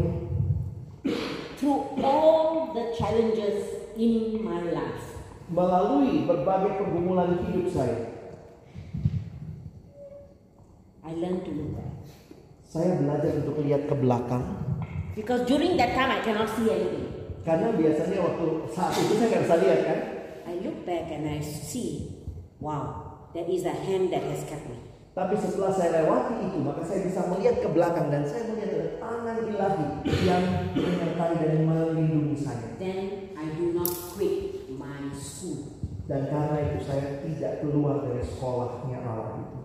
Through 1.60 2.00
all 2.00 2.72
the 2.72 2.96
challenges 2.96 3.68
in 3.92 4.40
my 4.40 4.64
life, 4.64 5.04
Melalui 5.50 6.24
berbagai 6.24 6.78
pergumulan 6.78 7.42
hidup 7.52 7.68
saya, 7.68 8.16
I 11.04 11.12
learned 11.20 11.44
to 11.44 11.52
look 11.52 11.70
back. 11.76 11.92
saya 12.70 12.96
belajar 12.96 13.44
untuk 13.44 13.60
lihat 13.66 13.90
ke 13.90 13.94
belakang. 13.98 14.46
Because 15.18 15.42
during 15.44 15.74
that 15.76 15.90
time 15.92 16.08
I 16.08 16.22
cannot 16.22 16.48
see 16.54 16.70
anything. 16.70 17.10
Karena 17.42 17.74
biasanya 17.74 18.18
waktu 18.24 18.46
saat 18.70 18.94
itu 18.94 19.12
saya 19.18 19.28
nggak 19.28 19.42
bisa 19.44 19.56
lihat 19.58 19.80
kan. 19.84 19.98
I 20.46 20.54
look 20.64 20.78
back 20.86 21.12
and 21.12 21.28
I 21.28 21.44
see, 21.44 22.24
wow, 22.62 23.20
that 23.34 23.50
is 23.50 23.66
a 23.66 23.74
hand 23.74 24.14
that 24.14 24.22
has 24.22 24.46
kept 24.46 24.64
me. 24.64 24.89
Tapi 25.20 25.36
setelah 25.36 25.68
saya 25.68 26.00
lewati 26.00 26.48
itu, 26.48 26.64
maka 26.64 26.80
saya 26.80 27.04
bisa 27.04 27.28
melihat 27.28 27.60
ke 27.60 27.68
belakang 27.68 28.08
dan 28.08 28.24
saya 28.24 28.48
melihat 28.48 28.72
ada 28.72 28.88
tangan 29.04 29.36
ilahi 29.44 29.86
yang 30.24 30.44
menyertai 30.72 31.36
dan 31.44 31.54
melindungi 31.68 32.40
saya. 32.40 32.72
Then 32.80 33.28
I 33.36 33.52
do 33.52 33.76
not 33.76 33.92
quit 34.16 34.72
my 34.80 35.12
school. 35.12 35.76
Dan 36.08 36.24
karena 36.24 36.56
itu 36.72 36.88
saya 36.88 37.20
tidak 37.20 37.60
keluar 37.60 38.00
dari 38.00 38.24
sekolahnya 38.24 39.04
Allah 39.04 39.44
itu. 39.44 39.60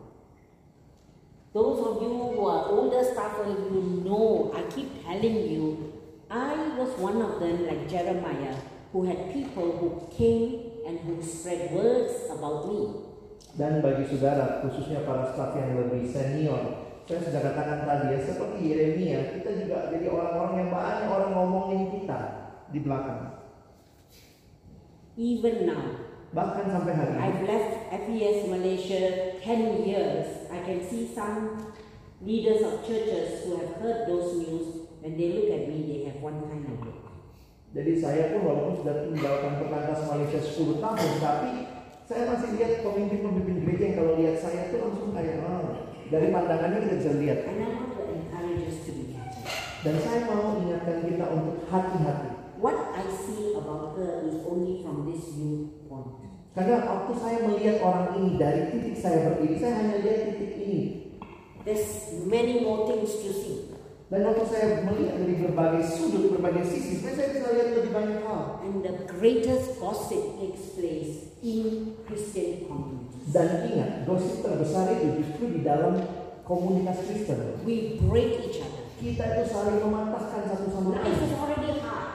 Those 1.55 1.79
of 1.87 2.03
you 2.03 2.35
who 2.35 2.43
are 2.51 2.67
older 2.67 2.99
staffers, 2.99 3.55
you 3.71 4.03
know, 4.03 4.51
I 4.51 4.67
keep 4.67 4.91
telling 5.07 5.39
you, 5.39 5.95
I 6.27 6.75
was 6.75 6.91
one 6.99 7.23
of 7.23 7.39
them, 7.39 7.63
like 7.63 7.87
Jeremiah, 7.87 8.59
who 8.91 9.07
had 9.07 9.31
people 9.31 9.71
who 9.79 10.03
came 10.11 10.83
and 10.83 10.99
who 11.07 11.23
spread 11.23 11.71
words 11.71 12.27
about 12.27 12.67
me. 12.67 13.04
Dan 13.55 13.79
bagi 13.79 14.03
saudara, 14.11 14.59
khususnya 14.59 15.07
para 15.07 15.31
staf 15.31 15.55
yang 15.55 15.79
lebih 15.79 16.03
senior, 16.11 16.91
saya 17.07 17.23
sudah 17.23 17.41
katakan 17.41 17.87
tadi 17.87 18.05
ya, 18.11 18.19
seperti 18.19 18.59
Yeremia, 18.67 19.19
kita 19.39 19.49
juga 19.63 19.77
jadi 19.95 20.11
orang-orang 20.11 20.53
yang 20.59 20.69
banyak 20.75 21.07
orang 21.07 21.31
ngomongin 21.31 21.83
kita 21.95 22.19
di 22.75 22.79
belakang. 22.83 23.47
Even 25.15 25.63
now, 25.63 26.05
Bahkan 26.35 26.65
sampai 26.67 26.93
hari 26.99 27.11
ini. 27.15 27.21
I've 27.23 27.43
left 27.47 27.71
FES 27.95 28.37
Malaysia 28.51 29.01
10 29.39 29.87
years. 29.87 30.51
I 30.51 30.59
can 30.67 30.83
see 30.83 31.07
some 31.07 31.71
leaders 32.19 32.59
of 32.59 32.83
churches 32.83 33.47
who 33.47 33.55
have 33.55 33.79
heard 33.79 34.03
those 34.03 34.43
news. 34.43 34.83
When 34.99 35.15
they 35.15 35.31
look 35.31 35.47
at 35.47 35.71
me, 35.71 35.87
they 35.87 35.99
have 36.11 36.19
one 36.19 36.43
kind 36.51 36.67
of 36.67 36.83
look. 36.83 36.99
Jadi 37.71 37.91
saya 37.99 38.31
pun 38.35 38.47
walaupun 38.47 38.83
sudah 38.83 39.03
tinggalkan 39.07 39.59
perkantas 39.63 40.07
Malaysia 40.07 40.39
10 40.39 40.79
tahun, 40.79 41.11
tapi 41.19 41.51
saya 42.05 42.29
masih 42.29 42.49
lihat 42.61 42.85
pemimpin-pemimpin 42.85 43.65
gereja 43.65 43.83
yang 43.89 43.97
kalau 43.97 44.13
lihat 44.21 44.35
saya 44.37 44.69
itu 44.69 44.77
langsung 44.77 45.09
kayak, 45.09 45.41
oh, 45.41 45.89
dari 46.13 46.29
pandangannya 46.29 46.85
kita 46.85 46.95
bisa 47.01 47.11
lihat. 47.17 47.39
Dan 49.85 49.95
saya 50.01 50.25
mau 50.25 50.57
ingatkan 50.61 51.05
kita 51.05 51.25
untuk 51.33 51.65
hati-hati. 51.69 52.29
What 52.57 52.77
I 52.93 53.05
see 53.09 53.53
about 53.53 53.97
her 53.97 54.25
is 54.25 54.41
only 54.45 54.81
from 54.81 55.05
this 55.05 55.33
viewpoint. 55.33 56.25
Karena 56.57 56.87
waktu 56.89 57.13
saya 57.21 57.37
melihat 57.45 57.81
orang 57.85 58.17
ini 58.17 58.29
dari 58.41 58.61
titik 58.73 58.97
saya 58.97 59.33
berdiri, 59.33 59.61
saya 59.61 59.73
hanya 59.81 60.01
lihat 60.01 60.19
titik 60.33 60.53
ini. 60.57 60.81
There's 61.65 62.17
many 62.25 62.65
more 62.65 62.89
things 62.89 63.13
to 63.13 63.29
see. 63.33 63.57
Dan 64.09 64.29
waktu 64.29 64.45
saya 64.45 64.65
melihat 64.85 65.21
dari 65.21 65.35
berbagai 65.41 65.83
sudut, 65.89 66.33
berbagai 66.37 66.65
sisi, 66.69 67.01
saya 67.01 67.33
bisa 67.33 67.49
lihat 67.49 67.69
lebih 67.81 67.91
banyak 67.93 68.21
hal. 68.25 68.61
And 68.61 68.81
the 68.85 68.93
greatest 69.09 69.81
gossip 69.81 70.37
takes 70.41 70.77
place 70.77 71.34
in 71.41 71.65
Christian 72.03 72.67
communities. 72.67 73.25
Dan 73.25 73.47
ingat, 73.67 74.05
gosip 74.05 74.39
terbesar 74.39 74.93
itu 74.93 75.19
justru 75.19 75.49
di 75.49 75.61
dalam 75.61 75.97
komunitas 76.43 77.01
Kristen. 77.03 77.57
We 77.65 77.97
break 77.99 78.45
each 78.45 78.61
other. 78.61 78.85
Kita 78.95 79.23
itu 79.27 79.43
saling 79.49 79.81
mematahkan 79.81 80.45
satu 80.45 80.69
sama 80.69 80.95
Life 80.95 81.03
lain. 81.03 81.19
is 81.19 81.33
already 81.35 81.71
hard, 81.81 82.09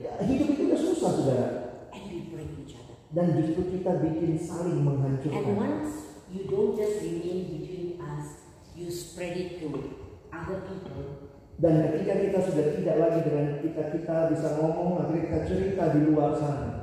Ya, 0.00 0.16
Hidup 0.24 0.48
itu 0.50 0.62
udah 0.66 0.80
susah, 0.80 1.10
saudara. 1.12 1.48
and 1.92 2.02
we 2.08 2.32
break 2.32 2.50
each 2.58 2.74
other. 2.74 2.96
Dan 3.12 3.36
justru 3.36 3.68
kita 3.70 4.00
bikin 4.00 4.40
saling 4.40 4.80
And 4.80 4.86
menghancurkan. 4.88 5.54
once 5.54 5.92
you 6.32 6.48
don't 6.48 6.72
just 6.74 7.04
remain 7.04 7.52
between 7.52 8.00
us, 8.00 8.48
you 8.72 8.88
spread 8.88 9.36
it 9.36 9.60
to 9.60 9.68
other 10.32 10.64
people. 10.64 11.28
Dan 11.60 11.84
ketika 11.84 12.16
kita 12.16 12.38
sudah 12.40 12.66
tidak 12.72 12.96
lagi 12.96 13.20
dengan 13.20 13.46
kita 13.60 13.82
kita 13.92 14.16
bisa 14.32 14.48
ngomong, 14.56 15.04
akhirnya 15.04 15.28
kita 15.28 15.38
cerita 15.44 15.82
di 15.92 16.08
luar 16.08 16.32
sana. 16.32 16.79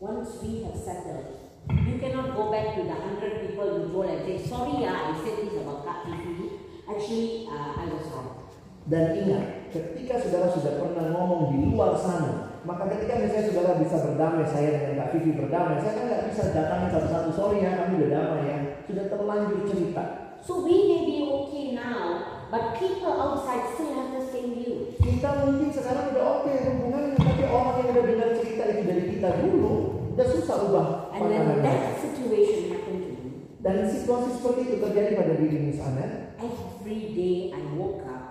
Once 0.00 0.38
we 0.46 0.62
have 0.62 0.78
settled, 0.78 1.26
you 1.74 1.98
cannot 1.98 2.30
go 2.36 2.52
back 2.52 2.76
to 2.76 2.86
the 2.86 2.94
hundred 2.94 3.42
people 3.42 3.66
you 3.66 3.90
told 3.90 4.06
and 4.06 4.22
say, 4.22 4.38
sorry, 4.38 4.82
yeah, 4.82 5.10
I 5.10 5.18
said 5.18 5.42
this 5.42 5.58
about 5.58 5.82
Fifi. 6.06 6.54
Actually, 6.86 7.48
uh, 7.50 7.82
I 7.82 7.84
was 7.90 8.06
wrong. 8.14 8.46
Dan 8.86 9.18
ingat, 9.18 9.74
ketika 9.74 10.22
saudara 10.22 10.54
sudah 10.54 10.78
pernah 10.78 11.10
ngomong 11.10 11.50
di 11.50 11.74
luar 11.74 11.98
sana, 11.98 12.62
maka 12.62 12.86
ketika 12.94 13.26
misalnya 13.26 13.50
saudara 13.50 13.72
bisa 13.82 13.96
berdamai, 13.98 14.46
saya 14.46 14.70
dengan 14.70 15.02
Kak 15.02 15.08
Vivi 15.18 15.30
berdamai, 15.34 15.82
saya 15.82 15.92
kan 15.98 16.04
nggak 16.06 16.24
bisa 16.30 16.42
datangin 16.54 16.88
satu-satu, 16.94 17.30
sorry 17.34 17.58
ya, 17.66 17.70
kami 17.74 17.98
udah 17.98 18.10
damai 18.14 18.42
ya, 18.46 18.58
sudah 18.86 19.04
terlanjur 19.10 19.66
cerita. 19.66 20.04
So 20.46 20.62
we 20.62 20.78
may 20.94 21.02
be 21.10 21.16
okay 21.26 21.74
now, 21.74 22.37
but 22.50 22.76
people 22.76 23.12
outside 23.12 23.74
still 23.74 23.92
have 23.94 24.10
the 24.12 24.24
same 24.28 24.54
view. 24.54 24.94
Kita 24.96 25.44
mungkin 25.44 25.68
sekarang 25.68 26.12
udah 26.12 26.24
oke 26.38 26.50
hubungannya, 26.50 27.16
tapi 27.16 27.42
orang 27.44 27.74
yang 27.78 27.88
udah 27.92 28.04
dengar 28.04 28.28
cerita 28.36 28.62
itu 28.68 28.82
dari 28.84 29.04
kita 29.12 29.28
dulu, 29.40 29.72
udah 30.14 30.26
susah 30.28 30.56
ubah 30.64 30.86
And 31.12 31.24
when 31.28 31.62
that 31.62 31.80
situation 31.98 32.60
happened 32.70 33.02
to 33.04 33.12
me, 33.18 33.30
Dan 33.58 33.76
situasi 33.86 34.38
seperti 34.38 34.60
itu 34.64 34.76
terjadi 34.78 35.10
pada 35.14 35.34
diri 35.34 35.58
Miss 35.60 35.82
Anet, 35.82 36.38
every 36.38 37.12
day 37.12 37.36
I 37.50 37.60
woke 37.74 38.06
up, 38.06 38.24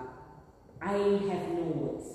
I 0.80 0.96
have 1.28 1.44
no 1.52 1.64
words. 1.74 2.06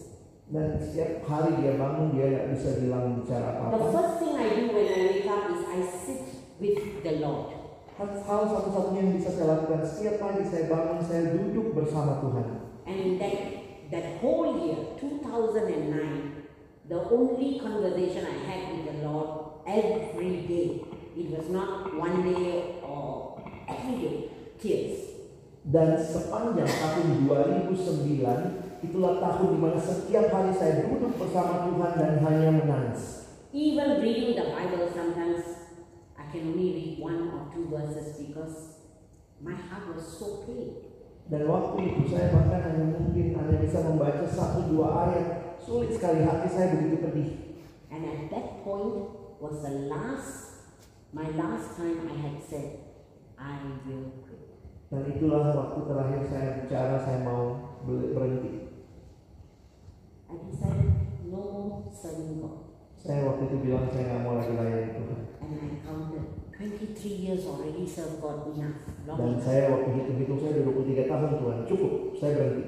dan 0.44 0.78
setiap 0.78 1.24
hari 1.26 1.58
dia 1.58 1.80
bangun 1.80 2.14
dia 2.14 2.30
nggak 2.30 2.48
bisa 2.54 2.78
bilang 2.78 3.18
bicara 3.18 3.58
The 3.58 3.74
apa-apa. 3.74 3.90
first 3.90 4.16
thing 4.22 4.34
I 4.36 4.48
do 4.54 4.64
when 4.70 4.86
I 4.86 5.00
wake 5.10 5.26
up 5.26 5.44
is 5.50 5.62
I 5.66 5.80
sit 5.82 6.22
with 6.62 6.78
the 7.02 7.14
Lord. 7.24 7.63
Hal 7.94 8.42
satu-satunya 8.50 9.06
yang 9.06 9.14
bisa 9.22 9.30
saya 9.30 9.54
lakukan 9.54 9.86
setiap 9.86 10.18
pagi 10.18 10.42
saya 10.50 10.66
bangun 10.66 10.98
saya 10.98 11.38
duduk 11.38 11.78
bersama 11.78 12.18
Tuhan. 12.26 12.48
And 12.90 13.22
that 13.22 13.38
that 13.94 14.18
whole 14.18 14.66
year, 14.66 14.98
2009, 14.98 16.90
the 16.90 17.00
only 17.14 17.62
conversation 17.62 18.26
I 18.26 18.38
had 18.50 18.62
with 18.74 18.84
the 18.90 18.98
Lord 19.06 19.62
every 19.70 20.50
day. 20.50 20.82
It 21.14 21.30
was 21.30 21.54
not 21.54 21.94
one 21.94 22.26
day 22.26 22.82
or 22.82 23.38
every 23.70 23.96
day. 24.02 24.18
Tears. 24.58 25.14
Dan 25.64 25.94
sepanjang 25.96 26.68
tahun 26.68 27.30
2009 27.30 28.84
itulah 28.84 29.22
tahun 29.22 29.48
di 29.54 29.60
mana 29.62 29.78
setiap 29.78 30.34
hari 30.34 30.52
saya 30.52 30.90
duduk 30.90 31.14
bersama 31.16 31.70
Tuhan 31.70 31.92
dan 31.94 32.14
hanya 32.26 32.50
menangis. 32.58 33.30
Even 33.54 34.02
reading 34.02 34.34
the 34.34 34.50
Bible 34.50 34.90
sometimes 34.90 35.53
can 36.34 36.50
only 36.50 36.74
read 36.74 36.94
one 36.98 37.30
or 37.30 37.46
two 37.54 37.70
verses 37.70 38.18
because 38.18 38.82
my 39.38 39.54
heart 39.54 39.94
was 39.94 40.18
so 40.18 40.42
pain. 40.50 40.90
Dan 41.30 41.46
waktu 41.46 41.78
itu 41.94 42.10
saya 42.10 42.34
bahkan 42.34 42.74
hanya 42.74 43.00
mungkin 43.00 43.38
hanya 43.38 43.62
bisa 43.62 43.86
membaca 43.86 44.26
satu 44.26 44.74
dua 44.74 45.08
ayat. 45.08 45.28
Sulit 45.62 45.94
sekali 45.96 46.26
hati 46.26 46.50
saya 46.50 46.74
begitu 46.76 46.98
pedih. 47.00 47.30
And 47.94 48.02
at 48.10 48.22
that 48.34 48.66
point 48.66 49.14
was 49.38 49.62
the 49.62 49.88
last 49.88 50.58
my 51.14 51.30
last 51.38 51.78
time 51.78 52.10
I 52.10 52.16
had 52.18 52.42
said, 52.42 52.82
I 53.38 53.62
will 53.86 54.26
quit. 54.26 54.42
Dan 54.90 55.06
itulah 55.14 55.54
waktu 55.54 55.80
terakhir 55.86 56.22
saya 56.28 56.50
bicara 56.66 56.98
saya 57.06 57.22
mau 57.22 57.78
ber- 57.86 58.12
berhenti. 58.12 58.74
I 60.28 60.36
decided 60.50 60.92
no 61.30 61.40
more 61.40 61.72
serving 61.94 62.42
God. 62.42 62.74
Saya 62.98 63.30
waktu 63.30 63.54
itu 63.54 63.58
bilang 63.64 63.88
saya 63.94 64.12
nggak 64.12 64.22
mau 64.26 64.36
lagi 64.42 64.54
layani 64.58 64.92
Tuhan. 64.98 65.23
And 65.54 65.70
I 65.70 65.86
counted 65.86 66.26
23 66.58 67.10
years 67.10 67.46
years 67.46 67.46
already 67.46 67.86
served 67.86 68.18
God 68.22 68.50
enough. 68.56 68.82
Long 69.06 69.18
Dan 69.20 69.34
saya 69.38 69.70
waktu 69.70 69.90
hitung-hitung 70.02 70.40
saya 70.42 70.52
udah 70.58 70.66
23 70.74 71.12
tahun 71.12 71.32
Tuhan. 71.38 71.58
Cukup, 71.70 71.94
saya 72.18 72.32
berhenti. 72.40 72.64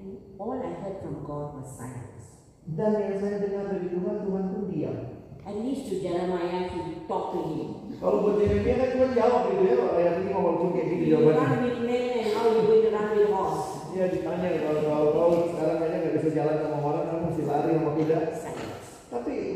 And 0.00 0.16
all 0.40 0.56
I 0.60 0.72
heard 0.80 0.96
from 1.00 1.24
God 1.24 1.46
was 1.60 1.68
silence. 1.76 2.44
Dan 2.64 2.92
yang 2.96 3.16
saya 3.20 3.36
dengar 3.40 3.64
dari 3.72 3.88
Tuhan, 3.88 4.16
Tuhan 4.24 4.44
pun 4.52 4.62
diam. 4.68 4.96
At 5.40 5.56
least 5.56 5.88
to 5.88 5.94
Jeremiah, 6.04 6.68
he 6.68 7.00
talked 7.08 7.32
to 7.32 7.40
him. 7.48 7.68
Kalau 7.96 8.20
buat 8.24 8.36
Yeremia 8.40 8.76
kan 8.76 8.88
Tuhan 8.96 9.10
jawab 9.16 9.42
gitu 9.52 9.64
ya, 9.64 9.76
ayat 9.96 10.14
ini 10.24 10.30
mau 10.32 10.44
walaupun 10.44 10.72
kayak 10.76 10.86
gini 10.92 11.04
You 11.08 11.16
run 11.20 11.36
jawabannya. 11.36 11.58
with 11.64 11.80
men 11.84 12.04
and 12.20 12.28
how 12.36 12.44
you 12.48 12.62
going 12.68 12.84
to 12.84 12.90
run 12.92 13.08
with 13.16 13.28
horse? 13.32 13.64
Iya 13.90 14.04
ditanya 14.14 14.48
kalau 14.62 14.82
kalau 14.84 15.06
kau 15.12 15.30
sekarang 15.50 15.76
kayaknya 15.80 15.98
nggak 16.00 16.14
bisa 16.20 16.28
jalan 16.36 16.56
sama 16.62 16.78
orang, 16.80 17.04
kamu 17.08 17.22
mesti 17.28 17.42
lari 17.48 17.70
sama 17.76 17.90
kuda. 17.98 18.18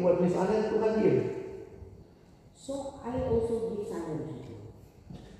Buat 0.04 0.20
Miss 0.20 0.36
Anet 0.36 0.68
Tuhan 0.68 1.00
diam. 1.00 1.18
So 2.52 3.00
I 3.00 3.24
also 3.24 3.72
give 3.72 3.88
you. 3.88 4.28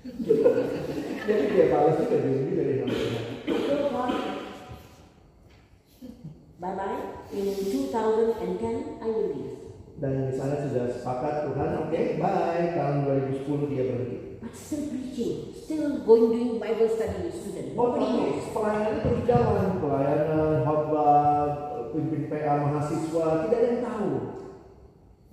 Jadi 1.29 1.43
dia 1.53 1.65
balas 1.69 2.01
juga 2.01 2.17
dia 2.25 2.81
Tuhan. 2.81 2.89
So 3.45 3.75
God, 3.93 4.13
bye 6.57 6.73
bye. 6.73 7.29
In 7.29 7.45
2010, 7.53 9.05
I 9.05 9.05
will 9.05 9.29
leave. 9.37 9.53
Dan 10.01 10.33
Miss 10.33 10.41
Anet 10.41 10.65
sudah 10.65 10.97
sepakat 10.97 11.45
Tuhan, 11.45 11.69
oke, 11.85 12.01
bye. 12.17 12.65
Tahun 12.73 12.95
2010 13.05 13.69
dia 13.69 13.83
berhenti. 13.85 14.17
But 14.41 14.53
still 14.57 14.89
preaching, 14.89 15.53
still 15.53 16.01
going 16.01 16.33
doing 16.33 16.57
Bible 16.57 16.89
study 16.89 17.29
with 17.29 17.37
students. 17.37 17.77
Oh, 17.77 17.93
tapi 17.93 18.17
knows. 18.17 18.49
pelayanannya 18.49 18.97
terus 18.97 19.21
jalan, 19.29 19.77
pelayanan, 19.77 20.65
khotbah, 20.65 21.45
pimpin 21.93 22.25
PA 22.33 22.53
mahasiswa, 22.65 23.25
tidak 23.45 23.59
ada 23.61 23.69
yang 23.69 23.81
tahu. 23.85 24.09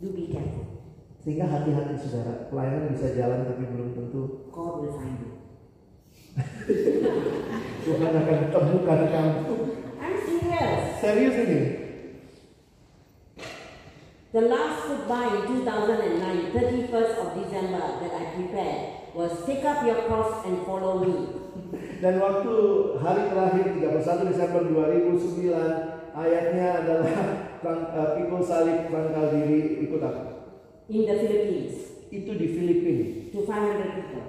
Careful. 0.02 0.66
Sehingga 1.22 1.46
hati-hati 1.46 1.94
saudara, 1.94 2.50
pelayanan 2.50 2.90
bisa 2.90 3.14
jalan 3.14 3.46
tapi 3.46 3.70
belum 3.70 3.94
tentu 3.94 4.50
God 4.50 4.82
will 4.82 4.98
find 4.98 5.22
you. 5.22 5.30
Tuhan 7.86 8.10
akan 8.10 8.38
temukan 8.50 9.00
kamu. 9.06 9.38
I'm 10.02 10.16
serious. 10.26 10.98
Serius 10.98 11.36
ini. 11.46 11.60
The 14.34 14.42
last 14.50 14.90
football 14.90 15.38
in 15.38 15.62
2009, 15.62 16.50
31st 16.50 17.14
of 17.22 17.28
December, 17.38 17.84
that 18.02 18.12
I 18.18 18.24
prepared 18.34 19.14
was 19.14 19.46
take 19.46 19.62
up 19.62 19.86
your 19.86 20.02
cross 20.10 20.42
and 20.42 20.66
follow 20.66 20.98
me. 21.06 21.14
Dan 22.02 22.18
waktu 22.18 22.54
hari 22.98 23.30
terakhir 23.30 23.78
31 23.78 24.34
Desember 24.34 24.66
2009 24.66 26.01
ayatnya 26.12 26.66
adalah 26.84 27.12
Frank- 27.62 27.90
eh, 27.94 28.08
pikul 28.18 28.42
salib 28.42 28.90
rangkal 28.90 29.26
diri 29.30 29.86
ikut 29.86 30.00
aku. 30.02 30.22
In 30.90 31.06
the 31.06 31.14
Philippines, 31.16 31.74
Itu 32.12 32.36
di 32.36 32.46
Filipina. 32.52 33.32
to 33.32 33.48
500 33.48 33.96
people. 33.96 34.26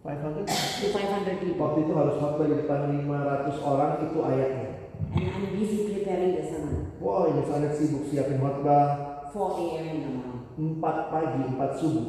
500. 0.00 0.48
To 0.48 0.86
500 0.88 1.42
people. 1.44 1.60
Waktu 1.60 1.78
itu 1.84 1.92
harus 1.92 2.16
khotbah 2.16 2.46
di 2.48 2.54
depan 2.56 2.80
500 3.04 3.60
orang 3.60 3.92
itu 4.08 4.18
ayatnya. 4.24 4.68
And 5.12 5.24
I'm 5.28 5.44
busy 5.52 5.92
preparing 5.92 6.32
the 6.38 6.44
sermon. 6.48 6.96
Wow, 6.96 7.28
ini 7.28 7.44
sangat 7.44 7.76
sibuk 7.76 8.08
siapin 8.08 8.40
khotbah 8.40 8.84
4 9.28 9.36
a.m. 9.36 9.84
in 9.84 9.98
the 10.00 10.10
morning. 10.10 10.40
4 10.80 11.12
pagi, 11.12 11.42
4 11.52 11.70
subuh. 11.76 12.06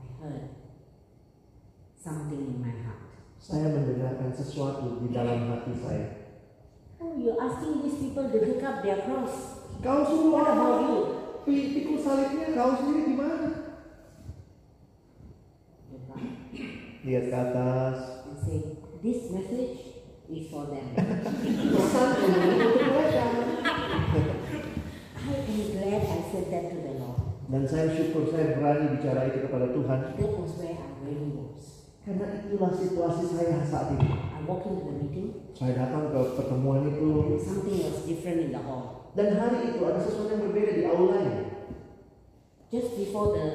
I 0.00 0.04
heard 0.18 0.48
something 1.94 2.42
in 2.42 2.58
my 2.58 2.74
heart. 2.82 3.04
Saya 3.38 3.70
mendengarkan 3.70 4.34
sesuatu 4.34 4.98
di 4.98 5.14
dalam 5.14 5.46
hati 5.54 5.72
saya. 5.78 6.06
Oh, 7.00 7.12
you're 7.20 7.40
asking 7.40 7.82
these 7.82 7.98
people 8.00 8.28
to 8.30 8.38
take 8.40 8.64
up 8.64 8.82
their 8.82 9.04
cross. 9.04 9.60
Kau 9.84 10.02
suruh 10.08 10.32
What 10.32 10.48
about 10.48 10.80
you? 10.88 10.98
pikul 11.46 11.98
salibnya 12.02 12.58
kau 12.58 12.74
sendiri 12.74 13.02
di 13.06 13.14
mana? 13.14 13.48
Lihat 17.06 17.24
ke 17.30 17.36
atas. 17.38 17.98
and 18.26 18.38
say, 18.42 18.58
this 19.02 19.30
message 19.30 19.78
is 20.26 20.50
for 20.50 20.66
them. 20.66 20.90
Pesan 21.70 22.08
ini 22.18 22.58
untuk 22.66 22.82
mereka. 22.90 23.26
I 25.26 25.34
am 25.38 25.62
glad 25.70 26.02
I 26.02 26.20
said 26.30 26.46
that 26.50 26.64
to 26.70 26.76
the 26.82 26.94
Lord. 26.98 27.18
Dan 27.46 27.62
saya 27.62 27.94
syukur 27.94 28.26
saya 28.34 28.58
berani 28.58 28.98
bicara 28.98 29.30
itu 29.30 29.46
kepada 29.46 29.70
Tuhan. 29.70 30.00
That 30.18 30.32
was 30.34 30.52
where 30.58 30.74
I 30.74 30.88
really 31.06 31.30
was. 31.30 31.75
Karena 32.06 32.38
itulah 32.38 32.70
situasi 32.70 33.34
saya 33.34 33.66
saat 33.66 33.98
ini. 33.98 34.06
I 34.14 34.38
walked 34.46 34.70
into 34.70 34.86
the 34.86 34.94
meeting 34.94 35.50
Saya 35.58 35.74
datang 35.74 36.14
ke 36.14 36.38
pertemuan 36.38 36.86
itu. 36.86 37.34
something 37.42 37.82
was 37.82 38.06
different 38.06 38.46
in 38.46 38.50
the 38.54 38.62
hall. 38.62 39.10
Dan 39.18 39.34
hari 39.34 39.74
itu 39.74 39.82
ada 39.82 39.98
sesuatu 39.98 40.38
yang 40.38 40.46
berbeda 40.46 40.70
di 40.78 40.84
aulanya. 40.86 41.50
Just 42.70 42.94
before 42.94 43.34
the 43.34 43.46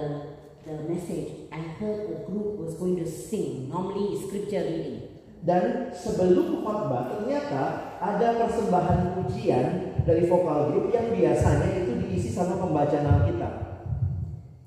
the 0.67 0.83
message, 0.83 1.47
I 1.47 1.63
heard 1.79 2.11
a 2.11 2.27
group 2.27 2.59
was 2.59 2.75
going 2.75 2.99
to 2.99 3.07
sing. 3.07 3.71
Normally 3.71 4.19
scripture 4.19 4.67
reading. 4.67 5.23
Dan 5.47 5.95
sebelum 5.95 6.59
khotbah 6.59 7.07
ternyata 7.07 7.95
ada 8.03 8.35
persembahan 8.35 9.15
pujian 9.15 9.95
dari 10.03 10.27
vokal 10.27 10.75
grup 10.75 10.91
yang 10.91 11.07
biasanya 11.15 11.87
itu 11.87 12.03
diisi 12.03 12.29
sama 12.35 12.59
pembacaan 12.59 13.07
Alkitab. 13.07 13.53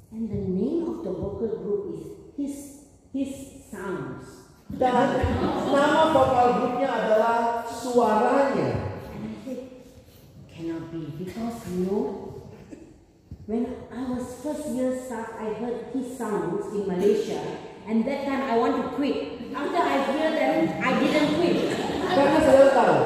And 0.08 0.24
the 0.32 0.40
name 0.40 0.88
of 0.88 1.04
the 1.04 1.12
vocal 1.12 1.52
group 1.60 1.82
is 1.92 2.02
His 2.32 2.54
His 3.12 3.53
Sounds. 3.74 4.46
Dan 4.78 5.18
nama 5.74 6.14
vokal 6.14 6.48
grupnya 6.62 6.88
adalah 6.94 7.66
suaranya. 7.66 9.02
Cannot 10.46 10.94
be 10.94 11.10
because 11.18 11.58
you 11.74 11.90
know, 11.90 12.06
when 13.50 13.66
I 13.90 14.02
was 14.14 14.38
first 14.38 14.70
year 14.70 14.94
staff, 14.94 15.34
I 15.34 15.58
heard 15.58 15.90
His 15.90 16.14
Sounds 16.14 16.70
in 16.70 16.86
Malaysia, 16.86 17.42
and 17.90 18.06
that 18.06 18.22
time 18.22 18.46
I 18.46 18.54
want 18.62 18.78
to 18.78 18.94
quit. 18.94 19.50
After 19.50 19.82
I 19.82 19.98
hear 20.06 20.30
them, 20.30 20.58
I 20.78 20.90
didn't 21.02 21.30
quit. 21.34 21.58
Karena 22.14 22.38
saudara 22.46 22.70
tahu, 22.70 22.98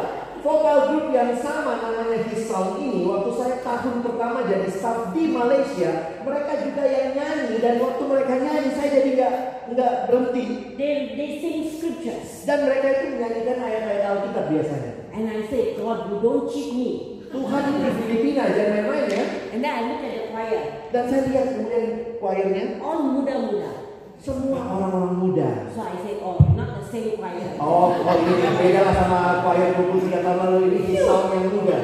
vokal 0.42 0.78
grup 0.90 1.06
yang 1.10 1.34
sama 1.38 1.82
namanya 1.82 2.22
His 2.30 2.46
Sound 2.46 2.78
ini 2.78 3.04
waktu 3.04 3.30
saya 3.34 3.54
tahun 3.62 4.02
pertama 4.06 4.46
jadi 4.46 4.68
staff 4.70 5.12
di 5.12 5.30
Malaysia, 5.30 6.20
mereka 6.22 6.52
juga 6.62 6.82
yang 6.86 7.10
nyanyi 7.18 7.56
dan 7.58 7.74
waktu 7.82 8.02
mereka 8.06 8.32
nyanyi 8.38 8.70
saya 8.74 8.88
jadi 9.02 9.10
nggak 9.18 9.34
nggak 9.74 9.92
berhenti 10.08 10.44
They 10.78 11.18
they 11.18 11.30
sing 11.42 11.56
scriptures, 11.74 12.46
dan 12.46 12.64
mereka 12.64 12.86
itu 12.88 13.04
menyanyikan 13.18 13.58
ayat-ayat 13.58 14.02
Alkitab 14.14 14.44
biasanya. 14.48 14.92
and 15.18 15.24
I 15.26 15.42
said, 15.50 15.76
God, 15.82 16.06
you 16.06 16.16
don't 16.22 16.46
cheat 16.46 16.70
me. 16.74 16.90
Tuhan 17.28 17.62
di 17.68 17.90
Filipina 17.92 18.48
jangan 18.48 18.88
main-main 18.88 19.04
ya. 19.10 19.24
And 19.52 19.60
then 19.60 19.68
I 19.68 19.80
look 19.84 20.00
at 20.00 20.12
the 20.16 20.24
choir, 20.32 20.62
Dan 20.94 21.02
saya 21.12 21.20
lihat 21.28 21.46
kemudian 21.52 21.84
choirnya 22.16 22.64
all 22.80 23.00
muda-muda. 23.04 23.87
Semua 24.18 24.60
orang-orang 24.66 25.14
muda. 25.18 25.50
So 25.70 25.86
I 25.86 25.96
said, 26.02 26.18
oh, 26.20 26.42
not 26.58 26.78
the 26.78 26.84
same 26.90 27.16
choir. 27.16 27.54
Oh, 27.62 27.94
oh 27.94 28.16
ini 28.18 28.50
beda 28.58 28.80
lah 28.90 28.94
sama 28.94 29.18
choir 29.46 29.78
23 29.78 30.24
tahun 30.26 30.38
lalu 30.42 30.58
ini 30.74 30.98
Sound 30.98 31.30
yang 31.34 31.46
muda. 31.54 31.78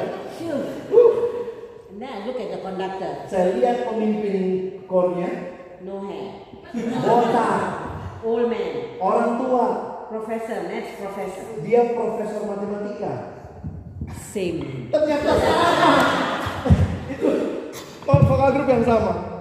Then 1.95 2.11
I 2.11 2.27
look 2.27 2.35
at 2.35 2.49
the 2.51 2.59
conductor, 2.59 3.11
Saya 3.31 3.55
lihat 3.55 3.87
pemimpin 3.87 4.35
kornya 4.83 5.31
no 5.87 6.03
hair, 6.11 6.43
botak, 6.75 7.55
old 8.19 8.51
man, 8.51 8.99
orang 8.99 9.39
tua, 9.39 9.65
professor, 10.11 10.67
maths 10.67 10.99
professor, 10.99 11.63
dia 11.63 11.95
profesor 11.95 12.43
matematika. 12.51 13.35
same. 14.11 14.91
Ternyata 14.91 15.31
sama. 15.39 15.95
Itu 17.15 17.29
vokal 18.03 18.49
grup 18.53 18.67
yang 18.67 18.83
sama. 18.83 19.34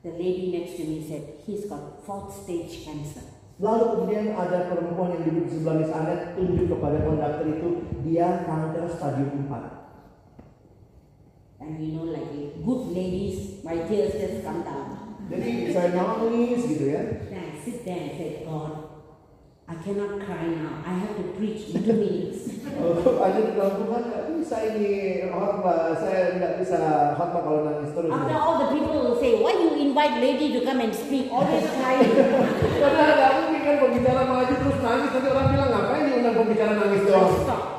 The 0.00 0.16
lady 0.16 0.48
next 0.56 0.80
to 0.80 0.84
me 0.88 1.04
said, 1.04 1.44
he's 1.44 1.68
got 1.68 2.00
fourth 2.06 2.32
stage 2.32 2.88
cancer. 2.88 3.20
Lalu 3.60 3.84
kemudian 3.92 4.32
ada 4.32 4.72
perempuan 4.72 5.12
yang 5.20 5.28
duduk 5.28 5.44
di 5.44 5.60
sebelah 5.60 5.76
Miss 5.76 5.92
Anet 5.92 6.32
tunjuk 6.32 6.72
kepada 6.72 7.04
konduktor 7.04 7.44
itu 7.44 7.68
dia 8.08 8.48
kanker 8.48 8.88
stadium 8.88 9.44
4. 9.52 9.80
And 11.60 11.76
you 11.76 11.92
know, 11.92 12.08
like 12.08 12.32
good 12.64 12.82
ladies, 12.96 13.60
my 13.60 13.84
tears 13.84 14.16
just 14.16 14.40
come 14.40 14.64
down. 14.64 15.20
Jadi 15.28 15.76
saya 15.76 15.92
nangis 15.92 16.64
gitu 16.64 16.84
ya. 16.88 17.04
I 17.28 17.52
sit 17.60 17.84
there 17.84 18.00
and 18.08 18.16
said, 18.16 18.48
God, 18.48 18.79
I 19.70 19.74
cannot 19.86 20.18
cry 20.26 20.50
now. 20.50 20.82
I 20.84 20.98
have 20.98 21.14
to 21.14 21.22
preach 21.38 21.70
in 21.70 21.84
two 21.86 21.94
minutes. 21.94 22.58
Oh, 22.74 23.22
ada 23.22 23.38
di 23.38 23.54
dalam 23.54 23.78
Tuhan 23.78 24.02
nggak 24.02 24.24
bisa 24.34 24.56
ini 24.66 24.90
khotbah. 25.30 25.94
Saya 25.94 26.42
nggak 26.42 26.58
bisa 26.58 26.78
khotbah 27.14 27.38
kalau 27.38 27.60
nangis 27.70 27.94
terus. 27.94 28.10
After 28.10 28.34
all 28.34 28.66
the 28.66 28.68
people 28.74 28.98
will 28.98 29.18
say, 29.22 29.38
why 29.38 29.54
you 29.54 29.78
invite 29.78 30.18
lady 30.18 30.50
to 30.58 30.66
come 30.66 30.82
and 30.82 30.90
speak? 30.90 31.30
Always 31.30 31.70
crying. 31.78 32.02
Karena 32.82 33.04
nggak 33.14 33.30
mungkin 33.38 33.60
kan 33.62 33.76
pembicara 33.78 34.22
maju 34.26 34.54
terus 34.58 34.78
nangis 34.82 35.10
nanti 35.14 35.28
orang 35.30 35.46
bilang 35.54 35.70
ngapain 35.70 36.02
diundang 36.02 36.34
pembicara 36.34 36.72
nangis 36.74 37.02
doang. 37.06 37.30
stopped 37.46 37.70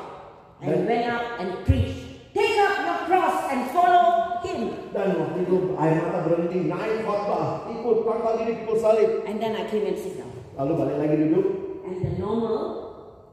and 0.64 0.80
went 0.88 1.06
up 1.12 1.26
and 1.44 1.50
preached. 1.68 2.00
Take 2.32 2.56
up 2.56 2.76
your 2.88 3.00
cross 3.12 3.38
and 3.52 3.62
follow 3.76 4.40
him. 4.48 4.60
Dan 4.96 5.20
waktu 5.20 5.44
itu 5.44 5.76
air 5.76 6.08
mata 6.08 6.20
berhenti 6.24 6.72
naik 6.72 7.04
khotbah 7.04 7.68
ikut 7.68 7.98
pangkal 8.08 8.48
ini 8.48 8.64
pikul 8.64 8.80
salib. 8.80 9.28
And 9.28 9.44
then 9.44 9.60
I 9.60 9.68
came 9.68 9.84
and 9.92 10.00
sit 10.00 10.16
down. 10.16 10.32
Lalu 10.56 10.72
balik 10.80 10.96
lagi 10.96 11.18
duduk. 11.28 11.71
And 11.92 12.00
the 12.00 12.16
normal 12.24 12.64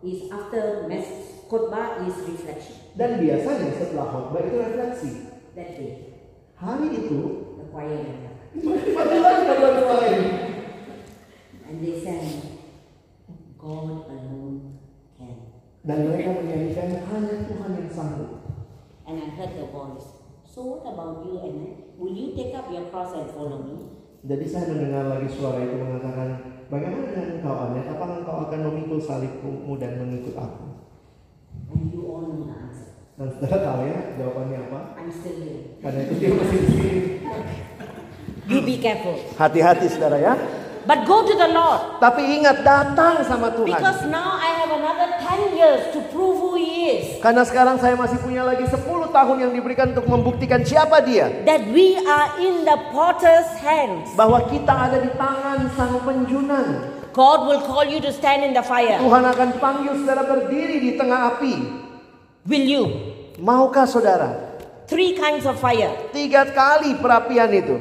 is 0.03 0.27
after 0.35 0.91
mess, 0.91 1.07
khutbah 1.47 2.03
is 2.03 2.19
reflection. 2.27 2.75
Dan 2.99 3.23
biasanya 3.23 3.71
setelah 3.79 4.11
khotbah 4.11 4.43
itu 4.43 4.59
refleksi. 4.59 5.31
That 5.55 5.79
day, 5.79 6.19
Hari 6.59 6.91
itu 6.91 7.19
the 7.55 7.71
choir 7.71 8.03
and 11.69 11.85
they 11.85 12.03
sang, 12.03 12.27
God 13.55 14.11
alone 14.11 14.81
can. 15.15 15.55
Dan 15.87 16.11
mereka 16.11 16.43
menyanyikan 16.43 17.07
hanya 17.07 17.47
Tuhan 17.47 17.79
yang 17.79 17.91
sanggup. 17.95 18.43
And 19.07 19.23
I 19.23 19.31
heard 19.39 19.55
the 19.55 19.71
voice. 19.71 20.19
So 20.43 20.67
what 20.67 20.83
about 20.83 21.23
you, 21.23 21.39
Anna? 21.39 21.79
Will 21.95 22.11
you 22.11 22.35
take 22.35 22.59
up 22.59 22.67
your 22.75 22.91
cross 22.91 23.15
and 23.15 23.31
follow 23.31 23.63
me? 23.63 23.95
Jadi 24.27 24.51
saya 24.51 24.75
mendengar 24.75 25.07
lagi 25.07 25.31
suara 25.31 25.63
itu 25.63 25.79
mengatakan, 25.79 26.58
bagaimana 26.69 27.05
dengan 27.11 27.27
engkau 27.41 27.55
Anet? 27.69 27.85
Apakah 27.89 28.17
engkau 28.25 28.37
akan 28.49 28.61
memikul 28.73 29.01
salibmu 29.01 29.75
dan 29.81 30.01
mengikut 30.01 30.37
aku? 30.37 30.67
And 31.75 31.93
you 31.93 32.05
all 32.09 32.25
know 32.25 32.49
the 32.49 32.55
answer. 32.55 32.93
Dan 33.19 33.29
saudara 33.35 33.57
tahu 33.61 33.81
ya 33.85 34.01
jawabannya 34.17 34.59
apa? 34.71 34.81
I'm 34.97 35.11
still 35.11 35.37
here. 35.43 35.81
Karena 35.83 35.99
itu 36.07 36.15
dia 36.17 36.31
masih 36.33 36.59
di 36.61 36.69
sini. 36.73 36.97
You 38.49 38.65
be 38.65 38.81
careful. 38.81 39.13
Hati-hati 39.37 39.93
saudara 39.93 40.17
ya. 40.17 40.33
But 40.89 41.05
go 41.05 41.21
to 41.21 41.35
the 41.37 41.53
Lord. 41.53 42.01
Tapi 42.01 42.41
ingat 42.41 42.65
datang 42.65 43.21
sama 43.29 43.53
Tuhan. 43.53 43.77
Because 43.77 44.09
now 44.09 44.41
I 44.41 44.57
have 44.57 44.73
another 44.73 45.21
10 45.21 45.53
years 45.53 45.93
to 45.93 46.01
prove 46.09 46.41
who 46.41 46.57
He 46.57 46.97
is. 46.97 47.21
Karena 47.21 47.45
sekarang 47.45 47.77
saya 47.77 47.93
masih 47.93 48.17
punya 48.25 48.41
lagi 48.41 48.65
10 48.65 48.89
tahun 48.89 49.37
yang 49.37 49.53
diberikan 49.53 49.93
untuk 49.93 50.09
membuktikan 50.09 50.65
siapa 50.65 51.05
dia. 51.05 51.45
That 51.45 51.69
we 51.77 52.01
are 52.01 52.41
in 52.41 52.65
the 52.65 52.81
potter's 52.89 53.53
hands. 53.61 54.17
Bahwa 54.17 54.49
kita 54.49 54.73
ada 54.73 55.05
di 55.05 55.13
tangan 55.13 55.69
sang 55.77 56.01
penjunan. 56.01 56.97
God 57.13 57.53
will 57.53 57.61
call 57.69 57.85
you 57.85 58.01
to 58.01 58.09
stand 58.09 58.41
in 58.41 58.57
the 58.57 58.65
fire. 58.65 58.97
Tuhan 58.97 59.29
akan 59.29 59.61
panggil 59.61 59.93
saudara 59.93 60.25
berdiri 60.25 60.81
di 60.81 60.97
tengah 60.97 61.37
api. 61.37 61.55
Will 62.49 62.65
you? 62.65 62.85
Maukah 63.37 63.85
saudara? 63.85 64.48
Three 64.89 65.21
kinds 65.21 65.45
of 65.45 65.61
fire. 65.61 65.93
Tiga 66.17 66.49
kali 66.49 66.97
perapian 66.97 67.53
itu. 67.53 67.77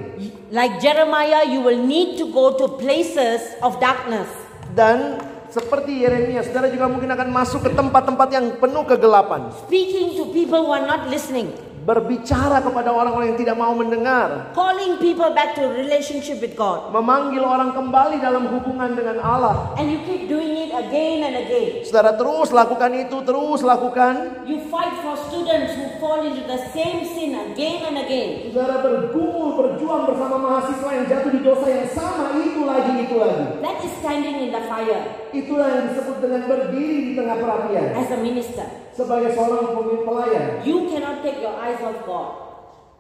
Like 0.52 0.84
Jeremiah, 0.84 1.48
you 1.48 1.64
will 1.64 1.80
need 1.80 2.20
to 2.20 2.28
go 2.36 2.60
to 2.60 2.76
places 2.76 3.56
of 3.64 3.80
darkness. 3.80 4.28
Dan 4.76 5.24
seperti 5.48 6.04
Yeremia, 6.04 6.44
saudara 6.44 6.68
juga 6.68 6.92
mungkin 6.92 7.08
akan 7.08 7.32
masuk 7.32 7.64
ke 7.64 7.72
tempat-tempat 7.72 8.28
yang 8.28 8.46
penuh 8.60 8.84
kegelapan. 8.84 9.56
Speaking 9.64 10.20
to 10.20 10.36
people 10.36 10.68
who 10.68 10.76
are 10.76 10.84
not 10.84 11.08
listening. 11.08 11.56
Berbicara 11.88 12.60
kepada 12.60 12.92
orang-orang 12.92 13.32
yang 13.32 13.40
tidak 13.40 13.56
mau 13.56 13.72
mendengar. 13.72 14.52
Calling 14.52 15.00
people 15.00 15.32
back 15.32 15.56
to 15.56 15.72
relationship 15.72 16.44
with 16.44 16.52
God. 16.52 16.92
Memanggil 16.92 17.40
orang 17.40 17.72
kembali 17.72 18.20
dalam 18.20 18.52
hubungan 18.52 18.92
dengan 18.92 19.24
Allah. 19.24 19.72
And 19.80 19.88
you 19.88 20.04
keep 20.04 20.28
doing 20.28 20.68
it 20.68 20.76
again 20.76 21.24
and 21.24 21.48
again. 21.48 21.88
Saudara 21.88 22.20
terus 22.20 22.52
lakukan 22.52 22.92
itu, 22.92 23.24
terus 23.24 23.64
lakukan. 23.64 24.44
You 24.44 24.68
fight 24.68 25.00
for 25.00 25.16
students 25.32 25.80
who 25.80 25.96
fall 26.04 26.28
into 26.28 26.44
the 26.44 26.60
same 26.76 27.08
sin 27.08 27.40
again 27.56 27.88
and 27.88 28.04
again. 28.04 28.52
Saudara 28.52 28.84
bergumul, 28.84 29.56
berjuang 29.56 30.12
bersama 30.12 30.36
mahasiswa 30.44 30.90
yang 30.92 31.08
jatuh 31.08 31.32
di 31.32 31.40
dosa 31.40 31.72
yang 31.72 31.88
sama, 31.96 32.36
itu 32.36 32.68
lagi, 32.68 32.94
itu 33.00 33.16
lagi. 33.16 33.64
That 33.64 33.80
is 33.80 33.96
standing 34.04 34.44
in 34.44 34.52
the 34.52 34.60
fire 34.68 35.08
Itulah 35.32 35.68
yang 35.72 35.96
disebut 35.96 36.20
dengan 36.20 36.52
berdiri 36.52 37.00
di 37.00 37.12
tengah 37.16 37.40
perapian. 37.40 37.96
as 37.96 38.12
a 38.12 38.20
minister. 38.20 38.87
Sebagai 38.98 39.30
seorang 39.32 39.62
pemimpin 39.70 40.02
pelayan, 40.04 40.44
You 40.66 40.90
cannot 40.90 41.22
take 41.22 41.38
your 41.38 41.54
eyes 41.54 41.78
off 41.80 42.02
God. 42.02 42.30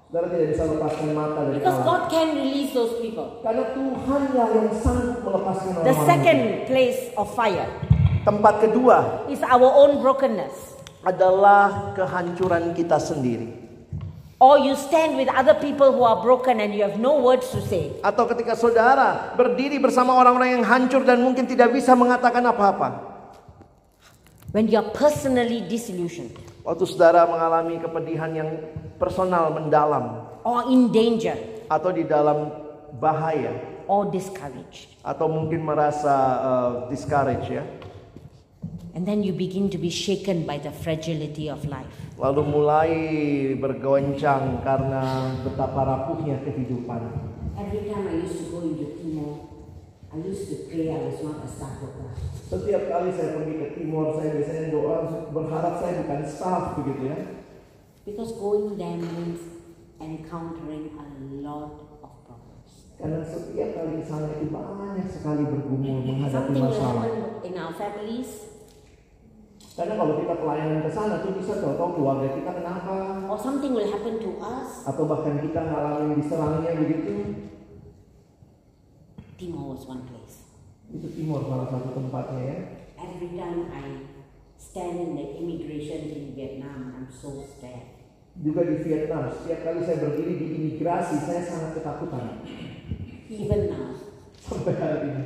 saudara 0.07 0.31
tidak 0.31 0.55
bisa 0.55 0.63
lepaskan 0.63 1.09
mata 1.11 1.39
dari 1.43 1.57
Because 1.59 1.79
Allah. 1.81 1.89
God 1.89 2.01
can 2.07 2.27
release 2.31 2.71
those 2.71 2.95
people. 3.01 3.41
Karena 3.41 3.75
Tuhanlah 3.75 4.47
yang 4.55 4.69
sanggup 4.71 5.19
melepaskan 5.19 5.67
The 5.67 5.79
orang-orang. 5.83 6.05
second 6.07 6.39
place 6.63 6.99
of 7.13 7.27
fire 7.33 7.67
Tempat 8.23 8.53
kedua 8.61 8.97
is 9.27 9.41
our 9.41 9.67
own 9.67 9.99
brokenness. 9.99 10.79
adalah 11.01 11.91
kehancuran 11.91 12.71
kita 12.71 12.99
sendiri. 12.99 13.47
Or 14.37 14.59
you 14.59 14.77
stand 14.77 15.17
with 15.17 15.31
other 15.31 15.55
people 15.55 15.89
who 15.89 16.03
are 16.03 16.19
broken 16.19 16.59
and 16.59 16.69
you 16.69 16.83
have 16.83 16.99
no 16.99 17.17
words 17.17 17.47
to 17.51 17.63
say. 17.63 17.95
Atau 17.99 18.29
ketika 18.29 18.53
saudara 18.53 19.33
berdiri 19.33 19.81
bersama 19.81 20.13
orang-orang 20.13 20.61
yang 20.61 20.63
hancur 20.63 21.01
dan 21.01 21.19
mungkin 21.19 21.47
tidak 21.47 21.71
bisa 21.71 21.95
mengatakan 21.95 22.43
apa-apa. 22.43 23.06
When 24.57 24.65
you 24.73 24.81
are 24.81 24.89
personally 24.89 25.69
disillusioned 25.69 26.33
Waktu 26.65 26.89
saudara 26.89 27.29
mengalami 27.29 27.77
kepedihan 27.77 28.33
yang 28.33 28.49
personal 28.97 29.53
mendalam 29.53 30.33
or 30.41 30.65
in 30.73 30.89
danger 30.89 31.37
atau 31.69 31.93
di 31.93 32.01
dalam 32.01 32.49
bahaya 32.97 33.53
or 33.85 34.09
discouraged. 34.09 34.97
atau 35.05 35.29
mungkin 35.29 35.61
merasa 35.61 36.13
uh, 36.41 36.71
discouraged 36.89 37.53
ya. 37.53 37.61
And 38.97 39.05
then 39.05 39.21
you 39.21 39.29
begin 39.37 39.69
to 39.69 39.77
be 39.77 39.93
shaken 39.93 40.49
by 40.49 40.57
the 40.57 40.73
fragility 40.73 41.53
of 41.53 41.61
life. 41.69 41.93
Lalu 42.17 42.41
mulai 42.49 42.91
bergoncang 43.61 44.65
karena 44.65 45.37
betapa 45.45 45.85
rapuhnya 45.85 46.41
kehidupan. 46.41 47.05
Every 47.61 47.85
time 47.93 48.09
I 48.09 48.25
used 48.25 48.41
to 48.41 48.45
go 48.49 48.65
into 48.65 48.89
Timor, 48.97 49.56
I 50.17 50.25
used 50.25 50.49
to 50.49 50.55
pray 50.65 50.89
I 50.89 50.97
was 50.97 51.21
not 51.21 51.45
a 51.45 51.47
staff 51.47 51.77
worker. 51.77 52.09
Setiap 52.49 52.89
kali 52.89 53.13
saya 53.13 53.37
pergi 53.37 53.53
ke 53.61 53.67
Timur, 53.77 54.17
saya 54.17 54.33
biasanya 54.33 54.73
doa 54.73 54.95
berharap 55.29 55.77
saya 55.77 56.01
bukan 56.01 56.21
staff 56.25 56.63
begitu 56.81 57.01
ya. 57.05 57.17
Because 58.01 58.33
going 58.33 58.73
there 58.81 58.97
means 58.97 59.61
encountering 60.01 60.89
a 60.97 61.05
lot 61.45 61.77
of 62.01 62.11
problems. 62.25 62.97
Karena 62.97 63.21
setiap 63.21 63.69
kali 63.77 64.01
ke 64.01 64.05
sana 64.09 64.27
itu 64.41 64.49
banyak 64.49 65.05
sekali 65.05 65.43
bergumul 65.45 66.01
menghadapi 66.01 66.33
Something 66.33 66.65
masalah. 66.65 67.05
in 67.45 67.53
our 67.53 67.73
families, 67.77 68.31
Karena 69.77 69.93
kalau 69.93 70.17
kita 70.17 70.33
pelayanan 70.41 70.81
ke 70.81 70.89
sana 70.89 71.21
tuh 71.21 71.37
bisa 71.37 71.61
tahu 71.61 71.93
keluarga 71.93 72.33
kita 72.33 72.49
kenapa 72.49 73.21
or 73.29 73.37
something 73.37 73.77
will 73.77 73.85
happen 73.85 74.17
to 74.17 74.33
us. 74.41 74.81
atau 74.89 75.05
bahkan 75.05 75.37
kita 75.37 75.61
ngalamin 75.61 76.17
diserangnya 76.17 76.73
begitu. 76.73 77.13
Timor 79.37 79.77
was 79.77 79.85
one 79.85 80.01
place. 80.09 80.49
Itu 80.89 81.07
Timur 81.13 81.45
salah 81.45 81.69
satu 81.69 81.93
tempatnya 81.93 82.41
ya. 82.41 82.57
Every 82.97 83.37
time 83.37 83.69
I 83.69 83.85
stand 84.57 84.97
in 84.97 85.11
the 85.13 85.25
immigration 85.37 86.09
in 86.09 86.33
Vietnam, 86.33 86.97
I'm 86.97 87.07
so 87.13 87.45
scared. 87.45 87.93
Juga 88.37 88.65
di 88.65 88.81
Vietnam, 88.81 89.29
setiap 89.33 89.65
kali 89.65 89.81
saya 89.85 89.97
berdiri 90.01 90.33
di 90.37 90.45
imigrasi, 90.57 91.21
saya 91.21 91.41
sangat 91.45 91.81
ketakutan. 91.81 92.41
Even 93.29 93.61
now, 93.73 93.93
Sampai 94.37 94.73
hari 94.77 94.97
ini. 95.09 95.23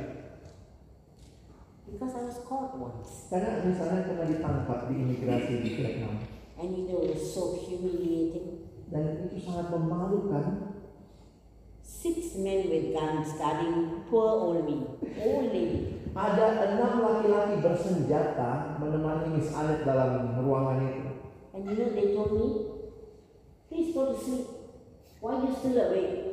because 1.92 2.16
I 2.16 2.24
was 2.24 2.40
caught 2.48 2.72
once. 2.80 3.28
Karena 3.28 3.60
misalnya 3.68 4.08
pernah 4.08 4.24
ditangkap 4.24 4.88
di 4.88 4.94
imigrasi 4.96 5.52
di 5.60 5.70
Vietnam. 5.76 6.24
And 6.56 6.68
you 6.72 6.84
know, 6.88 7.04
it 7.04 7.16
was 7.16 7.24
so 7.36 7.52
humiliating. 7.56 8.64
Dan 8.88 9.28
itu 9.28 9.44
sangat 9.44 9.72
memalukan. 9.72 10.71
Six 11.82 12.34
men 12.38 12.70
with 12.70 12.94
guns 12.94 13.34
guarding 13.38 14.06
poor 14.10 14.30
old 14.30 14.64
me, 14.66 14.86
old 15.18 15.52
lady. 15.52 16.02
Ada 16.14 16.76
enam 16.76 17.02
laki-laki 17.02 17.62
bersenjata 17.64 18.78
menemani 18.78 19.38
Miss 19.38 19.50
Anet 19.50 19.82
dalam 19.82 20.38
ruangan 20.38 20.82
itu. 20.86 21.10
And 21.52 21.68
you 21.68 21.74
know, 21.76 21.88
they 21.92 22.14
told 22.16 22.32
me, 22.32 22.48
please 23.68 23.90
go 23.92 24.12
to 24.12 24.16
sleep. 24.16 24.46
Why 25.20 25.36
are 25.36 25.44
you 25.44 25.52
still 25.56 25.78
awake? 25.78 26.32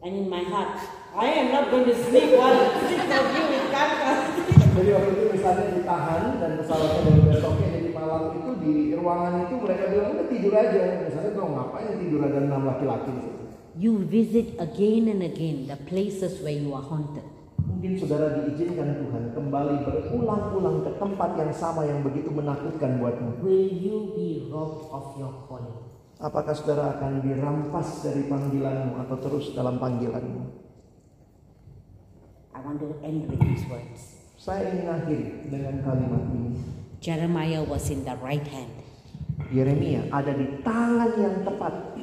And 0.00 0.12
in 0.14 0.26
my 0.30 0.44
heart, 0.44 0.80
I 1.16 1.26
am 1.42 1.52
not 1.52 1.70
going 1.70 1.90
to 1.90 1.96
sleep 2.08 2.38
while 2.38 2.56
six 2.86 3.02
of 3.02 3.26
you 3.34 3.44
with 3.52 3.66
guns. 3.74 4.32
Jadi 4.78 4.90
waktu 4.94 5.10
itu 5.10 5.24
misalnya 5.34 5.64
ditahan 5.74 6.22
dan 6.38 6.50
pesawatnya 6.62 7.00
baru 7.02 7.22
besoknya 7.34 7.68
jadi 7.74 7.90
malam 7.90 8.22
itu 8.38 8.50
di 8.62 8.74
ruangan 8.94 9.50
itu 9.50 9.54
mereka 9.58 9.84
bilang 9.90 10.14
udah 10.14 10.26
tidur 10.30 10.54
aja. 10.54 10.82
Misalnya 11.02 11.30
dong 11.34 11.50
ngapain 11.58 11.98
tidur 11.98 12.20
ada 12.22 12.38
enam 12.46 12.62
laki-laki 12.62 13.10
di 13.10 13.22
situ. 13.26 13.37
You 13.78 14.02
visit 14.10 14.58
again 14.58 15.06
and 15.06 15.22
again 15.22 15.70
the 15.70 15.78
places 15.86 16.42
where 16.42 16.50
you 16.50 16.74
are 16.74 16.82
haunted. 16.82 17.22
Mungkin 17.62 17.94
saudara 17.94 18.34
diizinkan 18.34 19.06
Tuhan 19.06 19.30
kembali 19.38 19.86
berulang-ulang 19.86 20.82
ke 20.82 20.98
tempat 20.98 21.38
yang 21.38 21.54
sama 21.54 21.86
yang 21.86 22.02
begitu 22.02 22.26
menakutkan 22.34 22.98
buatmu. 22.98 23.38
Will 23.38 23.70
you 23.70 24.18
be 24.18 24.50
robbed 24.50 24.90
of 24.90 25.14
your 25.14 25.30
calling? 25.46 25.78
Apakah 26.18 26.58
saudara 26.58 26.98
akan 26.98 27.22
dirampas 27.22 28.02
dari 28.02 28.26
panggilanmu 28.26 28.98
atau 29.06 29.16
terus 29.22 29.54
dalam 29.54 29.78
panggilanmu? 29.78 30.42
I 32.50 32.58
want 32.58 32.82
to 32.82 32.98
end 33.06 33.30
with 33.30 33.38
these 33.38 33.62
words. 33.70 34.26
Saya 34.34 34.74
ingin 34.74 34.90
akhiri 34.90 35.54
dengan 35.54 35.86
kalimat 35.86 36.26
ini. 36.34 36.58
Jeremiah 36.98 37.62
was 37.62 37.94
in 37.94 38.02
the 38.02 38.18
right 38.18 38.42
hand. 38.50 38.74
Yeremia 39.54 40.10
ada 40.10 40.34
di 40.34 40.66
tangan 40.66 41.14
yang 41.14 41.46
tepat. 41.46 41.94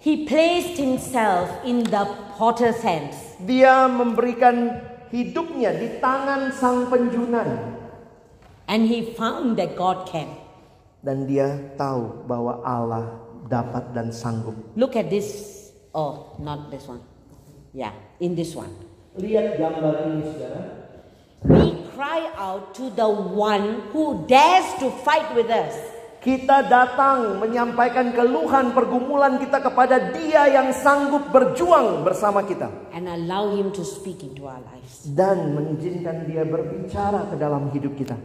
He 0.00 0.24
placed 0.24 0.80
himself 0.80 1.52
in 1.60 1.84
the 1.84 2.08
potter's 2.40 2.80
hands. 2.80 3.36
Dia 3.36 3.84
memberikan 3.84 4.80
hidupnya 5.12 5.76
di 5.76 6.00
tangan 6.00 6.48
sang 6.56 6.88
penjunan. 6.88 7.76
And 8.64 8.88
he 8.88 9.12
found 9.12 9.60
that 9.60 9.76
God 9.76 10.08
can. 10.08 10.40
Dan 11.04 11.28
dia 11.28 11.76
tahu 11.76 12.24
bahwa 12.24 12.64
Allah 12.64 13.20
dapat 13.44 13.92
dan 13.92 14.08
sanggup. 14.08 14.56
Look 14.72 14.96
at 14.96 15.12
this. 15.12 15.68
Oh, 15.92 16.32
not 16.40 16.72
this 16.72 16.88
one. 16.88 17.04
Yeah, 17.76 17.92
in 18.24 18.32
this 18.32 18.56
one. 18.56 18.72
Lihat 19.20 19.60
gambar 19.60 20.16
ini 20.16 20.24
saudara. 20.32 20.60
We 21.44 21.76
cry 21.92 22.24
out 22.40 22.72
to 22.80 22.88
the 22.88 23.08
one 23.36 23.84
who 23.92 24.24
dares 24.24 24.64
to 24.80 24.88
fight 25.04 25.28
with 25.36 25.52
us. 25.52 25.76
Kita 26.20 26.68
datang 26.68 27.40
menyampaikan 27.40 28.12
keluhan 28.12 28.76
pergumulan 28.76 29.40
kita 29.40 29.56
kepada 29.64 30.12
Dia 30.12 30.52
yang 30.52 30.68
sanggup 30.76 31.32
berjuang 31.32 32.04
bersama 32.04 32.44
kita 32.44 32.68
and 32.92 33.08
allow 33.08 33.48
Him 33.56 33.72
to 33.72 33.80
speak 33.80 34.20
into 34.20 34.44
our 34.44 34.60
lives. 34.60 35.08
dan 35.16 35.56
mengizinkan 35.56 36.28
Dia 36.28 36.44
berbicara 36.44 37.24
ke 37.32 37.40
dalam 37.40 37.72
hidup 37.72 37.96
kita. 37.96 38.20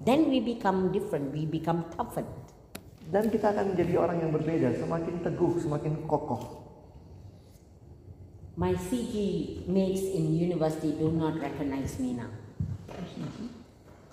Then 0.00 0.32
we 0.32 0.40
become 0.40 0.88
different, 0.88 1.36
we 1.36 1.44
become 1.44 1.84
toughened. 1.92 2.32
Dan 3.12 3.28
kita 3.28 3.52
akan 3.52 3.76
menjadi 3.76 3.92
orang 4.00 4.16
yang 4.24 4.32
berbeda, 4.32 4.72
semakin 4.80 5.20
teguh, 5.20 5.60
semakin 5.60 6.08
kokoh. 6.08 6.64
My 8.56 8.72
CG 8.72 9.14
mates 9.68 10.00
in 10.16 10.32
university 10.32 10.96
do 10.96 11.12
not 11.12 11.36
recognize 11.36 12.00
me 12.00 12.16
now. 12.16 12.32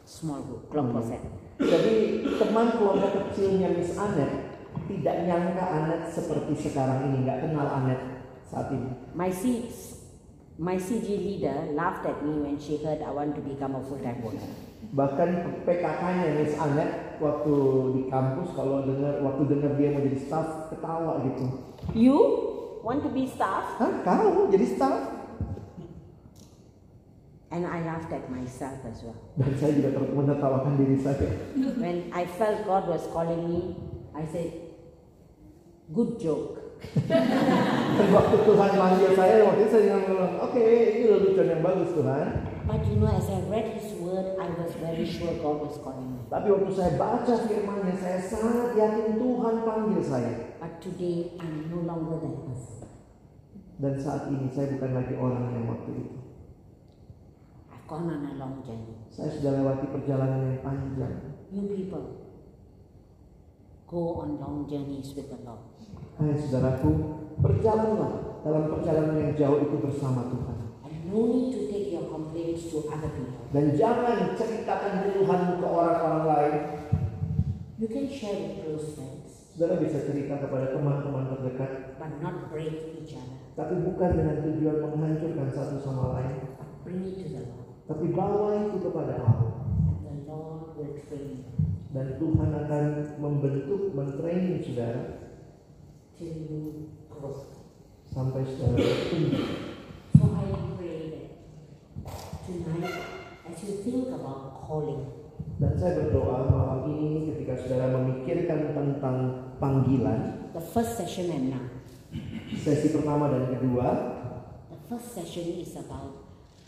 Small 0.04 0.44
group, 0.44 0.68
kelompok 0.68 1.16
saya. 1.16 1.49
Jadi 1.60 2.24
teman 2.40 2.72
kelompok 2.72 3.12
kecilnya 3.20 3.76
Miss 3.76 3.92
Anet 4.00 4.32
tidak 4.88 5.16
nyangka 5.28 5.66
Anet 5.68 6.08
seperti 6.08 6.56
sekarang 6.56 7.12
ini, 7.12 7.28
nggak 7.28 7.44
kenal 7.44 7.68
Anet 7.84 8.00
saat 8.48 8.72
ini. 8.72 8.96
My, 9.12 9.28
C, 9.28 9.68
my 10.56 10.80
CG 10.80 11.04
leader 11.20 11.76
laughed 11.76 12.08
at 12.08 12.24
me 12.24 12.40
when 12.40 12.56
she 12.56 12.80
heard 12.80 13.04
I 13.04 13.12
want 13.12 13.36
to 13.36 13.44
become 13.44 13.76
a 13.76 13.84
full-time 13.84 14.24
worker. 14.24 14.50
Bahkan 14.96 15.30
PKK-nya 15.68 16.40
Miss 16.40 16.56
Anet 16.56 17.20
waktu 17.20 17.56
di 17.92 18.02
kampus 18.08 18.56
kalau 18.56 18.88
dengar 18.88 19.20
waktu 19.20 19.44
dengar 19.52 19.76
dia 19.76 19.92
mau 19.92 20.00
jadi 20.00 20.16
staff 20.16 20.72
ketawa 20.72 21.20
gitu. 21.28 21.46
You 21.92 22.18
want 22.88 23.04
to 23.04 23.12
be 23.12 23.28
staff? 23.28 23.76
Hah, 23.76 23.92
kau 24.08 24.48
jadi 24.48 24.64
staff? 24.64 25.19
And 27.50 27.66
I 27.66 27.82
laughed 27.82 28.14
at 28.14 28.30
myself 28.30 28.78
as 28.86 29.02
well. 29.02 29.18
Dan 29.34 29.58
saya 29.58 29.74
juga 29.74 30.06
menertawakan 30.14 30.78
diri 30.78 31.02
saya. 31.02 31.34
When 31.82 32.14
I 32.14 32.30
felt 32.30 32.62
God 32.70 32.86
was 32.86 33.10
calling 33.10 33.42
me, 33.50 33.74
I 34.14 34.22
said, 34.30 34.54
good 35.90 36.22
joke. 36.22 36.62
Dan 37.10 38.08
waktu 38.14 38.36
Tuhan 38.46 38.72
manggil 38.78 39.12
saya, 39.18 39.44
waktu 39.50 39.66
itu 39.66 39.72
saya 39.74 39.98
bilang, 40.06 40.38
oke 40.46 40.62
ini 40.62 41.10
lelucon 41.10 41.48
yang 41.50 41.62
bagus 41.66 41.90
Tuhan. 41.98 42.28
But 42.70 42.86
you 42.86 43.02
know, 43.02 43.10
as 43.10 43.26
I 43.26 43.42
read 43.50 43.82
His 43.82 43.98
word, 43.98 44.38
I 44.38 44.46
was 44.54 44.78
very 44.78 45.02
sure 45.10 45.34
God 45.42 45.66
was 45.66 45.82
calling 45.82 46.06
me. 46.06 46.22
Tapi 46.30 46.54
waktu 46.54 46.70
saya 46.70 47.02
baca 47.02 47.34
firmannya, 47.50 47.98
saya 47.98 48.22
sangat 48.22 48.78
yakin 48.78 49.18
Tuhan 49.18 49.56
panggil 49.66 50.02
saya. 50.06 50.54
But 50.62 50.78
today, 50.78 51.34
I'm 51.42 51.74
no 51.74 51.82
longer 51.82 52.22
that 52.22 52.38
person. 52.46 52.94
Dan 53.82 53.98
saat 53.98 54.30
ini 54.30 54.54
saya 54.54 54.78
bukan 54.78 54.92
lagi 54.94 55.18
orang 55.18 55.50
yang 55.50 55.66
waktu 55.66 55.92
itu. 55.98 56.29
Gone 57.90 58.06
on 58.06 58.22
a 58.22 58.34
long 58.38 58.62
journey. 58.62 58.94
Saya 59.10 59.34
sudah 59.34 59.52
lewati 59.58 59.90
perjalanan 59.90 60.46
yang 60.46 60.62
panjang. 60.62 61.42
You 61.50 61.66
people 61.74 62.06
go 63.90 64.22
on 64.22 64.38
long 64.38 64.70
journeys 64.70 65.10
with 65.18 65.34
the 65.34 65.42
Lord. 65.42 65.66
Hai 66.22 66.38
saudaraku, 66.38 66.90
berjalanlah 67.42 68.46
dalam 68.46 68.70
perjalanan 68.70 69.18
yang 69.18 69.34
jauh 69.34 69.58
itu 69.66 69.82
bersama 69.82 70.30
Tuhan. 70.30 70.58
And 70.86 71.10
no 71.10 71.34
need 71.34 71.50
to 71.58 71.62
take 71.66 71.90
your 71.90 72.06
complaints 72.14 72.70
to 72.70 72.86
other 72.94 73.10
people. 73.10 73.50
Dan 73.50 73.74
jangan 73.74 74.38
ceritakan 74.38 75.10
keluhanmu 75.10 75.58
ke 75.58 75.66
orang-orang 75.66 76.24
lain. 76.30 76.56
You 77.82 77.90
can 77.90 78.06
share 78.06 78.38
with 78.38 78.56
close 78.62 78.94
friends, 78.94 79.50
Saudara 79.58 79.82
bisa 79.82 80.06
cerita 80.06 80.38
kepada 80.38 80.78
teman-teman 80.78 81.32
terdekat, 81.34 81.98
but 81.98 82.12
not 82.22 82.54
break 82.54 83.02
each 83.02 83.18
other. 83.18 83.40
tapi 83.58 83.82
bukan 83.82 84.10
dengan 84.14 84.46
tujuan 84.46 84.78
menghancurkan 84.94 85.50
satu 85.50 85.82
sama 85.82 86.22
lain, 86.22 86.54
But 86.60 86.70
bring 86.86 87.02
it 87.08 87.18
to 87.18 87.28
the 87.34 87.44
Lord. 87.50 87.69
Tapi 87.90 88.14
bawa 88.14 88.70
itu 88.70 88.78
kepada 88.86 89.18
Allah. 89.18 89.58
Dan 91.90 92.22
Tuhan 92.22 92.50
akan 92.54 92.86
membentuk, 93.18 93.98
mentraining 93.98 94.62
saudara 94.62 95.26
sampai 98.14 98.46
saudara 98.46 98.78
bertumbuh. 98.78 99.46
So 100.14 100.24
I 100.38 100.46
pray 100.78 101.00
that 101.10 101.28
tonight, 102.46 102.94
as 103.50 103.58
you 103.66 103.74
think 103.82 104.14
about 104.14 104.70
calling, 104.70 105.18
Dan 105.60 105.76
saya 105.76 106.00
berdoa 106.00 106.48
malam 106.48 106.88
ini 106.88 107.28
ketika 107.28 107.60
saudara 107.60 107.92
memikirkan 107.92 108.72
tentang 108.72 109.18
panggilan, 109.60 110.52
the 110.56 110.64
first 110.64 110.96
session 110.96 111.28
and 111.36 111.52
now, 111.52 111.66
sesi 112.56 112.96
pertama 112.96 113.28
dan 113.28 113.52
kedua, 113.52 113.88
the 114.72 114.80
first 114.88 115.12
session 115.12 115.60
is 115.60 115.76
about 115.76 116.19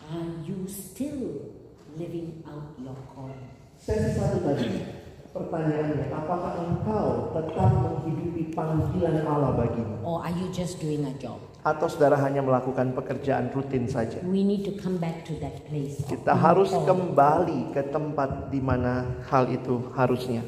are 0.09 0.29
you 0.41 0.65
still 0.65 1.53
living 1.93 2.41
out 2.49 2.73
your 2.81 2.97
calling? 3.13 3.51
sesi 3.81 4.13
satu 4.13 4.45
tadi, 4.45 4.85
pertanyaannya, 5.33 6.13
apakah 6.13 6.53
engkau 6.69 7.33
tetap 7.33 7.69
menghidupi 7.81 8.53
panggilan 8.53 9.25
Allah 9.25 9.57
bagimu? 9.57 10.05
Or 10.05 10.21
are 10.21 10.33
you 10.37 10.53
just 10.53 10.77
doing 10.77 11.01
a 11.09 11.13
job? 11.17 11.41
Atau 11.65 11.89
saudara 11.89 12.17
hanya 12.21 12.45
melakukan 12.45 12.93
pekerjaan 12.93 13.49
rutin 13.49 13.89
saja? 13.89 14.21
We 14.21 14.45
need 14.45 14.69
to 14.69 14.77
come 14.77 15.01
back 15.01 15.25
to 15.29 15.37
that 15.41 15.65
place. 15.65 15.97
Kita 16.05 16.37
harus 16.37 16.69
kembali 16.73 17.73
ke 17.73 17.89
tempat 17.89 18.53
di 18.53 18.61
mana 18.61 19.05
hal 19.29 19.49
itu 19.49 19.89
harusnya. 19.97 20.45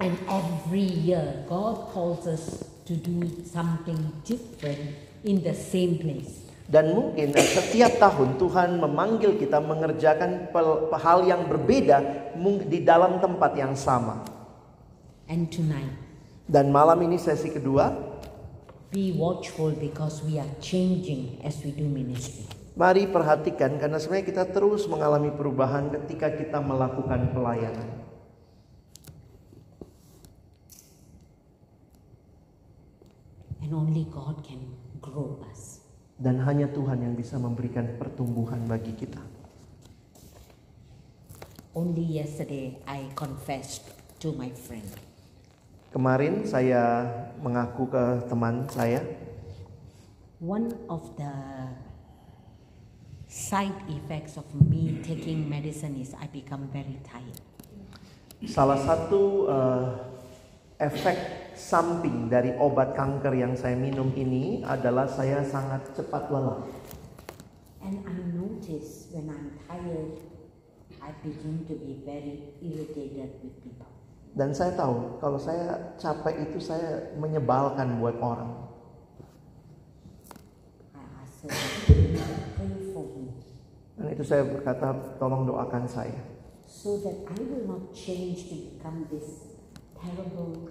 And 0.00 0.16
every 0.26 0.88
year, 0.88 1.44
God 1.46 1.92
calls 1.92 2.24
us 2.24 2.64
to 2.88 2.96
do 2.96 3.22
something 3.44 4.00
different 4.24 4.96
in 5.22 5.44
the 5.44 5.54
same 5.54 6.00
place. 6.00 6.41
Dan 6.72 6.96
mungkin 6.96 7.36
setiap 7.36 8.00
tahun 8.00 8.40
Tuhan 8.40 8.80
memanggil 8.80 9.36
kita 9.36 9.60
mengerjakan 9.60 10.48
hal 10.96 11.28
yang 11.28 11.44
berbeda 11.44 12.32
di 12.64 12.80
dalam 12.80 13.20
tempat 13.20 13.52
yang 13.60 13.76
sama. 13.76 14.24
And 15.28 15.52
tonight, 15.52 15.92
Dan 16.48 16.72
malam 16.72 17.04
ini 17.04 17.20
sesi 17.20 17.52
kedua, 17.52 17.92
be 18.88 19.12
watchful 19.12 19.76
because 19.76 20.24
we 20.24 20.40
are 20.40 20.48
changing 20.64 21.44
as 21.44 21.60
we 21.60 21.76
do 21.76 21.84
ministry. 21.84 22.48
mari 22.72 23.04
perhatikan 23.04 23.76
karena 23.76 24.00
sebenarnya 24.00 24.26
kita 24.32 24.44
terus 24.48 24.88
mengalami 24.88 25.28
perubahan 25.28 25.92
ketika 25.92 26.32
kita 26.32 26.58
melakukan 26.64 27.28
pelayanan. 27.36 27.88
And 33.60 33.70
only 33.76 34.08
God 34.08 34.42
can 34.42 34.72
grow 34.98 35.38
us. 35.46 35.51
Dan 36.22 36.38
hanya 36.46 36.70
Tuhan 36.70 37.02
yang 37.02 37.18
bisa 37.18 37.34
memberikan 37.34 37.98
pertumbuhan 37.98 38.62
bagi 38.70 38.94
kita. 38.94 39.18
Only 41.74 42.22
yesterday, 42.22 42.78
I 42.86 43.10
confessed 43.18 43.90
to 44.22 44.30
my 44.38 44.54
friend. 44.54 44.86
Kemarin 45.90 46.46
saya 46.46 47.02
mengaku 47.42 47.90
ke 47.90 48.04
teman 48.30 48.70
saya, 48.70 49.02
One 50.42 50.74
of 50.90 51.06
the 51.18 51.34
side 53.30 53.78
effects 53.86 54.34
of 54.34 54.46
me 54.58 54.98
taking 55.06 55.46
medicine 55.46 55.94
is 55.98 56.14
I 56.18 56.26
become 56.30 56.66
very 56.70 56.98
tired. 57.06 57.38
salah 58.42 58.74
satu 58.74 59.46
eh, 59.46 59.86
efek 60.82 61.41
samping 61.54 62.28
dari 62.28 62.52
obat 62.56 62.96
kanker 62.96 63.34
yang 63.34 63.54
saya 63.56 63.78
minum 63.78 64.12
ini 64.14 64.64
adalah 64.66 65.08
saya 65.08 65.44
sangat 65.46 65.94
cepat 65.96 66.32
lelah. 66.32 66.64
And 67.82 68.02
I 68.06 68.14
notice 68.34 69.10
when 69.10 69.26
I'm 69.28 69.58
tired, 69.66 70.22
I 71.02 71.10
begin 71.20 71.66
to 71.66 71.74
be 71.78 72.02
very 72.06 72.54
irritated 72.62 73.42
with 73.42 73.54
people. 73.60 73.90
Dan 74.32 74.56
saya 74.56 74.72
tahu 74.72 75.20
kalau 75.20 75.36
saya 75.36 75.96
capek 76.00 76.48
itu 76.48 76.58
saya 76.62 77.12
menyebalkan 77.20 78.00
buat 78.00 78.16
orang. 78.22 78.72
Dan 83.98 84.06
itu 84.08 84.24
saya 84.24 84.46
berkata, 84.46 84.94
tolong 85.20 85.44
doakan 85.44 85.84
saya. 85.84 86.32
so 86.72 86.96
that 86.98 87.14
I 87.28 87.40
will 87.42 87.66
not 87.68 87.94
change 87.94 88.48
to 88.48 88.54
become 88.54 89.06
this 89.10 89.28
terrible. 89.94 90.70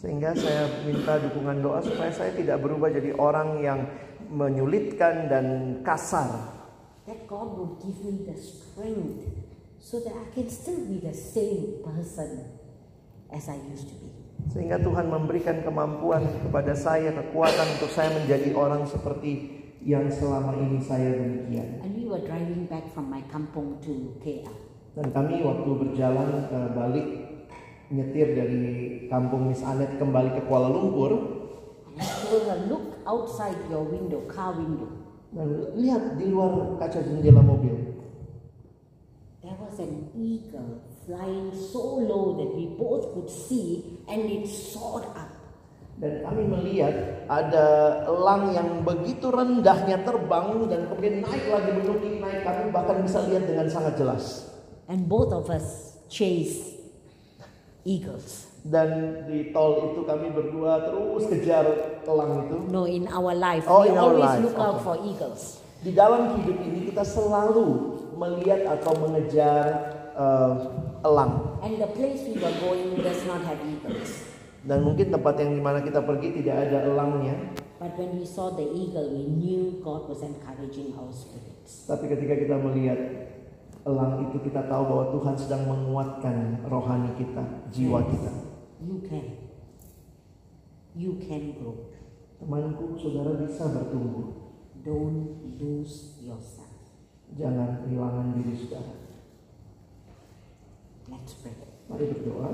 Sehingga 0.00 0.32
saya 0.32 0.64
minta 0.88 1.20
dukungan 1.20 1.60
doa 1.60 1.84
supaya 1.84 2.08
saya 2.08 2.32
tidak 2.32 2.64
berubah 2.64 2.88
jadi 2.88 3.12
orang 3.20 3.60
yang 3.60 3.84
menyulitkan 4.32 5.28
dan 5.28 5.46
kasar. 5.84 6.56
That 7.04 7.28
God 7.28 7.58
will 7.58 7.74
give 7.82 8.00
me 8.00 8.24
the 8.24 8.38
strength 8.38 9.28
so 9.76 10.00
that 10.00 10.14
I 10.14 10.26
can 10.32 10.48
still 10.48 10.80
be 10.88 11.02
the 11.04 11.12
same 11.12 11.84
person 11.84 12.48
as 13.28 13.50
I 13.50 13.60
used 13.68 13.92
to 13.92 13.96
be. 14.00 14.08
Sehingga 14.48 14.80
Tuhan 14.80 15.12
memberikan 15.12 15.60
kemampuan 15.60 16.24
kepada 16.48 16.72
saya, 16.72 17.12
kekuatan 17.12 17.76
untuk 17.76 17.92
saya 17.92 18.08
menjadi 18.16 18.56
orang 18.56 18.88
seperti 18.88 19.60
yang 19.84 20.08
selama 20.08 20.56
ini 20.56 20.80
saya 20.80 21.12
demikian. 21.12 21.84
And 21.84 21.92
we 21.92 22.08
were 22.08 22.24
driving 22.24 22.64
back 22.68 22.88
from 22.96 23.12
my 23.12 23.20
kampung 23.28 23.80
to 23.84 24.16
KL. 24.24 24.52
Dan 24.96 25.12
kami 25.12 25.44
waktu 25.44 25.70
berjalan 25.70 26.28
eh, 26.50 26.68
balik 26.72 27.06
nyetir 27.90 28.38
dari 28.38 28.62
kampung 29.10 29.50
Miss 29.50 29.66
Anet 29.66 29.98
kembali 29.98 30.38
ke 30.38 30.42
Kuala 30.46 30.70
Lumpur, 30.70 31.12
look 32.70 33.02
outside 33.02 33.58
your 33.66 33.82
window, 33.82 34.22
car 34.30 34.54
window. 34.54 34.86
Dan 35.30 35.74
lihat 35.78 36.18
di 36.18 36.30
luar 36.30 36.78
kaca 36.78 37.02
jendela 37.02 37.42
mobil. 37.42 37.74
There 39.42 39.58
was 39.58 39.78
an 39.82 40.10
eagle 40.14 40.82
flying 41.06 41.50
so 41.54 42.02
low 42.02 42.38
that 42.38 42.50
we 42.54 42.74
both 42.78 43.14
could 43.14 43.30
see 43.30 44.02
and 44.06 44.26
it 44.26 44.46
soared 44.46 45.06
up. 45.14 45.30
Dan 46.00 46.24
kami 46.24 46.48
melihat 46.48 47.26
ada 47.28 47.66
elang 48.08 48.56
yang 48.56 48.82
begitu 48.82 49.30
rendahnya 49.30 50.02
terbang 50.02 50.66
dan 50.66 50.88
kemudian 50.88 51.22
naik 51.22 51.44
lagi 51.46 51.70
menukik 51.76 52.14
naik 52.18 52.40
kami 52.42 52.62
bahkan 52.72 52.98
bisa 53.04 53.22
lihat 53.28 53.44
dengan 53.46 53.66
sangat 53.70 53.94
jelas. 54.00 54.50
And 54.90 55.06
both 55.06 55.30
of 55.30 55.46
us 55.46 55.98
chased 56.10 56.79
eagles. 57.84 58.50
Dan 58.60 59.24
di 59.24 59.56
tol 59.56 59.96
itu 59.96 60.04
kami 60.04 60.28
berdua 60.36 60.84
terus 60.84 61.24
kejar 61.32 61.64
elang 62.04 62.44
itu. 62.44 62.56
No, 62.68 62.84
in 62.84 63.08
our 63.08 63.32
life, 63.32 63.64
Oh, 63.64 63.82
we 63.82 63.88
in 63.88 63.96
our 63.96 64.12
always 64.12 64.28
life, 64.28 64.42
look 64.44 64.58
out 64.60 64.76
okay. 64.76 64.84
for 64.84 64.96
eagles. 65.00 65.64
Di 65.80 65.96
dalam 65.96 66.36
hidup 66.36 66.60
ini 66.60 66.92
kita 66.92 67.00
selalu 67.00 67.96
melihat 68.20 68.68
atau 68.68 68.92
mengejar 69.00 69.64
eh, 70.12 70.54
elang. 71.08 71.56
And 71.64 71.80
the 71.80 71.88
place 71.88 72.20
we 72.28 72.36
were 72.36 72.52
going 72.60 73.00
does 73.00 73.24
not 73.24 73.40
have 73.48 73.56
eagles. 73.64 74.28
Dan 74.60 74.84
mungkin 74.84 75.08
tempat 75.08 75.40
yang 75.40 75.56
di 75.56 75.62
mana 75.64 75.80
kita 75.80 76.04
pergi 76.04 76.36
tidak 76.44 76.68
ada 76.68 76.84
elangnya. 76.84 77.32
But 77.80 77.96
when 77.96 78.20
we 78.20 78.28
saw 78.28 78.52
the 78.52 78.68
eagle, 78.68 79.08
we 79.08 79.24
knew 79.24 79.80
God 79.80 80.04
was 80.04 80.20
encouraging 80.20 80.92
our 81.00 81.08
spirits. 81.16 81.88
Tapi 81.88 82.12
ketika 82.12 82.36
kita 82.36 82.60
melihat 82.60 83.00
elang 83.84 84.28
itu 84.28 84.36
kita 84.44 84.68
tahu 84.68 84.82
bahwa 84.84 85.04
Tuhan 85.16 85.36
sedang 85.36 85.62
menguatkan 85.64 86.64
rohani 86.68 87.16
kita, 87.16 87.42
jiwa 87.72 88.04
kita. 88.04 88.32
You 88.80 88.96
can. 89.04 89.26
You 90.96 91.16
can 91.20 91.56
grow. 91.56 91.92
Temanku, 92.40 92.96
saudara 92.96 93.36
bisa 93.36 93.68
bertumbuh. 93.68 94.56
Don't 94.80 95.56
lose 95.60 96.16
yourself. 96.24 96.72
Jangan 97.36 97.84
kehilangan 97.84 98.32
diri 98.36 98.56
saudara. 98.56 98.96
Let's 101.10 101.36
pray. 101.40 101.52
Mari 101.90 102.04
berdoa. 102.16 102.48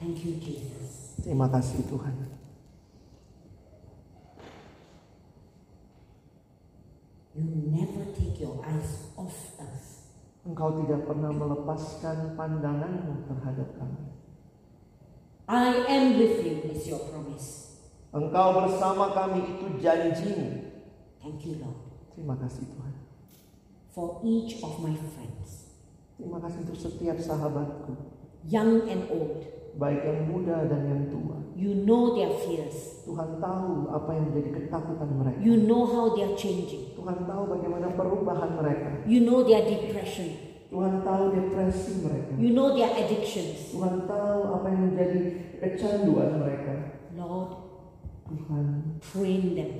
Thank 0.00 0.16
you, 0.24 0.40
Jesus. 0.40 1.20
Terima 1.20 1.46
kasih 1.52 1.84
Tuhan. 1.86 2.29
You 7.30 7.46
never 7.70 8.10
take 8.10 8.42
your 8.42 8.58
eyes 8.66 9.14
off 9.14 9.54
us. 9.62 10.10
Engkau 10.42 10.82
tidak 10.82 11.06
pernah 11.06 11.30
melepaskan 11.30 12.34
pandanganmu 12.34 13.28
terhadap 13.28 13.68
kami. 13.78 14.10
I 15.46 15.82
am 15.86 16.04
with 16.18 16.42
you 16.42 16.62
is 16.70 16.86
your 16.86 17.02
promise. 17.10 17.78
Engkau 18.10 18.66
bersama 18.66 19.14
kami 19.14 19.46
itu 19.46 19.66
janjimu. 19.78 20.74
Thank 21.22 21.46
you, 21.46 21.60
Lord, 21.60 21.78
Terima 22.16 22.34
kasih 22.34 22.66
Tuhan. 22.66 22.94
for 23.90 24.22
each 24.22 24.62
of 24.62 24.78
my 24.78 24.94
friends, 25.14 25.74
Terima 26.14 26.38
kasih 26.38 26.62
untuk 26.62 26.78
setiap 26.78 27.18
sahabatku, 27.18 27.94
young 28.46 28.86
and 28.86 29.06
old. 29.10 29.42
baik 29.70 30.02
yang 30.02 30.20
muda 30.26 30.66
dan 30.66 30.82
yang 30.82 31.02
tua. 31.08 31.38
You 31.54 31.86
know 31.86 32.18
their 32.18 32.34
fears. 32.42 32.99
Tuhan 33.10 33.42
tahu 33.42 33.90
apa 33.90 34.10
yang 34.14 34.24
menjadi 34.30 34.50
ketakutan 34.54 35.10
mereka. 35.18 35.38
You 35.42 35.66
know 35.66 35.82
how 35.82 36.14
they 36.14 36.22
are 36.22 36.38
changing. 36.38 36.94
Tuhan 36.94 37.26
tahu 37.26 37.42
bagaimana 37.58 37.90
perubahan 37.98 38.54
mereka. 38.54 39.02
You 39.02 39.26
know 39.26 39.42
their 39.42 39.66
depression. 39.66 40.30
Tuhan 40.70 41.02
tahu 41.02 41.34
depresi 41.34 42.06
mereka. 42.06 42.38
You 42.38 42.54
know 42.54 42.70
their 42.70 42.94
addictions. 42.94 43.74
Tuhan 43.74 44.06
tahu 44.06 44.38
apa 44.54 44.66
yang 44.70 44.94
menjadi 44.94 45.20
kecanduan 45.58 46.38
mereka. 46.38 47.02
Lord, 47.18 47.50
Tuhan 48.30 48.64
train 49.02 49.58
them 49.58 49.72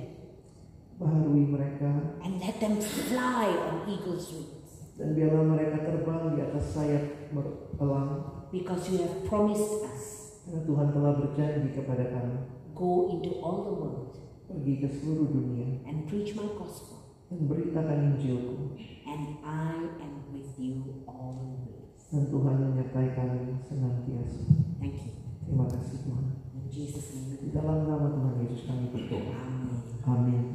baharui 1.01 1.49
mereka 1.49 2.19
and 2.21 2.37
let 2.37 2.61
them 2.61 2.77
fly 2.77 3.49
on 3.49 3.89
eagle's 3.89 4.29
wings 4.29 4.93
dan 5.01 5.17
biarlah 5.17 5.49
mereka 5.49 5.81
terbang 5.81 6.37
di 6.37 6.45
atas 6.45 6.77
sayap 6.77 7.33
elang 7.81 8.21
because 8.53 8.85
you 8.85 9.01
have 9.01 9.25
promised 9.25 9.81
us. 9.89 10.21
karena 10.45 10.61
Tuhan 10.61 10.87
telah 10.93 11.13
berjanji 11.17 11.69
kepada 11.73 12.05
kami 12.13 12.37
Go 12.81 13.13
into 13.13 13.37
all 13.45 13.61
the 13.61 13.73
world 13.77 14.17
pergi 14.49 14.81
ke 14.81 14.89
seluruh 14.89 15.29
dunia 15.29 15.85
and 15.85 16.09
preach 16.09 16.33
my 16.33 16.49
gospel, 16.57 17.13
dan 17.29 17.45
beritakan 17.45 18.17
Injilku 18.17 18.73
and 19.05 19.37
I 19.45 19.85
am 20.01 20.25
with 20.33 20.57
you 20.57 21.05
always. 21.05 22.09
dan 22.09 22.25
Tuhan 22.33 22.57
menyertai 22.57 23.13
kami 23.13 23.61
senantiasa. 23.61 24.41
Thank 24.81 24.97
you. 24.97 25.13
Terima 25.45 25.69
kasih 25.69 25.97
Tuhan. 26.09 26.25
In 26.57 26.65
Jesus' 26.73 27.13
name, 27.13 27.37
Di 27.37 27.49
dalam 27.53 27.85
nama 27.85 28.17
Tuhan 28.17 28.49
Yesus 28.49 28.65
kami 28.65 28.89
berdoa. 28.89 29.29
Amen. 29.29 29.77
Amin. 30.09 30.45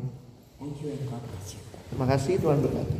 Thank 0.58 0.82
you 0.82 0.98
and 0.98 1.06
God 1.06 1.22
bless 1.30 1.54
you. 1.54 1.62
Terima 1.94 2.06
kasih 2.10 2.42
Tuhan 2.42 2.58
berkati. 2.58 2.96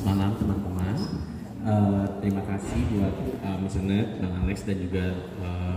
Selamat 0.00 0.16
malam 0.16 0.32
teman-teman. 0.40 0.96
Eh, 1.60 2.04
terima 2.24 2.42
kasih 2.48 2.80
buat 2.96 3.14
uh, 3.44 3.56
Miss 3.60 3.76
Anet, 3.76 4.16
Bang 4.16 4.32
Alex 4.46 4.64
dan 4.64 4.80
juga 4.80 5.04
eh, 5.12 5.76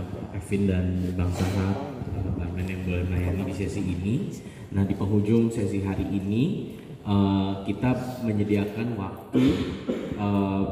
Dan 0.62 1.10
Bang 1.18 1.34
Sahab 1.34 1.98
uh, 2.14 2.30
barman 2.38 2.62
yang 2.62 2.86
boleh 2.86 3.02
melayani 3.10 3.50
di 3.50 3.54
sesi 3.58 3.82
ini. 3.82 4.30
Nah 4.70 4.86
di 4.86 4.94
penghujung 4.94 5.50
sesi 5.50 5.82
hari 5.82 6.06
ini 6.06 6.74
eh, 7.02 7.52
kita 7.66 8.22
menyediakan 8.22 8.94
waktu. 8.94 9.44
Eh, 10.14 10.64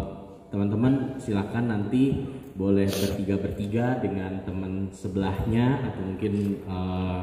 teman-teman 0.54 1.18
silakan 1.18 1.64
nanti 1.66 2.14
boleh 2.52 2.84
bertiga 2.84 3.40
bertiga 3.40 3.86
dengan 3.98 4.44
teman 4.44 4.92
sebelahnya 4.94 5.82
atau 5.90 6.02
mungkin 6.14 6.62
eh, 6.62 7.20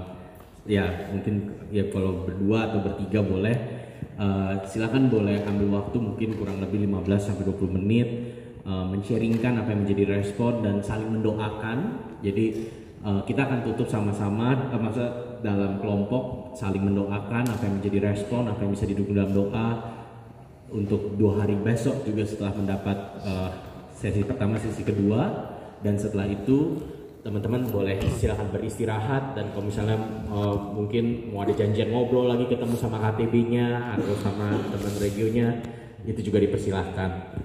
ya 0.68 1.16
mungkin 1.16 1.64
ya 1.72 1.88
kalau 1.96 2.28
berdua 2.28 2.72
atau 2.72 2.80
bertiga 2.84 3.24
boleh. 3.24 3.58
Eh, 4.20 4.54
silakan 4.68 5.08
boleh 5.08 5.48
ambil 5.48 5.80
waktu 5.80 5.96
mungkin 5.96 6.36
kurang 6.36 6.60
lebih 6.60 6.84
15 6.84 7.24
sampai 7.24 7.48
20 7.48 7.72
menit 7.80 8.29
eh, 8.70 8.86
men-sharingkan 8.86 9.66
apa 9.66 9.74
yang 9.74 9.82
menjadi 9.90 10.04
respon 10.22 10.62
dan 10.62 10.86
saling 10.86 11.10
mendoakan. 11.10 11.78
Jadi 12.22 12.46
eh, 13.02 13.22
kita 13.26 13.50
akan 13.50 13.66
tutup 13.66 13.90
sama-sama 13.90 14.70
eh, 14.70 14.78
maksud 14.78 15.10
dalam 15.42 15.82
kelompok 15.82 16.54
saling 16.54 16.86
mendoakan 16.86 17.50
apa 17.50 17.64
yang 17.66 17.82
menjadi 17.82 18.14
respon, 18.14 18.46
apa 18.46 18.62
yang 18.62 18.72
bisa 18.78 18.86
didukung 18.86 19.18
dalam 19.18 19.34
doa 19.34 19.68
untuk 20.70 21.18
dua 21.18 21.42
hari 21.42 21.58
besok 21.58 22.06
juga 22.06 22.24
setelah 22.26 22.54
mendapat 22.54 22.98
eh, 23.26 23.50
sesi 23.98 24.22
pertama, 24.24 24.62
sesi 24.62 24.86
kedua 24.86 25.50
dan 25.82 25.98
setelah 25.98 26.28
itu 26.30 26.78
teman-teman 27.20 27.68
boleh 27.68 28.00
silakan 28.16 28.48
beristirahat 28.48 29.36
dan 29.36 29.52
kalau 29.52 29.68
misalnya 29.68 29.98
eh, 30.30 30.56
mungkin 30.72 31.34
mau 31.34 31.44
ada 31.44 31.54
janjian 31.56 31.92
ngobrol 31.92 32.30
lagi 32.30 32.48
ketemu 32.48 32.76
sama 32.80 33.02
KTB-nya 33.02 33.98
atau 33.98 34.14
sama 34.24 34.56
teman 34.72 34.94
regionya 35.02 35.48
itu 36.08 36.32
juga 36.32 36.40
dipersilahkan. 36.40 37.36